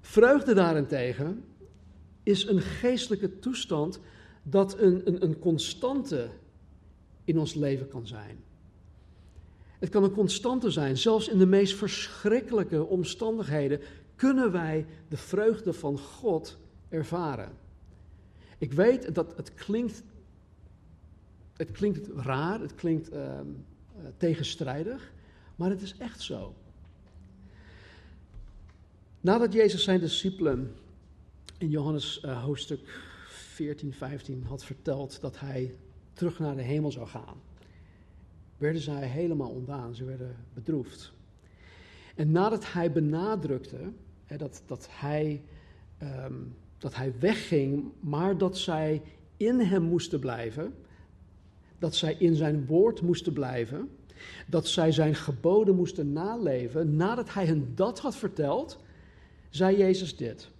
Vreugde 0.00 0.54
daarentegen 0.54 1.44
is 2.22 2.46
een 2.46 2.60
geestelijke 2.60 3.38
toestand 3.38 4.00
dat 4.42 4.78
een, 4.78 5.00
een, 5.04 5.22
een 5.22 5.38
constante 5.38 6.28
in 7.24 7.38
ons 7.38 7.54
leven 7.54 7.88
kan 7.88 8.06
zijn. 8.06 8.38
Het 9.78 9.88
kan 9.88 10.04
een 10.04 10.12
constante 10.12 10.70
zijn, 10.70 10.96
zelfs 10.96 11.28
in 11.28 11.38
de 11.38 11.46
meest 11.46 11.74
verschrikkelijke 11.74 12.84
omstandigheden 12.84 13.80
kunnen 14.16 14.52
wij 14.52 14.86
de 15.08 15.16
vreugde 15.16 15.72
van 15.72 15.98
God 15.98 16.58
ervaren. 16.88 17.52
Ik 18.58 18.72
weet 18.72 19.14
dat 19.14 19.36
het 19.36 19.54
klinkt, 19.54 20.02
het 21.56 21.70
klinkt 21.70 22.08
raar, 22.16 22.60
het 22.60 22.74
klinkt 22.74 23.12
uh, 23.12 23.40
tegenstrijdig, 24.16 25.12
maar 25.56 25.70
het 25.70 25.82
is 25.82 25.94
echt 25.98 26.20
zo. 26.20 26.54
Nadat 29.20 29.52
Jezus 29.52 29.84
zijn 29.84 30.00
discipelen 30.00 30.74
in 31.58 31.70
Johannes 31.70 32.22
uh, 32.24 32.44
hoofdstuk 32.44 33.00
14, 33.28 33.92
15 33.92 34.44
had 34.44 34.64
verteld 34.64 35.20
dat 35.20 35.40
hij 35.40 35.74
terug 36.12 36.38
naar 36.38 36.56
de 36.56 36.62
hemel 36.62 36.92
zou 36.92 37.06
gaan, 37.06 37.40
werden 38.58 38.82
zij 38.82 39.06
helemaal 39.06 39.50
ontdaan. 39.50 39.94
Ze 39.94 40.04
werden 40.04 40.36
bedroefd. 40.54 41.12
En 42.14 42.30
nadat 42.30 42.72
hij 42.72 42.92
benadrukte 42.92 43.78
hè, 44.24 44.36
dat, 44.36 44.62
dat, 44.66 44.88
hij, 44.90 45.42
um, 46.02 46.54
dat 46.78 46.94
hij 46.94 47.12
wegging, 47.18 47.84
maar 48.00 48.38
dat 48.38 48.58
zij 48.58 49.02
in 49.36 49.60
hem 49.60 49.82
moesten 49.82 50.20
blijven, 50.20 50.74
dat 51.78 51.94
zij 51.94 52.14
in 52.18 52.34
zijn 52.34 52.66
woord 52.66 53.02
moesten 53.02 53.32
blijven, 53.32 53.90
dat 54.46 54.68
zij 54.68 54.92
zijn 54.92 55.14
geboden 55.14 55.74
moesten 55.74 56.12
naleven, 56.12 56.96
nadat 56.96 57.32
hij 57.32 57.46
hen 57.46 57.72
dat 57.74 57.98
had 57.98 58.16
verteld, 58.16 58.78
zei 59.50 59.76
Jezus 59.76 60.16
dit. 60.16 60.50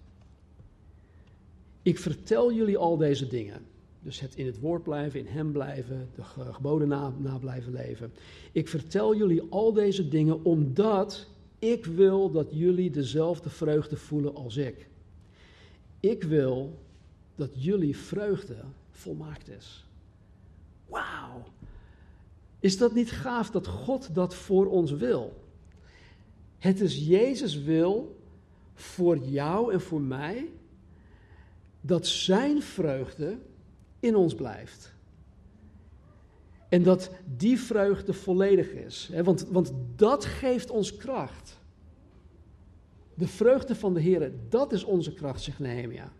Ik 1.82 1.98
vertel 1.98 2.52
jullie 2.52 2.76
al 2.76 2.96
deze 2.96 3.26
dingen. 3.26 3.66
Dus 4.02 4.20
het 4.20 4.34
in 4.34 4.46
het 4.46 4.60
woord 4.60 4.82
blijven, 4.82 5.20
in 5.20 5.26
hem 5.26 5.52
blijven, 5.52 6.08
de 6.14 6.22
geboden 6.52 6.88
na, 6.88 7.38
blijven 7.40 7.72
leven. 7.72 8.12
Ik 8.52 8.68
vertel 8.68 9.16
jullie 9.16 9.42
al 9.50 9.72
deze 9.72 10.08
dingen 10.08 10.44
omdat 10.44 11.26
ik 11.58 11.84
wil 11.84 12.30
dat 12.30 12.48
jullie 12.50 12.90
dezelfde 12.90 13.50
vreugde 13.50 13.96
voelen 13.96 14.34
als 14.34 14.56
ik. 14.56 14.88
Ik 16.00 16.22
wil 16.22 16.78
dat 17.34 17.50
jullie 17.52 17.96
vreugde 17.96 18.56
volmaakt 18.90 19.48
is. 19.48 19.86
Wauw. 20.86 21.44
Is 22.60 22.78
dat 22.78 22.94
niet 22.94 23.10
gaaf 23.10 23.50
dat 23.50 23.66
God 23.66 24.14
dat 24.14 24.34
voor 24.34 24.66
ons 24.66 24.90
wil? 24.90 25.42
Het 26.58 26.80
is 26.80 27.06
Jezus 27.06 27.62
wil 27.62 28.16
voor 28.74 29.18
jou 29.18 29.72
en 29.72 29.80
voor 29.80 30.00
mij 30.00 30.50
dat 31.80 32.06
Zijn 32.06 32.62
vreugde 32.62 33.38
in 34.00 34.16
ons 34.16 34.34
blijft. 34.34 34.94
En 36.68 36.82
dat 36.82 37.10
die 37.36 37.60
vreugde 37.60 38.12
volledig 38.12 38.70
is. 38.70 39.10
Want, 39.22 39.46
want 39.50 39.72
dat 39.96 40.24
geeft 40.24 40.70
ons 40.70 40.96
kracht. 40.96 41.58
De 43.14 43.28
vreugde 43.28 43.74
van 43.74 43.94
de 43.94 44.00
Heer, 44.00 44.32
dat 44.48 44.72
is 44.72 44.84
onze 44.84 45.12
kracht, 45.12 45.42
zegt 45.42 45.58
Nehemia. 45.58 46.12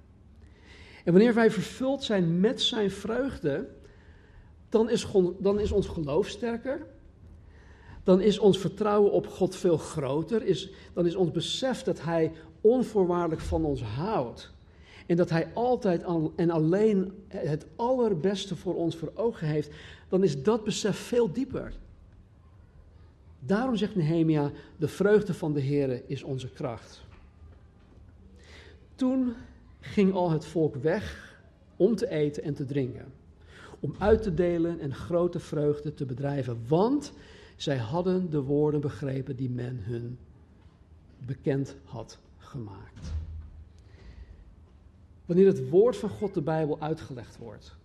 En 1.05 1.13
wanneer 1.13 1.35
wij 1.35 1.51
vervuld 1.51 2.05
zijn 2.05 2.41
met 2.41 2.61
zijn 2.61 2.91
vreugde, 2.91 3.69
dan 4.69 4.91
is, 4.91 5.07
dan 5.39 5.61
is 5.61 5.73
ons 5.73 5.87
geloof 5.87 6.29
sterker. 6.29 6.87
Dan 8.03 8.21
is 8.21 8.39
ons 8.39 8.59
vertrouwen 8.59 9.13
op 9.13 9.27
God 9.27 9.57
veel 9.57 9.77
groter. 9.79 10.43
Is, 10.43 10.71
dan 10.93 11.07
is 11.07 11.15
ons 11.15 11.31
besef 11.31 11.83
dat 11.83 12.03
Hij 12.03 12.33
onvoorwaardelijk 12.61 13.41
van 13.41 13.65
ons 13.65 13.83
houdt. 13.83 14.53
En 15.09 15.17
dat 15.17 15.31
Hij 15.31 15.49
altijd 15.55 16.05
en 16.37 16.51
alleen 16.51 17.13
het 17.29 17.67
allerbeste 17.77 18.57
voor 18.57 18.75
ons 18.75 18.97
voor 18.97 19.13
ogen 19.15 19.47
heeft. 19.47 19.71
Dan 20.09 20.23
is 20.23 20.43
dat 20.43 20.65
besef 20.65 20.97
veel 20.97 21.33
dieper. 21.33 21.73
Daarom 23.41 23.77
zegt 23.77 23.95
Nehemia, 23.95 24.51
de 24.77 24.89
vreugde 24.89 25.35
van 25.35 25.53
de 25.53 25.61
Heer 25.61 26.03
is 26.07 26.23
onze 26.23 26.51
kracht. 26.51 27.05
Toen 28.95 29.35
ging 29.81 30.13
al 30.13 30.31
het 30.31 30.45
volk 30.45 30.75
weg 30.75 31.37
om 31.77 31.97
te 31.97 32.09
eten 32.09 32.43
en 32.43 32.55
te 32.55 32.65
drinken 32.65 33.13
om 33.81 33.95
uit 33.99 34.23
te 34.23 34.35
delen 34.35 34.81
en 34.81 34.95
grote 34.95 35.39
vreugde 35.39 35.95
te 35.95 36.07
bedrijven, 36.07 36.59
want 36.69 37.13
zij 37.57 37.77
hadden 37.77 38.31
de 38.31 38.43
woorden 38.43 38.81
begrepen 38.81 39.37
die 39.37 39.51
men 39.51 39.79
hun 39.83 40.19
bekend 41.27 41.77
had 41.85 42.19
gemaakt. 42.39 43.13
Wanneer 45.29 45.47
het 45.47 45.69
woord 45.69 45.97
van 45.97 46.09
God, 46.09 46.35
de 46.35 46.43
Bijbel, 46.43 46.81
uitgelegd 46.81 47.39
wordt, 47.39 47.77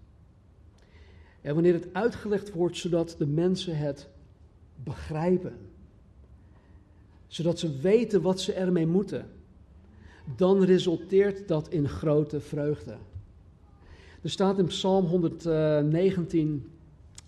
en 1.41 1.53
wanneer 1.53 1.73
het 1.73 1.93
uitgelegd 1.93 2.51
wordt 2.51 2.77
zodat 2.77 3.15
de 3.17 3.25
mensen 3.25 3.77
het 3.77 4.09
begrijpen, 4.83 5.57
zodat 7.27 7.59
ze 7.59 7.79
weten 7.79 8.21
wat 8.21 8.41
ze 8.41 8.53
ermee 8.53 8.87
moeten, 8.87 9.29
dan 10.35 10.63
resulteert 10.63 11.47
dat 11.47 11.69
in 11.69 11.89
grote 11.89 12.39
vreugde. 12.39 12.97
Er 14.21 14.29
staat 14.29 14.59
in 14.59 14.65
Psalm 14.65 15.05
119, 15.05 16.71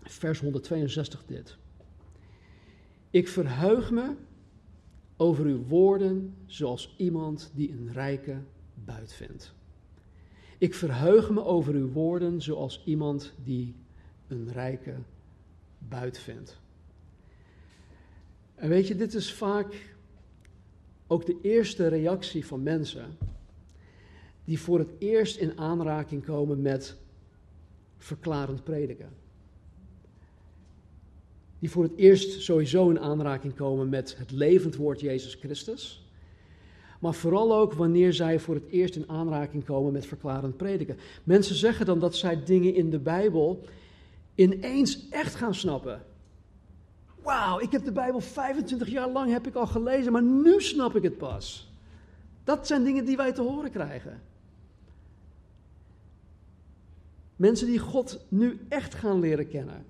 vers 0.03 0.39
162 0.39 1.23
dit. 1.25 1.57
Ik 3.09 3.27
verheug 3.27 3.91
me 3.91 4.15
over 5.17 5.45
uw 5.45 5.63
woorden 5.67 6.35
zoals 6.45 6.95
iemand 6.97 7.51
die 7.53 7.71
een 7.71 7.93
rijke 7.93 8.37
buit 8.73 9.13
vindt. 9.13 9.53
Ik 10.65 10.73
verheug 10.73 11.29
me 11.29 11.43
over 11.43 11.73
uw 11.73 11.91
woorden 11.91 12.41
zoals 12.41 12.81
iemand 12.85 13.33
die 13.43 13.75
een 14.27 14.51
rijke 14.51 14.95
buit 15.77 16.17
vindt. 16.17 16.57
En 18.55 18.69
weet 18.69 18.87
je, 18.87 18.95
dit 18.95 19.13
is 19.13 19.33
vaak 19.33 19.95
ook 21.07 21.25
de 21.25 21.37
eerste 21.41 21.87
reactie 21.87 22.45
van 22.45 22.63
mensen 22.63 23.17
die 24.45 24.59
voor 24.59 24.79
het 24.79 24.89
eerst 24.97 25.37
in 25.37 25.57
aanraking 25.57 26.23
komen 26.25 26.61
met 26.61 26.95
verklarend 27.97 28.63
prediken. 28.63 29.09
Die 31.59 31.69
voor 31.69 31.83
het 31.83 31.95
eerst 31.95 32.41
sowieso 32.41 32.89
in 32.89 32.99
aanraking 32.99 33.55
komen 33.55 33.89
met 33.89 34.17
het 34.17 34.31
levend 34.31 34.75
woord 34.75 34.99
Jezus 34.99 35.35
Christus. 35.35 36.04
Maar 37.05 37.13
vooral 37.13 37.55
ook 37.55 37.73
wanneer 37.73 38.13
zij 38.13 38.39
voor 38.39 38.55
het 38.55 38.67
eerst 38.69 38.95
in 38.95 39.09
aanraking 39.09 39.65
komen 39.65 39.93
met 39.93 40.05
verklarend 40.05 40.57
prediken. 40.57 40.97
Mensen 41.23 41.55
zeggen 41.55 41.85
dan 41.85 41.99
dat 41.99 42.15
zij 42.15 42.43
dingen 42.43 42.73
in 42.73 42.89
de 42.89 42.99
Bijbel 42.99 43.63
ineens 44.35 45.09
echt 45.09 45.35
gaan 45.35 45.55
snappen. 45.55 46.05
Wauw, 47.23 47.59
ik 47.59 47.71
heb 47.71 47.83
de 47.83 47.91
Bijbel 47.91 48.21
25 48.21 48.87
jaar 48.87 49.09
lang 49.09 49.31
heb 49.31 49.47
ik 49.47 49.55
al 49.55 49.67
gelezen, 49.67 50.11
maar 50.11 50.23
nu 50.23 50.61
snap 50.61 50.95
ik 50.95 51.03
het 51.03 51.17
pas. 51.17 51.71
Dat 52.43 52.67
zijn 52.67 52.83
dingen 52.83 53.05
die 53.05 53.17
wij 53.17 53.33
te 53.33 53.41
horen 53.41 53.71
krijgen. 53.71 54.21
Mensen 57.35 57.67
die 57.67 57.79
God 57.79 58.25
nu 58.27 58.59
echt 58.69 58.93
gaan 58.93 59.19
leren 59.19 59.47
kennen. 59.47 59.85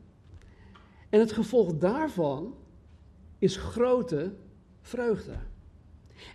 En 1.10 1.20
het 1.20 1.32
gevolg 1.32 1.78
daarvan 1.78 2.56
is 3.40 3.58
grote 3.58 4.34
vreugde. 4.82 5.36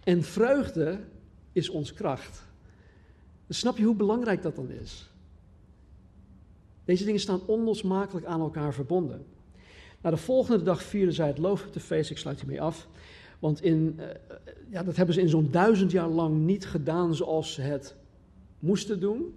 En 0.05 0.23
vreugde 0.23 1.01
is 1.53 1.69
ons 1.69 1.93
kracht. 1.93 2.43
Snap 3.49 3.79
je 3.79 3.85
hoe 3.85 3.95
belangrijk 3.95 4.43
dat 4.43 4.57
dan 4.57 4.71
is? 4.71 5.11
Deze 6.85 7.05
dingen 7.05 7.21
staan 7.21 7.47
onlosmakelijk 7.47 8.27
aan 8.27 8.41
elkaar 8.41 8.75
verbonden. 8.75 9.25
Nou, 10.01 10.15
de 10.15 10.21
volgende 10.21 10.63
dag 10.63 10.83
vierden 10.83 11.15
zij 11.15 11.27
het 11.27 11.39
loofhuttenfeest. 11.39 12.11
Ik 12.11 12.19
sluit 12.19 12.41
hiermee 12.41 12.61
af. 12.61 12.89
Want 13.39 13.63
in, 13.63 13.97
uh, 13.99 14.07
ja, 14.71 14.83
dat 14.83 14.97
hebben 14.97 15.15
ze 15.15 15.21
in 15.21 15.29
zo'n 15.29 15.51
duizend 15.51 15.91
jaar 15.91 16.09
lang 16.09 16.39
niet 16.39 16.67
gedaan 16.67 17.15
zoals 17.15 17.53
ze 17.53 17.61
het 17.61 17.95
moesten 18.59 19.01
doen. 19.01 19.35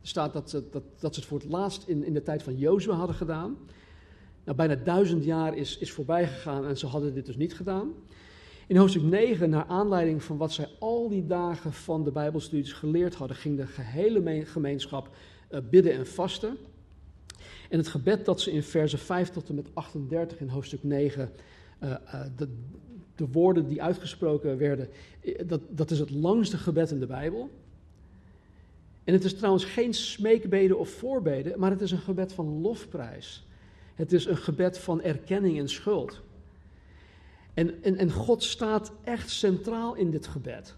Er 0.00 0.08
staat 0.08 0.32
dat, 0.32 0.50
ze, 0.50 0.64
dat, 0.70 0.82
dat 0.98 1.14
ze 1.14 1.20
het 1.20 1.28
voor 1.28 1.38
het 1.38 1.48
laatst 1.48 1.88
in, 1.88 2.04
in 2.04 2.12
de 2.12 2.22
tijd 2.22 2.42
van 2.42 2.58
Jozua 2.58 2.94
hadden 2.94 3.16
gedaan. 3.16 3.56
Nou, 4.44 4.56
bijna 4.56 4.74
duizend 4.74 5.24
jaar 5.24 5.56
is, 5.56 5.78
is 5.78 5.92
voorbij 5.92 6.26
gegaan 6.26 6.66
en 6.66 6.78
ze 6.78 6.86
hadden 6.86 7.14
dit 7.14 7.26
dus 7.26 7.36
niet 7.36 7.54
gedaan. 7.54 7.92
In 8.70 8.76
hoofdstuk 8.76 9.02
9, 9.02 9.50
naar 9.50 9.64
aanleiding 9.64 10.22
van 10.22 10.36
wat 10.36 10.52
zij 10.52 10.68
al 10.78 11.08
die 11.08 11.26
dagen 11.26 11.72
van 11.72 12.04
de 12.04 12.10
Bijbelstudies 12.10 12.72
geleerd 12.72 13.14
hadden, 13.14 13.36
ging 13.36 13.56
de 13.56 13.66
gehele 13.66 14.44
gemeenschap 14.46 15.08
uh, 15.50 15.60
bidden 15.70 15.92
en 15.92 16.06
vasten. 16.06 16.56
En 17.68 17.78
het 17.78 17.88
gebed 17.88 18.24
dat 18.24 18.40
ze 18.40 18.52
in 18.52 18.62
versen 18.62 18.98
5 18.98 19.30
tot 19.30 19.48
en 19.48 19.54
met 19.54 19.74
38 19.74 20.40
in 20.40 20.48
hoofdstuk 20.48 20.82
9, 20.82 21.30
uh, 21.82 21.90
uh, 21.90 22.20
de, 22.36 22.48
de 23.14 23.26
woorden 23.32 23.68
die 23.68 23.82
uitgesproken 23.82 24.58
werden, 24.58 24.88
dat, 25.46 25.60
dat 25.68 25.90
is 25.90 25.98
het 25.98 26.10
langste 26.10 26.58
gebed 26.58 26.90
in 26.90 27.00
de 27.00 27.06
Bijbel. 27.06 27.50
En 29.04 29.12
het 29.12 29.24
is 29.24 29.34
trouwens 29.34 29.64
geen 29.64 29.94
smeekbeden 29.94 30.78
of 30.78 30.90
voorbeden, 30.90 31.58
maar 31.58 31.70
het 31.70 31.80
is 31.80 31.90
een 31.90 31.98
gebed 31.98 32.32
van 32.32 32.60
lofprijs. 32.60 33.46
Het 33.94 34.12
is 34.12 34.26
een 34.26 34.36
gebed 34.36 34.78
van 34.78 35.02
erkenning 35.02 35.58
en 35.58 35.68
schuld. 35.68 36.22
En, 37.54 37.82
en, 37.82 37.96
en 37.96 38.12
God 38.12 38.42
staat 38.42 38.92
echt 39.04 39.30
centraal 39.30 39.94
in 39.94 40.10
dit 40.10 40.26
gebed. 40.26 40.76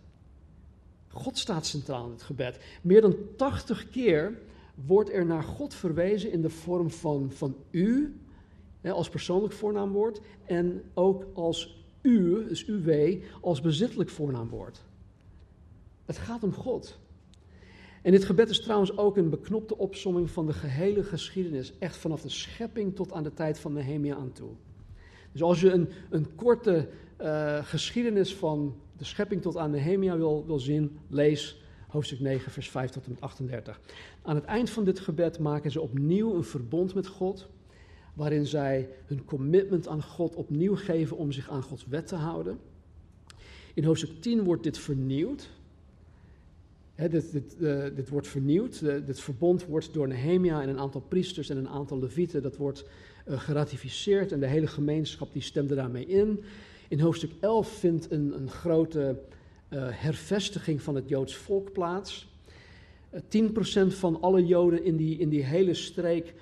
God 1.09 1.39
staat 1.39 1.67
centraal 1.67 2.05
in 2.05 2.11
het 2.11 2.23
gebed. 2.23 2.59
Meer 2.83 3.01
dan 3.01 3.17
80 3.37 3.91
keer 3.91 4.39
wordt 4.75 5.13
er 5.13 5.27
naar 5.27 5.43
God 5.43 5.75
verwezen 5.75 6.33
in 6.33 6.43
de 6.43 6.51
vorm 6.51 6.91
van, 6.91 7.31
van 7.33 7.57
u, 7.71 8.21
als 8.83 9.09
persoonlijk 9.09 9.53
voornaamwoord, 9.53 10.21
en 10.45 10.83
ook 10.95 11.27
als 11.35 11.85
u, 12.03 12.47
dus 12.49 12.65
uw, 12.65 13.19
als 13.41 13.61
bezittelijk 13.61 14.11
voornaamwoord. 14.11 14.83
Het 16.05 16.19
gaat 16.19 16.43
om 16.43 16.53
God. 16.53 16.99
En 18.03 18.11
dit 18.11 18.25
gebed 18.25 18.51
is 18.51 18.61
trouwens 18.61 18.97
ook 18.97 19.17
een 19.17 19.31
beknopte 19.31 19.79
opsomming 19.79 20.31
van 20.31 20.47
de 20.47 20.53
gehele 20.53 21.05
geschiedenis, 21.05 21.79
echt 21.79 21.97
vanaf 21.97 22.23
de 22.23 22.29
schepping 22.29 22.95
tot 22.95 23.13
aan 23.13 23.23
de 23.23 23.35
tijd 23.35 23.59
van 23.59 23.73
Nehemia 23.73 24.15
aan 24.15 24.33
toe. 24.33 24.51
Dus 25.33 25.43
als 25.43 25.61
je 25.61 25.71
een, 25.71 25.89
een 26.11 26.35
korte 26.35 26.89
uh, 27.21 27.65
geschiedenis 27.65 28.35
van 28.35 28.75
de 28.97 29.05
schepping 29.05 29.43
tot 29.43 29.57
aan 29.57 29.71
Nehemia 29.71 30.17
wil, 30.17 30.47
wil 30.47 30.59
zien, 30.59 30.99
lees 31.09 31.63
hoofdstuk 31.89 32.21
9, 32.21 32.53
vers 32.53 32.71
5 32.71 32.91
tot 32.91 33.05
en 33.05 33.11
met 33.11 33.21
38. 33.21 33.81
Aan 34.23 34.35
het 34.35 34.45
eind 34.45 34.71
van 34.71 34.85
dit 34.85 35.01
gebed 35.01 35.39
maken 35.39 35.71
ze 35.71 35.81
opnieuw 35.81 36.35
een 36.35 36.45
verbond 36.45 36.95
met 36.95 37.07
God, 37.07 37.49
waarin 38.15 38.47
zij 38.47 38.89
hun 39.07 39.25
commitment 39.25 39.89
aan 39.89 40.03
God 40.03 40.35
opnieuw 40.35 40.77
geven 40.77 41.17
om 41.17 41.33
zich 41.33 41.51
aan 41.51 41.63
Gods 41.63 41.87
wet 41.87 42.07
te 42.07 42.15
houden. 42.15 42.59
In 43.75 43.85
hoofdstuk 43.85 44.21
10 44.21 44.45
wordt 44.45 44.63
dit 44.63 44.79
vernieuwd. 44.79 45.51
Dit, 47.11 47.33
dit, 47.97 48.09
wordt 48.09 48.27
vernieuwd. 48.29 48.81
dit 48.81 49.21
verbond 49.21 49.67
wordt 49.67 49.93
door 49.93 50.09
Nehemia 50.09 50.63
en 50.63 50.69
een 50.69 50.79
aantal 50.79 51.01
priesters 51.01 51.49
en 51.49 51.57
een 51.57 51.69
aantal 51.69 51.99
levieten, 51.99 52.43
dat 52.43 52.57
wordt 52.57 52.85
uh, 53.29 53.41
geratificeerd 53.41 54.33
en 54.33 54.41
de 54.41 54.47
hele 54.47 54.67
gemeenschap 54.67 55.33
die 55.33 55.43
stemde 55.43 55.75
daarmee 55.75 56.07
in. 56.07 56.43
In 56.89 57.01
hoofdstuk 57.01 57.33
11 57.41 57.69
vindt 57.69 58.11
een, 58.11 58.35
een 58.35 58.51
grote 58.51 59.19
uh, 59.71 59.83
hervestiging 59.91 60.83
van 60.83 60.95
het 60.95 61.09
Joods 61.09 61.37
volk 61.37 61.73
plaats. 61.73 62.29
Uh, 63.15 63.51
10% 63.91 63.95
van 63.95 64.21
alle 64.21 64.47
Joden 64.47 64.85
in 64.85 64.97
die, 64.97 65.19
in 65.19 65.29
die 65.29 65.45
hele 65.45 65.75
streek, 65.75 66.35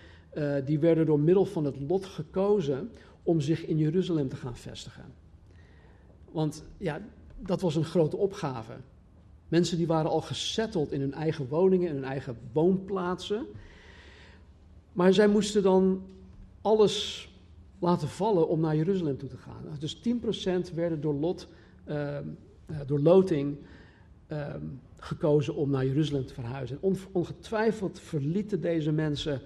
die 0.65 0.79
werden 0.79 1.07
door 1.07 1.21
middel 1.21 1.45
van 1.45 1.65
het 1.65 1.81
lot 1.89 2.05
gekozen 2.05 2.91
om 3.23 3.41
zich 3.41 3.67
in 3.67 3.79
Jeruzalem 3.79 4.29
te 4.29 4.37
gaan 4.37 4.57
vestigen. 4.57 5.05
Want 6.31 6.65
ja, 6.79 7.01
dat 7.39 7.61
was 7.61 7.77
een 7.77 7.85
grote 7.85 8.17
opgave. 8.17 8.73
Mensen 9.51 9.77
die 9.77 9.87
waren 9.87 10.11
al 10.11 10.21
gesetteld 10.21 10.93
in 10.93 11.01
hun 11.01 11.13
eigen 11.13 11.49
woningen, 11.49 11.89
in 11.89 11.95
hun 11.95 12.05
eigen 12.05 12.37
woonplaatsen. 12.53 13.47
Maar 14.93 15.13
zij 15.13 15.29
moesten 15.29 15.63
dan 15.63 16.03
alles 16.61 17.29
laten 17.79 18.09
vallen 18.09 18.49
om 18.49 18.61
naar 18.61 18.77
Jeruzalem 18.77 19.19
toe 19.19 19.29
te 19.29 19.37
gaan. 19.37 19.65
Dus 19.79 19.97
10% 19.97 20.75
werden 20.75 21.01
door 21.01 21.15
lot, 21.15 21.49
uh, 21.89 22.19
door 22.87 23.01
loting, 23.01 23.57
uh, 24.29 24.55
gekozen 24.97 25.55
om 25.55 25.71
naar 25.71 25.87
Jeruzalem 25.87 26.27
te 26.27 26.35
verhuizen. 26.35 26.79
En 26.83 26.97
ongetwijfeld 27.13 28.01
verlieten 28.01 28.61
deze 28.61 28.93
mensen 28.93 29.41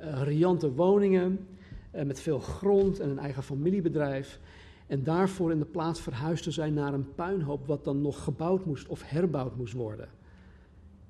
uh, 0.00 0.22
riante 0.22 0.72
woningen 0.72 1.46
uh, 1.94 2.02
met 2.02 2.20
veel 2.20 2.38
grond 2.38 3.00
en 3.00 3.10
een 3.10 3.18
eigen 3.18 3.42
familiebedrijf. 3.42 4.40
En 4.88 5.02
daarvoor 5.02 5.50
in 5.50 5.58
de 5.58 5.64
plaats 5.64 6.00
verhuisden 6.00 6.52
zij 6.52 6.70
naar 6.70 6.94
een 6.94 7.14
puinhoop 7.14 7.66
wat 7.66 7.84
dan 7.84 8.00
nog 8.00 8.24
gebouwd 8.24 8.64
moest 8.64 8.88
of 8.88 9.02
herbouwd 9.02 9.56
moest 9.56 9.72
worden. 9.72 10.08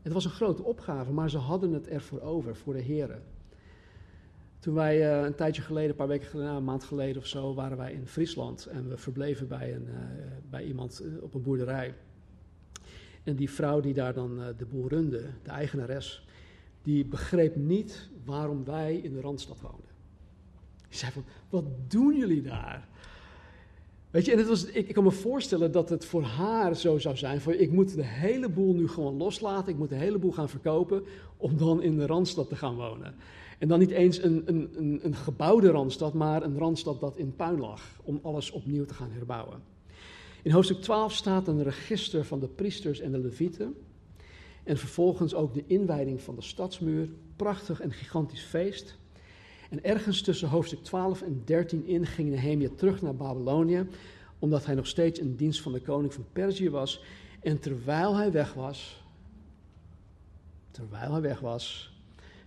Het 0.02 0.12
was 0.12 0.24
een 0.24 0.30
grote 0.30 0.62
opgave, 0.62 1.12
maar 1.12 1.30
ze 1.30 1.38
hadden 1.38 1.72
het 1.72 1.88
ervoor 1.88 2.20
over, 2.20 2.56
voor 2.56 2.72
de 2.72 2.80
heren. 2.80 3.22
Toen 4.58 4.74
wij 4.74 5.20
uh, 5.20 5.26
een 5.26 5.34
tijdje 5.34 5.62
geleden, 5.62 5.90
een 5.90 5.96
paar 5.96 6.08
weken 6.08 6.28
geleden, 6.28 6.54
een 6.54 6.64
maand 6.64 6.84
geleden 6.84 7.22
of 7.22 7.26
zo, 7.26 7.54
waren 7.54 7.76
wij 7.76 7.92
in 7.92 8.06
Friesland 8.06 8.66
en 8.66 8.88
we 8.88 8.96
verbleven 8.96 9.48
bij, 9.48 9.74
een, 9.74 9.86
uh, 9.86 9.94
bij 10.50 10.64
iemand 10.64 11.02
uh, 11.02 11.22
op 11.22 11.34
een 11.34 11.42
boerderij. 11.42 11.94
En 13.24 13.36
die 13.36 13.50
vrouw 13.50 13.80
die 13.80 13.94
daar 13.94 14.14
dan 14.14 14.54
de 14.56 14.66
boel 14.66 14.88
runde, 14.88 15.24
de 15.42 15.50
eigenares, 15.50 16.26
die 16.82 17.04
begreep 17.04 17.56
niet 17.56 18.10
waarom 18.24 18.64
wij 18.64 18.96
in 18.96 19.12
de 19.12 19.20
Randstad 19.20 19.60
woonden. 19.60 19.90
Die 20.88 20.98
zei 20.98 21.12
van, 21.12 21.24
wat 21.48 21.64
doen 21.88 22.16
jullie 22.16 22.42
daar? 22.42 22.88
Weet 24.10 24.24
je, 24.24 24.32
en 24.32 24.38
het 24.38 24.48
was, 24.48 24.64
ik, 24.64 24.88
ik, 24.88 24.94
kan 24.94 25.04
me 25.04 25.10
voorstellen 25.10 25.72
dat 25.72 25.88
het 25.88 26.04
voor 26.04 26.22
haar 26.22 26.76
zo 26.76 26.98
zou 26.98 27.16
zijn: 27.16 27.40
van, 27.40 27.52
ik 27.52 27.72
moet 27.72 27.94
de 27.94 28.04
hele 28.04 28.48
boel 28.48 28.74
nu 28.74 28.88
gewoon 28.88 29.16
loslaten, 29.16 29.72
ik 29.72 29.78
moet 29.78 29.88
de 29.88 29.94
hele 29.94 30.18
boel 30.18 30.32
gaan 30.32 30.48
verkopen 30.48 31.02
om 31.36 31.56
dan 31.56 31.82
in 31.82 31.96
de 31.96 32.06
Randstad 32.06 32.48
te 32.48 32.56
gaan 32.56 32.76
wonen. 32.76 33.14
En 33.58 33.68
dan 33.68 33.78
niet 33.78 33.90
eens 33.90 34.22
een, 34.22 34.42
een, 34.44 34.70
een, 34.76 35.00
een 35.02 35.14
gebouwde 35.14 35.70
Randstad, 35.70 36.14
maar 36.14 36.42
een 36.42 36.58
Randstad 36.58 37.00
dat 37.00 37.16
in 37.16 37.36
puin 37.36 37.60
lag, 37.60 38.00
om 38.02 38.18
alles 38.22 38.50
opnieuw 38.50 38.84
te 38.84 38.94
gaan 38.94 39.10
herbouwen. 39.10 39.62
In 40.42 40.52
hoofdstuk 40.52 40.80
12 40.80 41.12
staat 41.12 41.48
een 41.48 41.62
register 41.62 42.24
van 42.24 42.40
de 42.40 42.48
priesters 42.48 43.00
en 43.00 43.12
de 43.12 43.18
levieten. 43.18 43.74
En 44.64 44.76
vervolgens 44.76 45.34
ook 45.34 45.54
de 45.54 45.64
inwijding 45.66 46.22
van 46.22 46.34
de 46.34 46.42
stadsmuur. 46.42 47.08
Prachtig 47.36 47.80
en 47.80 47.92
gigantisch 47.92 48.42
feest. 48.42 48.98
En 49.68 49.84
ergens 49.84 50.20
tussen 50.20 50.48
hoofdstuk 50.48 50.84
12 50.84 51.22
en 51.22 51.42
13 51.44 51.86
in 51.86 52.06
ging 52.06 52.30
Nehemia 52.30 52.68
terug 52.76 53.02
naar 53.02 53.14
Babylonië, 53.14 53.86
omdat 54.38 54.66
hij 54.66 54.74
nog 54.74 54.86
steeds 54.86 55.18
in 55.18 55.36
dienst 55.36 55.60
van 55.60 55.72
de 55.72 55.80
koning 55.80 56.14
van 56.14 56.24
Perzië 56.32 56.70
was. 56.70 57.02
En 57.40 57.60
terwijl 57.60 58.16
hij 58.16 58.32
weg 58.32 58.54
was, 58.54 59.02
terwijl 60.70 61.12
hij 61.12 61.20
weg 61.20 61.40
was, 61.40 61.92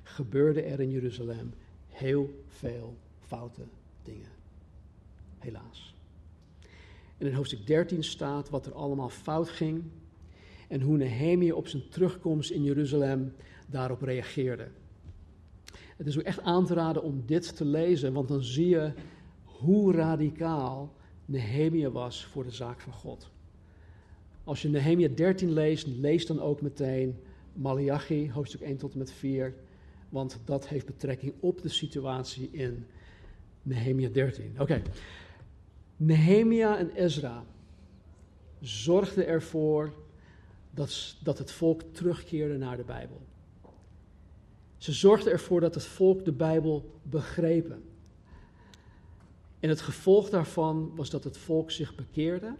gebeurde 0.03 0.61
er 0.61 0.79
in 0.79 0.89
Jeruzalem 0.89 1.53
heel 1.87 2.43
veel 2.47 2.97
foute 3.19 3.61
dingen. 4.03 4.29
Helaas. 5.39 5.95
En 7.17 7.27
in 7.27 7.33
hoofdstuk 7.33 7.67
13 7.67 8.03
staat 8.03 8.49
wat 8.49 8.65
er 8.65 8.73
allemaal 8.73 9.09
fout 9.09 9.49
ging 9.49 9.83
en 10.67 10.81
hoe 10.81 10.97
Nehemia 10.97 11.53
op 11.53 11.67
zijn 11.67 11.89
terugkomst 11.89 12.49
in 12.49 12.63
Jeruzalem 12.63 13.33
daarop 13.67 14.01
reageerde. 14.01 14.67
Het 16.01 16.09
is 16.09 16.17
ook 16.17 16.25
echt 16.25 16.41
aan 16.41 16.65
te 16.65 16.73
raden 16.73 17.03
om 17.03 17.23
dit 17.25 17.55
te 17.55 17.65
lezen, 17.65 18.13
want 18.13 18.27
dan 18.27 18.43
zie 18.43 18.67
je 18.67 18.91
hoe 19.43 19.93
radicaal 19.93 20.93
Nehemia 21.25 21.89
was 21.89 22.25
voor 22.25 22.43
de 22.43 22.51
zaak 22.51 22.79
van 22.79 22.93
God. 22.93 23.31
Als 24.43 24.61
je 24.61 24.69
Nehemia 24.69 25.07
13 25.07 25.51
leest, 25.53 25.87
lees 25.87 26.25
dan 26.25 26.39
ook 26.39 26.61
meteen 26.61 27.19
Malachi, 27.53 28.31
hoofdstuk 28.31 28.61
1 28.61 28.77
tot 28.77 28.91
en 28.91 28.97
met 28.97 29.11
4, 29.11 29.53
want 30.09 30.39
dat 30.45 30.67
heeft 30.67 30.85
betrekking 30.85 31.33
op 31.39 31.61
de 31.61 31.69
situatie 31.69 32.49
in 32.51 32.85
Nehemia 33.61 34.09
13. 34.09 34.55
Oké. 34.59 34.81
Nehemia 35.97 36.77
en 36.77 36.89
Ezra 36.89 37.43
zorgden 38.59 39.27
ervoor 39.27 39.93
dat, 40.71 41.15
dat 41.23 41.37
het 41.37 41.51
volk 41.51 41.81
terugkeerde 41.91 42.57
naar 42.57 42.77
de 42.77 42.83
Bijbel. 42.83 43.21
Ze 44.81 44.91
zorgden 44.91 45.31
ervoor 45.31 45.59
dat 45.59 45.75
het 45.75 45.85
volk 45.85 46.25
de 46.25 46.31
Bijbel 46.31 46.99
begrepen. 47.03 47.83
En 49.59 49.69
het 49.69 49.81
gevolg 49.81 50.29
daarvan 50.29 50.95
was 50.95 51.09
dat 51.09 51.23
het 51.23 51.37
volk 51.37 51.71
zich 51.71 51.95
bekeerde 51.95 52.55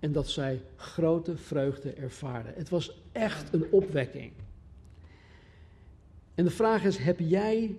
en 0.00 0.12
dat 0.12 0.28
zij 0.28 0.62
grote 0.76 1.36
vreugde 1.36 1.92
ervaarden. 1.92 2.54
Het 2.54 2.68
was 2.68 3.00
echt 3.12 3.52
een 3.52 3.66
opwekking. 3.70 4.32
En 6.34 6.44
de 6.44 6.50
vraag 6.50 6.84
is: 6.84 6.96
heb 6.96 7.18
jij 7.18 7.76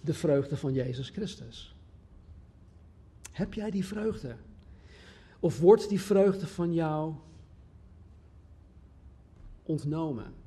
de 0.00 0.14
vreugde 0.14 0.56
van 0.56 0.72
Jezus 0.72 1.08
Christus? 1.08 1.74
Heb 3.32 3.54
jij 3.54 3.70
die 3.70 3.86
vreugde? 3.86 4.36
Of 5.40 5.60
wordt 5.60 5.88
die 5.88 6.00
vreugde 6.00 6.46
van 6.46 6.74
jou 6.74 7.14
ontnomen? 9.62 10.41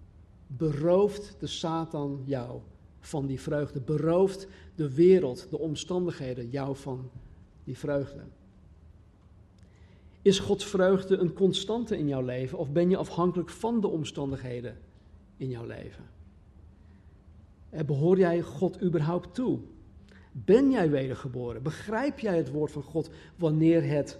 Berooft 0.57 1.35
de 1.39 1.47
Satan 1.47 2.21
jou 2.25 2.59
van 2.99 3.25
die 3.25 3.41
vreugde. 3.41 3.81
Berooft 3.81 4.47
de 4.75 4.93
wereld, 4.93 5.47
de 5.49 5.57
omstandigheden 5.57 6.49
jou 6.49 6.75
van 6.75 7.09
die 7.63 7.77
vreugde. 7.77 8.21
Is 10.21 10.39
Gods 10.39 10.65
vreugde 10.65 11.17
een 11.17 11.33
constante 11.33 11.97
in 11.97 12.07
jouw 12.07 12.21
leven 12.21 12.57
of 12.57 12.71
ben 12.71 12.89
je 12.89 12.97
afhankelijk 12.97 13.49
van 13.49 13.81
de 13.81 13.87
omstandigheden 13.87 14.77
in 15.37 15.49
jouw 15.49 15.65
leven? 15.65 16.03
Behoor 17.85 18.17
jij 18.17 18.41
God 18.41 18.81
überhaupt 18.81 19.33
toe? 19.33 19.59
Ben 20.31 20.71
jij 20.71 20.89
wedergeboren? 20.89 21.63
Begrijp 21.63 22.19
jij 22.19 22.37
het 22.37 22.51
woord 22.51 22.71
van 22.71 22.83
God 22.83 23.09
wanneer 23.35 23.83
het 23.83 24.19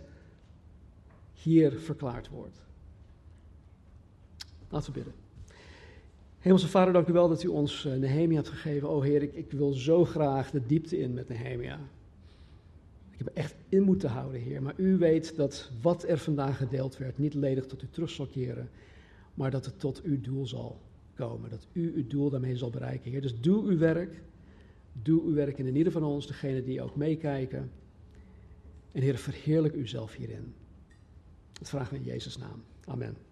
hier 1.33 1.71
verklaard 1.71 2.29
wordt? 2.29 2.61
Laten 4.69 4.93
we 4.93 4.99
bidden. 4.99 5.24
Hemelse 6.46 6.68
Vader, 6.68 6.93
dank 6.93 7.08
u 7.08 7.14
wel 7.14 7.28
dat 7.28 7.43
u 7.43 7.48
ons 7.48 7.86
uh, 7.86 7.93
Nehemia 7.93 8.36
hebt 8.36 8.50
gegeven. 8.50 8.89
O 8.89 9.02
Heer, 9.02 9.22
ik, 9.22 9.52
wil 9.52 9.74
zo 9.74 10.06
graag 10.06 10.52
de 10.52 10.66
diepte 10.66 11.00
in 11.00 11.14
met 11.14 11.28
Nehemia. 11.28 11.80
Ik 13.12 13.18
heb 13.18 13.28
echt 13.28 13.56
in 13.70 13.84
moeten 13.84 14.10
houden, 14.10 14.41
Heer. 14.41 14.62
Maar 14.62 14.74
u 14.78 14.98
weet 14.98 15.36
dat 15.36 15.72
wat 15.82 16.08
er 16.08 16.18
vandaag 16.18 16.58
gedeeld 16.58 16.98
werd 16.98 17.18
niet 17.18 17.34
ledig 17.34 17.66
tot 17.66 17.84
u 17.84 17.88
terug 17.89 18.10
zal 18.10 18.26
keren, 18.26 18.70
maar 19.34 19.52
dat 19.52 19.66
het 19.66 19.80
tot 19.80 20.02
uw 20.02 20.22
doel 20.22 20.48
zal 20.48 20.82
komen. 21.16 21.50
Dat 21.50 21.68
u 21.72 21.93
uw 21.96 22.08
doel 22.08 22.30
daarmee 22.30 22.58
zal 22.58 22.70
bereiken, 22.70 23.12
Heer. 23.12 23.22
Dus 23.22 23.39
doe 23.39 23.64
uw 23.64 23.78
werk. 23.78 24.22
Doe 25.02 25.22
uw 25.22 25.34
werk 25.34 25.58
in 25.58 25.76
ieder 25.76 25.91
van 25.91 26.04
ons, 26.04 26.28
degene 26.28 26.64
die 26.64 26.82
ook 26.82 26.96
meekijken. 26.96 27.72
En 28.91 29.02
Heer, 29.02 29.18
verheerlijk 29.18 29.74
u 29.74 29.88
zelf 29.88 30.16
hierin. 30.16 30.54
Dat 31.54 31.70
vragen 31.70 31.93
we 31.93 32.00
in 32.00 32.06
Jezus' 32.06 32.38
naam. 32.38 32.64
Amen. 32.86 33.24